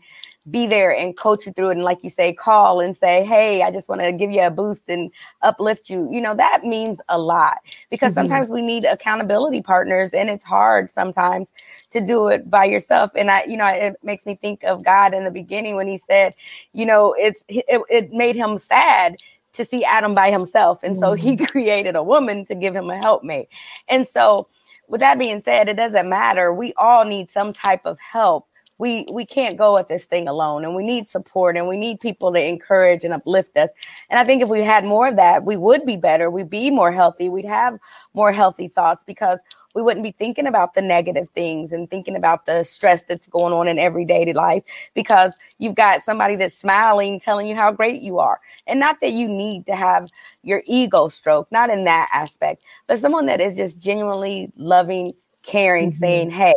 be 0.50 0.66
there 0.66 0.94
and 0.94 1.16
coach 1.16 1.46
you 1.46 1.52
through 1.52 1.68
it. 1.68 1.76
And 1.76 1.84
like 1.84 1.98
you 2.02 2.10
say, 2.10 2.32
call 2.32 2.80
and 2.80 2.96
say, 2.96 3.24
Hey, 3.24 3.62
I 3.62 3.70
just 3.70 3.88
want 3.88 4.00
to 4.00 4.12
give 4.12 4.30
you 4.30 4.42
a 4.42 4.50
boost 4.50 4.84
and 4.88 5.10
uplift 5.42 5.90
you. 5.90 6.08
You 6.10 6.20
know, 6.20 6.34
that 6.34 6.64
means 6.64 6.98
a 7.08 7.18
lot 7.18 7.58
because 7.90 8.12
mm-hmm. 8.12 8.26
sometimes 8.26 8.48
we 8.48 8.62
need 8.62 8.84
accountability 8.84 9.62
partners 9.62 10.10
and 10.12 10.30
it's 10.30 10.44
hard 10.44 10.90
sometimes 10.90 11.48
to 11.90 12.00
do 12.00 12.28
it 12.28 12.50
by 12.50 12.64
yourself. 12.64 13.10
And 13.14 13.30
I, 13.30 13.44
you 13.44 13.56
know, 13.56 13.66
it 13.66 13.96
makes 14.02 14.24
me 14.24 14.34
think 14.34 14.64
of 14.64 14.84
God 14.84 15.14
in 15.14 15.24
the 15.24 15.30
beginning 15.30 15.76
when 15.76 15.88
he 15.88 15.98
said, 15.98 16.34
you 16.72 16.86
know, 16.86 17.14
it's, 17.18 17.44
it, 17.48 17.82
it 17.90 18.12
made 18.12 18.36
him 18.36 18.58
sad 18.58 19.16
to 19.52 19.64
see 19.64 19.84
Adam 19.84 20.14
by 20.14 20.30
himself. 20.30 20.80
And 20.82 20.98
so 20.98 21.14
he 21.14 21.36
mm-hmm. 21.36 21.44
created 21.52 21.96
a 21.96 22.02
woman 22.02 22.46
to 22.46 22.54
give 22.54 22.74
him 22.74 22.90
a 22.90 22.98
helpmate. 22.98 23.48
And 23.88 24.06
so, 24.06 24.48
with 24.88 25.00
that 25.00 25.20
being 25.20 25.40
said, 25.40 25.68
it 25.68 25.76
doesn't 25.76 26.08
matter. 26.08 26.52
We 26.52 26.72
all 26.76 27.04
need 27.04 27.30
some 27.30 27.52
type 27.52 27.82
of 27.84 27.96
help 28.00 28.48
we 28.80 29.06
we 29.12 29.26
can't 29.26 29.58
go 29.58 29.76
at 29.76 29.86
this 29.86 30.06
thing 30.06 30.26
alone 30.26 30.64
and 30.64 30.74
we 30.74 30.82
need 30.82 31.06
support 31.06 31.56
and 31.56 31.68
we 31.68 31.76
need 31.76 32.00
people 32.00 32.32
to 32.32 32.42
encourage 32.42 33.04
and 33.04 33.12
uplift 33.12 33.56
us 33.56 33.68
and 34.08 34.18
i 34.18 34.24
think 34.24 34.42
if 34.42 34.48
we 34.48 34.62
had 34.62 34.84
more 34.84 35.08
of 35.08 35.16
that 35.16 35.44
we 35.44 35.56
would 35.56 35.84
be 35.84 35.96
better 35.96 36.30
we'd 36.30 36.50
be 36.50 36.70
more 36.70 36.90
healthy 36.90 37.28
we'd 37.28 37.44
have 37.44 37.78
more 38.14 38.32
healthy 38.32 38.68
thoughts 38.68 39.04
because 39.06 39.38
we 39.74 39.82
wouldn't 39.82 40.02
be 40.02 40.12
thinking 40.12 40.46
about 40.46 40.74
the 40.74 40.82
negative 40.82 41.28
things 41.34 41.72
and 41.72 41.88
thinking 41.88 42.16
about 42.16 42.46
the 42.46 42.64
stress 42.64 43.02
that's 43.02 43.26
going 43.26 43.52
on 43.52 43.68
in 43.68 43.78
everyday 43.78 44.32
life 44.32 44.62
because 44.94 45.32
you've 45.58 45.74
got 45.74 46.02
somebody 46.02 46.36
that's 46.36 46.58
smiling 46.58 47.20
telling 47.20 47.46
you 47.46 47.54
how 47.54 47.70
great 47.70 48.02
you 48.02 48.18
are 48.18 48.40
and 48.66 48.80
not 48.80 49.00
that 49.00 49.12
you 49.12 49.28
need 49.28 49.66
to 49.66 49.74
have 49.74 50.10
your 50.42 50.62
ego 50.66 51.08
stroke 51.08 51.50
not 51.50 51.70
in 51.70 51.84
that 51.84 52.08
aspect 52.12 52.62
but 52.86 52.98
someone 52.98 53.26
that 53.26 53.40
is 53.40 53.56
just 53.56 53.82
genuinely 53.82 54.50
loving 54.56 55.12
caring 55.42 55.90
mm-hmm. 55.90 55.98
saying 55.98 56.30
hey 56.30 56.54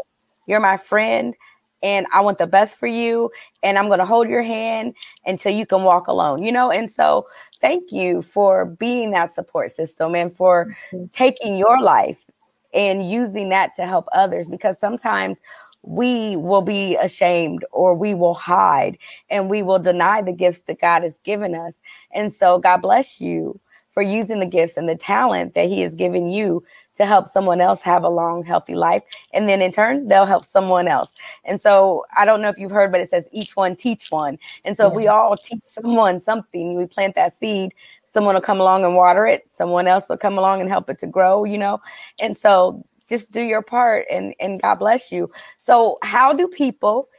you're 0.47 0.59
my 0.59 0.77
friend 0.77 1.35
and 1.83 2.07
I 2.13 2.21
want 2.21 2.37
the 2.37 2.47
best 2.47 2.75
for 2.75 2.87
you 2.87 3.29
and 3.61 3.77
I'm 3.77 3.87
going 3.87 3.99
to 3.99 4.05
hold 4.05 4.29
your 4.29 4.41
hand 4.41 4.95
until 5.25 5.53
you 5.53 5.65
can 5.65 5.83
walk 5.83 6.07
alone, 6.07 6.41
you 6.41 6.51
know? 6.51 6.71
And 6.71 6.89
so 6.89 7.27
thank 7.59 7.91
you 7.91 8.21
for 8.21 8.65
being 8.65 9.11
that 9.11 9.33
support 9.33 9.69
system 9.71 10.15
and 10.15 10.35
for 10.35 10.73
mm-hmm. 10.93 11.07
taking 11.11 11.57
your 11.57 11.81
life 11.81 12.25
and 12.73 13.09
using 13.09 13.49
that 13.49 13.75
to 13.75 13.85
help 13.85 14.07
others 14.13 14.49
because 14.49 14.79
sometimes 14.79 15.37
we 15.83 16.37
will 16.37 16.61
be 16.61 16.95
ashamed 16.95 17.65
or 17.71 17.93
we 17.93 18.13
will 18.13 18.33
hide 18.33 18.97
and 19.29 19.49
we 19.49 19.61
will 19.61 19.79
deny 19.79 20.21
the 20.21 20.31
gifts 20.31 20.61
that 20.61 20.79
God 20.79 21.03
has 21.03 21.17
given 21.23 21.53
us. 21.53 21.81
And 22.13 22.33
so 22.33 22.57
God 22.57 22.77
bless 22.77 23.19
you 23.19 23.59
for 23.91 24.01
using 24.01 24.39
the 24.39 24.45
gifts 24.45 24.77
and 24.77 24.89
the 24.89 24.95
talent 24.95 25.53
that 25.53 25.67
he 25.67 25.81
has 25.81 25.93
given 25.93 26.29
you 26.29 26.63
to 26.95 27.05
help 27.05 27.27
someone 27.27 27.59
else 27.59 27.81
have 27.81 28.03
a 28.03 28.09
long, 28.09 28.43
healthy 28.43 28.75
life. 28.75 29.03
And 29.33 29.49
then 29.49 29.61
in 29.61 29.71
turn, 29.71 30.07
they'll 30.07 30.25
help 30.25 30.45
someone 30.45 30.87
else. 30.87 31.11
And 31.43 31.59
so 31.59 32.05
I 32.15 32.25
don't 32.25 32.41
know 32.41 32.49
if 32.49 32.57
you've 32.57 32.71
heard, 32.71 32.91
but 32.91 33.01
it 33.01 33.09
says 33.09 33.27
each 33.31 33.55
one 33.55 33.75
teach 33.75 34.11
one. 34.11 34.37
And 34.63 34.77
so 34.77 34.83
yeah. 34.83 34.89
if 34.89 34.95
we 34.95 35.07
all 35.07 35.35
teach 35.37 35.63
someone 35.63 36.19
something, 36.21 36.75
we 36.75 36.85
plant 36.85 37.15
that 37.15 37.35
seed, 37.35 37.73
someone 38.13 38.35
will 38.35 38.41
come 38.41 38.59
along 38.59 38.83
and 38.85 38.95
water 38.95 39.25
it, 39.25 39.47
someone 39.55 39.87
else 39.87 40.05
will 40.09 40.17
come 40.17 40.37
along 40.37 40.61
and 40.61 40.69
help 40.69 40.89
it 40.89 40.99
to 40.99 41.07
grow, 41.07 41.43
you 41.43 41.57
know? 41.57 41.81
And 42.19 42.37
so 42.37 42.85
just 43.09 43.31
do 43.31 43.41
your 43.41 43.61
part 43.61 44.05
and, 44.09 44.33
and 44.39 44.61
God 44.61 44.75
bless 44.75 45.11
you. 45.11 45.31
So 45.57 45.97
how 46.03 46.33
do 46.33 46.47
people 46.47 47.09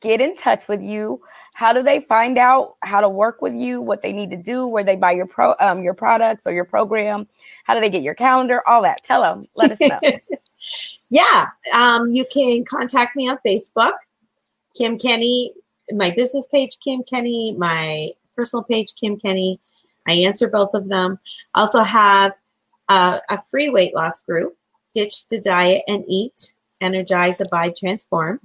get 0.00 0.20
in 0.20 0.36
touch 0.36 0.68
with 0.68 0.82
you? 0.82 1.20
how 1.54 1.72
do 1.72 1.82
they 1.82 2.00
find 2.00 2.36
out 2.36 2.74
how 2.82 3.00
to 3.00 3.08
work 3.08 3.40
with 3.40 3.54
you, 3.54 3.80
what 3.80 4.02
they 4.02 4.12
need 4.12 4.28
to 4.30 4.36
do, 4.36 4.66
where 4.66 4.82
they 4.82 4.96
buy 4.96 5.12
your 5.12 5.26
pro 5.26 5.54
um, 5.60 5.82
your 5.82 5.94
products 5.94 6.42
or 6.44 6.52
your 6.52 6.64
program? 6.64 7.26
How 7.62 7.74
do 7.74 7.80
they 7.80 7.88
get 7.88 8.02
your 8.02 8.14
calendar? 8.14 8.60
All 8.68 8.82
that. 8.82 9.04
Tell 9.04 9.22
them. 9.22 9.42
Let 9.54 9.70
us 9.70 9.78
know. 9.80 10.00
yeah, 11.10 11.46
um, 11.72 12.10
you 12.10 12.26
can 12.30 12.64
contact 12.64 13.14
me 13.14 13.28
on 13.28 13.38
Facebook, 13.46 13.92
Kim 14.76 14.98
Kenny, 14.98 15.52
my 15.92 16.10
business 16.10 16.48
page, 16.48 16.76
Kim 16.82 17.04
Kenny, 17.04 17.54
my 17.56 18.08
personal 18.36 18.64
page, 18.64 18.94
Kim 19.00 19.16
Kenny. 19.16 19.60
I 20.06 20.12
answer 20.14 20.48
both 20.48 20.74
of 20.74 20.88
them. 20.88 21.18
I 21.54 21.60
also 21.60 21.82
have 21.82 22.32
uh, 22.88 23.18
a 23.28 23.42
free 23.42 23.70
weight 23.70 23.94
loss 23.94 24.22
group, 24.22 24.56
Ditch 24.94 25.26
the 25.28 25.40
Diet 25.40 25.82
and 25.88 26.04
Eat, 26.08 26.52
Energize, 26.80 27.40
Abide, 27.40 27.76
Transform. 27.76 28.40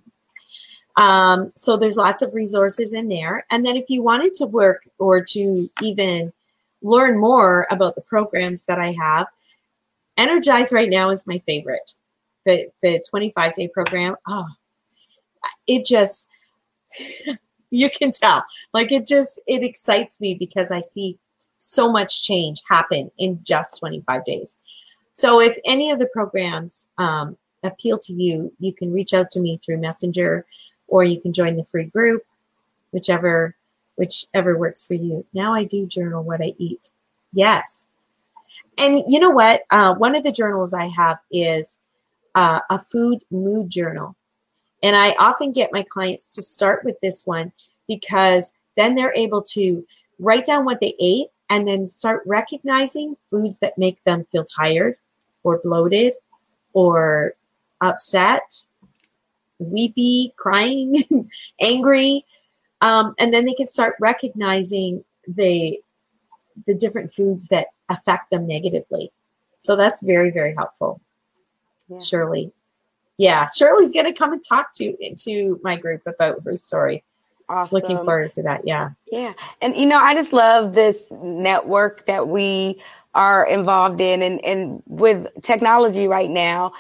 Um, 0.95 1.51
so 1.55 1.78
there's 1.78 1.97
lots 1.97 2.22
of 2.22 2.34
resources 2.34 2.93
in 2.93 3.07
there. 3.07 3.45
And 3.51 3.66
then 3.66 3.78
if 3.78 3.89
you 3.89 4.01
wanted 4.01 4.36
to 4.36 4.45
work 4.45 4.88
or 4.97 5.24
to 5.26 5.70
even 5.82 6.34
learn 6.82 7.18
more 7.18 7.68
about 7.72 7.95
the 7.95 8.01
programs 8.01 8.66
that 8.66 8.80
I 8.80 8.91
have, 8.91 9.28
Energize 10.18 10.74
right 10.74 10.89
now 10.89 11.10
is 11.12 11.26
my 11.26 11.41
favorite. 11.47 11.93
The 12.45 12.70
the 12.82 13.01
25 13.10 13.53
day 13.53 13.70
program. 13.70 14.18
Oh, 14.28 14.47
it 15.66 15.86
just 15.86 16.28
you 17.70 17.89
can 17.89 18.12
tell. 18.12 18.43
Like 18.74 18.91
it 18.91 19.07
just 19.07 19.39
it 19.47 19.64
excites 19.64 20.20
me 20.20 20.36
because 20.36 20.72
I 20.72 20.82
see 20.82 21.18
so 21.60 21.91
much 21.91 22.24
change 22.24 22.62
happen 22.68 23.12
in 23.18 23.39
just 23.43 23.78
25 23.80 24.26
days. 24.26 24.57
So 25.14 25.41
if 25.41 25.57
any 25.66 25.91
of 25.91 25.99
the 25.99 26.07
programs 26.07 26.88
um, 26.97 27.38
appeal 27.64 27.99
to 27.99 28.14
you, 28.14 28.51
you 28.60 28.74
can 28.74 28.91
reach 28.91 29.14
out 29.14 29.30
to 29.32 29.39
me 29.39 29.60
through 29.64 29.78
Messenger 29.78 30.45
or 30.88 31.03
you 31.03 31.20
can 31.20 31.34
join 31.34 31.55
the 31.55 31.66
free 31.66 31.86
group, 31.86 32.24
whichever 32.91 33.55
whichever 33.97 34.57
works 34.57 34.86
for 34.86 34.93
you. 34.93 35.26
Now 35.34 35.53
I 35.53 35.66
do 35.66 35.86
journal 35.86 36.24
what 36.24 36.41
I 36.41 36.53
eat. 36.57 36.89
Yes. 37.34 37.86
And 38.80 39.01
you 39.10 39.20
know 39.20 39.30
what? 39.30 39.64
Uh, 39.70 39.93
one 39.95 40.16
of 40.16 40.24
the 40.24 40.32
journals 40.32 40.74
I 40.74 40.88
have 40.95 41.20
is 41.32 41.78
uh, 42.34 42.62
a 42.70 42.80
food 42.86 43.20
mood 43.30 43.70
journal. 43.70 44.16
And 44.82 44.95
I 44.95 45.14
often 45.20 45.51
get 45.51 45.74
my 45.74 45.84
clients 45.84 46.32
to 46.32 46.41
start 46.41 46.86
with 46.86 46.97
this 47.01 47.28
one 47.28 47.51
because 47.89 48.53
then 48.78 48.95
they're 48.95 49.14
able 49.14 49.41
to 49.41 49.86
write 50.18 50.45
down 50.45 50.64
what 50.64 50.80
they 50.80 50.93
ate 51.01 51.28
and 51.50 51.68
then 51.68 51.88
start 51.88 52.22
recognizing 52.26 53.18
foods 53.30 53.60
that 53.60 53.78
make 53.78 54.04
them 54.04 54.26
feel 54.32 54.45
tired 54.45 54.95
or 55.43 55.60
bloated 55.64 56.14
or 56.74 57.34
upset, 57.82 58.64
weepy, 59.58 60.34
crying, 60.38 60.95
angry. 61.62 62.26
Um, 62.82 63.16
and 63.20 63.34
then 63.34 63.45
they 63.45 63.54
can 63.54 63.68
start 63.68 63.95
recognizing 64.00 65.04
the 65.28 65.80
the 66.68 66.76
different 66.76 67.12
foods 67.12 67.47
that 67.47 67.68
affect 67.88 68.32
them 68.32 68.45
negatively. 68.45 69.12
So 69.58 69.76
that's 69.76 70.02
very, 70.02 70.30
very 70.30 70.54
helpful. 70.56 71.02
Yeah. 71.88 72.00
Shirley. 72.00 72.52
Yeah, 73.18 73.47
Shirley's 73.54 73.91
gonna 73.91 74.14
come 74.14 74.34
and 74.34 74.43
talk 74.43 74.72
to 74.76 74.95
to 75.14 75.60
my 75.64 75.76
group 75.76 76.04
about 76.06 76.43
her 76.45 76.56
story. 76.56 77.04
Awesome. 77.50 77.76
Looking 77.76 77.97
forward 77.97 78.32
to 78.34 78.43
that. 78.43 78.62
Yeah. 78.64 78.91
Yeah. 79.12 79.34
And 79.62 79.76
you 79.76 79.88
know, 79.88 79.97
I 79.97 80.14
just 80.14 80.32
love 80.32 80.74
this 80.74 81.12
network 81.22 82.06
that 82.06 82.28
we 82.28 82.80
are 83.16 83.45
involved 83.47 84.00
in 84.00 84.22
and, 84.22 84.43
and 84.45 84.84
with 84.86 85.28
technology 85.41 86.08
right 86.08 86.30
now. 86.30 86.72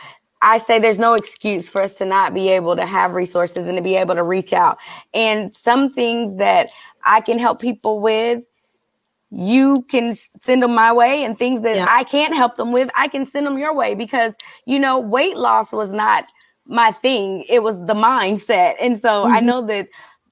I 0.41 0.57
say 0.57 0.79
there's 0.79 0.99
no 0.99 1.15
excuse 1.15 1.69
for 1.69 1.81
us 1.81 1.93
to 1.95 2.05
not 2.05 2.33
be 2.33 2.49
able 2.49 2.75
to 2.75 2.85
have 2.85 3.13
resources 3.13 3.67
and 3.67 3.75
to 3.77 3.83
be 3.83 3.95
able 3.95 4.15
to 4.15 4.23
reach 4.23 4.53
out. 4.53 4.77
And 5.13 5.53
some 5.53 5.91
things 5.91 6.37
that 6.37 6.69
I 7.03 7.19
can 7.21 7.39
help 7.39 7.59
people 7.59 7.99
with, 7.99 8.43
you 9.31 9.81
can 9.89 10.15
send 10.15 10.63
them 10.63 10.73
my 10.73 10.93
way 10.93 11.23
and 11.23 11.37
things 11.37 11.61
that 11.61 11.75
yeah. 11.77 11.87
I 11.89 12.03
can't 12.03 12.33
help 12.33 12.55
them 12.55 12.71
with, 12.71 12.89
I 12.95 13.07
can 13.07 13.25
send 13.25 13.47
them 13.47 13.57
your 13.57 13.75
way 13.75 13.95
because, 13.95 14.33
you 14.65 14.79
know, 14.79 14.99
weight 14.99 15.35
loss 15.35 15.71
was 15.73 15.91
not 15.91 16.25
my 16.65 16.91
thing. 16.91 17.43
It 17.49 17.63
was 17.63 17.79
the 17.85 17.93
mindset. 17.93 18.75
And 18.79 18.99
so 18.99 19.25
mm-hmm. 19.25 19.33
I 19.33 19.39
know 19.41 19.65
that 19.65 19.87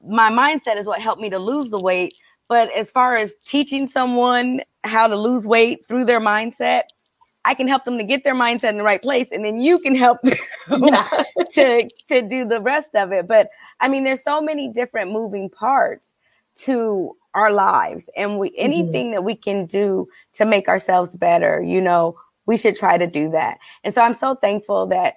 my 0.07 0.29
mindset 0.29 0.77
is 0.77 0.87
what 0.87 1.01
helped 1.01 1.21
me 1.21 1.29
to 1.29 1.39
lose 1.39 1.69
the 1.69 1.79
weight. 1.79 2.15
But 2.49 2.71
as 2.73 2.89
far 2.89 3.15
as 3.15 3.33
teaching 3.45 3.87
someone 3.87 4.61
how 4.83 5.07
to 5.07 5.15
lose 5.15 5.43
weight 5.43 5.85
through 5.87 6.05
their 6.05 6.21
mindset, 6.21 6.83
I 7.43 7.53
can 7.53 7.67
help 7.67 7.85
them 7.85 7.97
to 7.97 8.03
get 8.03 8.23
their 8.23 8.35
mindset 8.35 8.71
in 8.71 8.77
the 8.77 8.83
right 8.83 9.01
place, 9.01 9.29
and 9.31 9.43
then 9.43 9.59
you 9.59 9.79
can 9.79 9.95
help 9.95 10.21
them 10.21 10.37
yeah. 10.69 11.23
to 11.53 11.89
to 12.09 12.21
do 12.21 12.45
the 12.45 12.59
rest 12.59 12.93
of 12.93 13.11
it. 13.11 13.27
But 13.27 13.49
I 13.79 13.87
mean, 13.87 14.03
there's 14.03 14.23
so 14.23 14.41
many 14.41 14.67
different 14.67 15.11
moving 15.11 15.49
parts 15.49 16.05
to 16.63 17.15
our 17.33 17.51
lives, 17.51 18.09
and 18.17 18.37
we 18.37 18.49
mm-hmm. 18.49 18.65
anything 18.65 19.11
that 19.11 19.23
we 19.23 19.35
can 19.35 19.65
do 19.65 20.07
to 20.33 20.45
make 20.45 20.67
ourselves 20.67 21.15
better, 21.15 21.61
you 21.61 21.79
know, 21.79 22.17
we 22.47 22.57
should 22.57 22.75
try 22.75 22.97
to 22.97 23.07
do 23.07 23.29
that. 23.31 23.59
And 23.83 23.93
so 23.93 24.01
I'm 24.01 24.15
so 24.15 24.35
thankful 24.35 24.87
that 24.87 25.15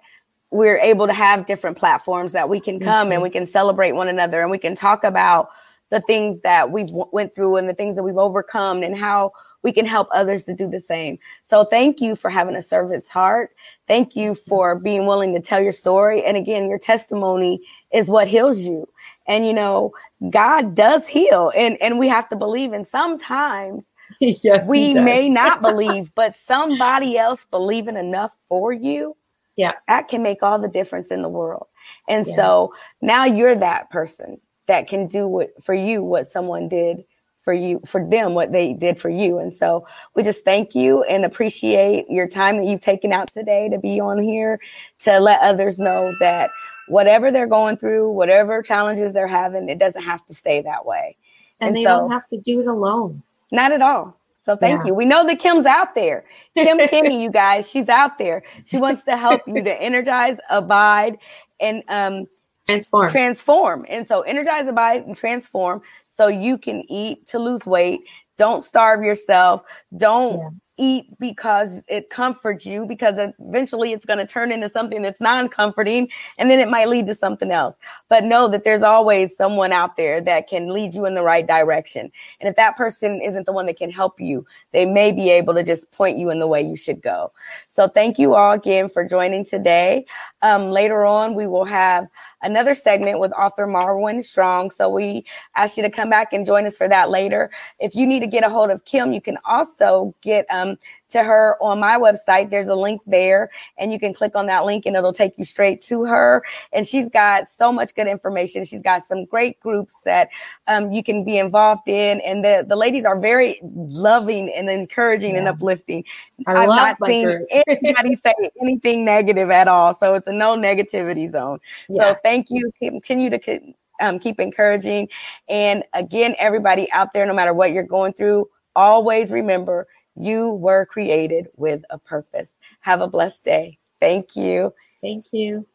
we're 0.51 0.78
able 0.78 1.07
to 1.07 1.12
have 1.12 1.46
different 1.46 1.78
platforms 1.78 2.32
that 2.32 2.48
we 2.48 2.61
can 2.61 2.80
come 2.80 3.12
and 3.12 3.22
we 3.22 3.30
can 3.30 3.46
celebrate 3.46 3.92
one 3.92 4.09
another 4.09 4.40
and 4.40 4.51
we 4.51 4.59
can 4.59 4.74
talk 4.74 5.05
about 5.05 5.51
the 5.90 6.01
things 6.03 6.40
that 6.40 6.70
we've 6.70 6.88
w- 6.88 7.09
went 7.12 7.34
through 7.34 7.57
and 7.57 7.68
the 7.68 7.74
things 7.74 7.96
that 7.96 8.03
we've 8.03 8.16
overcome 8.16 8.82
and 8.82 8.96
how 8.96 9.32
we 9.62 9.72
can 9.72 9.86
help 9.86 10.09
others 10.12 10.44
to 10.44 10.55
do 10.55 10.68
the 10.68 10.80
same. 10.80 11.18
So 11.44 11.64
thank 11.64 12.01
you 12.01 12.16
for 12.16 12.30
having 12.30 12.57
a 12.57 12.62
servant's 12.62 13.09
heart. 13.09 13.55
Thank 13.86 14.16
you 14.16 14.34
for 14.34 14.78
being 14.78 15.07
willing 15.07 15.34
to 15.34 15.40
tell 15.40 15.61
your 15.61 15.72
story. 15.72 16.24
And 16.24 16.36
again, 16.36 16.66
your 16.66 16.78
testimony 16.78 17.61
is 17.92 18.09
what 18.09 18.26
heals 18.26 18.61
you. 18.61 18.88
And 19.26 19.46
you 19.46 19.53
know, 19.53 19.92
God 20.30 20.74
does 20.74 21.07
heal 21.07 21.53
and, 21.55 21.80
and 21.80 21.98
we 21.98 22.09
have 22.09 22.28
to 22.30 22.36
believe 22.36 22.72
and 22.72 22.86
sometimes 22.86 23.84
yes, 24.20 24.68
we 24.68 24.94
may 24.94 25.28
not 25.28 25.62
believe, 25.62 26.12
but 26.14 26.34
somebody 26.34 27.18
else 27.18 27.46
believing 27.51 27.96
enough 27.96 28.32
for 28.48 28.72
you 28.72 29.16
yeah. 29.61 29.72
That 29.88 30.08
can 30.08 30.22
make 30.22 30.42
all 30.42 30.58
the 30.58 30.68
difference 30.68 31.11
in 31.11 31.20
the 31.20 31.28
world. 31.28 31.66
And 32.08 32.26
yeah. 32.26 32.34
so 32.34 32.74
now 33.02 33.26
you're 33.26 33.54
that 33.56 33.90
person 33.90 34.40
that 34.66 34.88
can 34.88 35.06
do 35.06 35.28
what 35.28 35.50
for 35.62 35.74
you 35.74 36.02
what 36.02 36.26
someone 36.26 36.66
did 36.66 37.04
for 37.42 37.52
you 37.52 37.80
for 37.84 38.08
them 38.08 38.34
what 38.34 38.52
they 38.52 38.72
did 38.72 38.98
for 38.98 39.11
you 39.11 39.38
and 39.38 39.52
so 39.52 39.86
we 40.14 40.22
just 40.22 40.44
thank 40.44 40.74
you 40.74 41.02
and 41.04 41.24
appreciate 41.24 42.06
your 42.08 42.28
time 42.28 42.56
that 42.56 42.66
you've 42.66 42.80
taken 42.80 43.12
out 43.12 43.26
today 43.28 43.68
to 43.68 43.78
be 43.78 43.98
on 44.00 44.22
here 44.22 44.61
to 44.98 45.18
let 45.18 45.40
others 45.40 45.78
know 45.78 46.14
that 46.20 46.50
whatever 46.86 47.32
they're 47.32 47.48
going 47.48 47.76
through 47.76 48.11
whatever 48.12 48.62
challenges 48.62 49.12
they're 49.12 49.26
having 49.26 49.68
it 49.68 49.78
doesn't 49.78 50.02
have 50.02 50.24
to 50.26 50.34
stay 50.34 50.61
that 50.61 50.86
way 50.86 51.16
and, 51.61 51.68
and 51.68 51.76
they 51.76 51.82
so, 51.82 51.98
don't 52.00 52.11
have 52.12 52.28
to 52.28 52.38
do 52.38 52.61
it 52.61 52.66
alone 52.66 53.22
not 53.50 53.72
at 53.72 53.82
all 53.82 54.20
so 54.45 54.57
thank 54.57 54.80
yeah. 54.80 54.88
you. 54.88 54.95
We 54.95 55.05
know 55.05 55.26
that 55.26 55.38
Kim's 55.38 55.66
out 55.66 55.95
there. 55.95 56.24
Kim 56.57 56.78
Kimmy, 56.78 57.20
you 57.20 57.30
guys, 57.30 57.68
she's 57.68 57.88
out 57.88 58.18
there. 58.18 58.43
She 58.64 58.78
wants 58.78 59.05
to 59.05 59.16
help 59.16 59.43
you 59.47 59.62
to 59.62 59.82
energize, 59.82 60.38
abide, 60.49 61.18
and 61.61 61.82
um, 61.88 62.26
transform. 62.66 63.11
Transform. 63.11 63.86
And 63.88 64.07
so 64.07 64.22
energize, 64.22 64.66
abide, 64.66 65.07
and 65.07 65.16
transform 65.16 65.82
so 66.11 66.28
you 66.28 66.59
can 66.59 66.82
eat 66.91 67.26
to 67.28 67.38
lose 67.38 67.66
weight. 67.66 68.01
Don't 68.38 68.64
starve 68.64 69.03
yourself. 69.03 69.62
Don't 69.97 70.38
yeah 70.38 70.49
eat 70.80 71.07
because 71.20 71.82
it 71.88 72.09
comforts 72.09 72.64
you 72.64 72.86
because 72.86 73.16
eventually 73.38 73.93
it's 73.93 74.07
going 74.07 74.18
to 74.18 74.26
turn 74.26 74.51
into 74.51 74.68
something 74.68 75.03
that's 75.03 75.20
non-comforting 75.20 76.09
and 76.38 76.51
then 76.51 76.59
it 76.59 76.68
might 76.68 76.88
lead 76.88 77.07
to 77.07 77.14
something 77.14 77.51
else 77.51 77.76
but 78.11 78.24
know 78.24 78.48
that 78.48 78.64
there's 78.64 78.82
always 78.82 79.34
someone 79.34 79.72
out 79.72 79.96
there 79.96 80.20
that 80.20 80.48
can 80.48 80.68
lead 80.74 80.92
you 80.92 81.06
in 81.06 81.14
the 81.14 81.22
right 81.22 81.46
direction 81.46 82.12
and 82.40 82.48
if 82.50 82.56
that 82.56 82.76
person 82.76 83.22
isn't 83.22 83.46
the 83.46 83.52
one 83.52 83.64
that 83.64 83.78
can 83.78 83.90
help 83.90 84.20
you 84.20 84.44
they 84.72 84.84
may 84.84 85.11
be 85.11 85.30
able 85.30 85.54
to 85.54 85.62
just 85.62 85.90
point 85.92 86.18
you 86.18 86.28
in 86.28 86.38
the 86.38 86.46
way 86.46 86.61
you 86.61 86.76
should 86.76 87.00
go 87.00 87.32
so 87.70 87.88
thank 87.88 88.18
you 88.18 88.34
all 88.34 88.52
again 88.52 88.88
for 88.88 89.04
joining 89.06 89.44
today 89.44 90.04
um, 90.42 90.70
later 90.70 91.06
on 91.06 91.34
we 91.34 91.46
will 91.46 91.64
have 91.64 92.06
another 92.42 92.74
segment 92.74 93.20
with 93.20 93.32
author 93.32 93.66
Marwin 93.66 94.22
Strong. 94.22 94.70
So 94.70 94.88
we 94.88 95.24
ask 95.54 95.76
you 95.76 95.82
to 95.82 95.90
come 95.90 96.11
back 96.11 96.32
and 96.32 96.44
join 96.44 96.66
us 96.66 96.76
for 96.76 96.88
that 96.88 97.11
later. 97.11 97.50
If 97.78 97.94
you 97.94 98.06
need 98.06 98.20
to 98.20 98.26
get 98.26 98.44
a 98.44 98.48
hold 98.48 98.70
of 98.70 98.84
Kim, 98.84 99.12
you 99.12 99.20
can 99.20 99.38
also 99.44 100.14
get 100.22 100.46
um, 100.50 100.78
to 101.11 101.22
her 101.22 101.56
on 101.61 101.78
my 101.80 101.98
website. 101.98 102.50
There's 102.50 102.68
a 102.68 102.74
link 102.74 103.00
there, 103.06 103.50
and 103.78 103.92
you 103.92 103.98
can 103.98 104.14
click 104.14 104.36
on 104.36 104.46
that 104.46 104.64
link 104.64 104.86
and 104.86 104.96
it'll 104.96 105.12
take 105.12 105.38
you 105.38 105.44
straight 105.44 105.82
to 105.82 106.04
her. 106.04 106.42
And 106.72 106.86
she's 106.86 107.08
got 107.08 107.48
so 107.48 107.72
much 107.72 107.94
good 107.94 108.06
information. 108.06 108.64
She's 108.64 108.82
got 108.82 109.04
some 109.04 109.24
great 109.24 109.61
groups 109.61 109.96
that 110.04 110.28
um, 110.66 110.92
you 110.92 111.02
can 111.02 111.24
be 111.24 111.38
involved 111.38 111.88
in. 111.88 112.20
And 112.20 112.44
the, 112.44 112.64
the 112.66 112.76
ladies 112.76 113.04
are 113.04 113.18
very 113.18 113.61
loving 113.62 114.52
and 114.54 114.70
encouraging 114.70 115.32
yeah. 115.32 115.38
and 115.38 115.48
uplifting. 115.48 116.04
I 116.46 116.61
have 116.61 116.68
not 116.68 116.96
seen 117.04 117.46
anybody 117.50 118.16
say 118.24 118.34
anything 118.61 119.04
negative 119.04 119.50
at 119.50 119.68
all. 119.68 119.94
So 119.94 120.14
it's 120.14 120.26
a 120.26 120.32
no 120.32 120.56
negativity 120.56 121.30
zone. 121.30 121.58
Yeah. 121.88 122.12
So 122.12 122.16
thank 122.22 122.50
you. 122.50 122.70
Continue 122.80 123.30
to 123.30 123.61
um, 124.00 124.18
keep 124.18 124.40
encouraging. 124.40 125.08
And 125.48 125.84
again, 125.92 126.34
everybody 126.38 126.90
out 126.92 127.12
there, 127.12 127.26
no 127.26 127.34
matter 127.34 127.54
what 127.54 127.72
you're 127.72 127.82
going 127.82 128.12
through, 128.12 128.48
always 128.74 129.30
remember 129.30 129.86
you 130.23 130.51
were 130.51 130.87
created 130.87 131.49
with 131.57 131.83
a 131.91 131.99
purpose. 131.99 132.55
Have 132.81 133.01
a 133.01 133.09
blessed 133.09 133.45
day. 133.45 133.79
Thank 134.01 134.37
you. 134.37 134.75
Thank 135.03 135.27
you. 135.33 135.66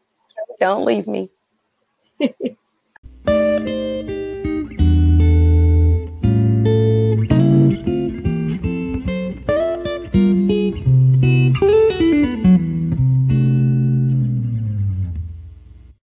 Don't 0.60 0.86
leave 0.86 1.08
me. 1.08 1.30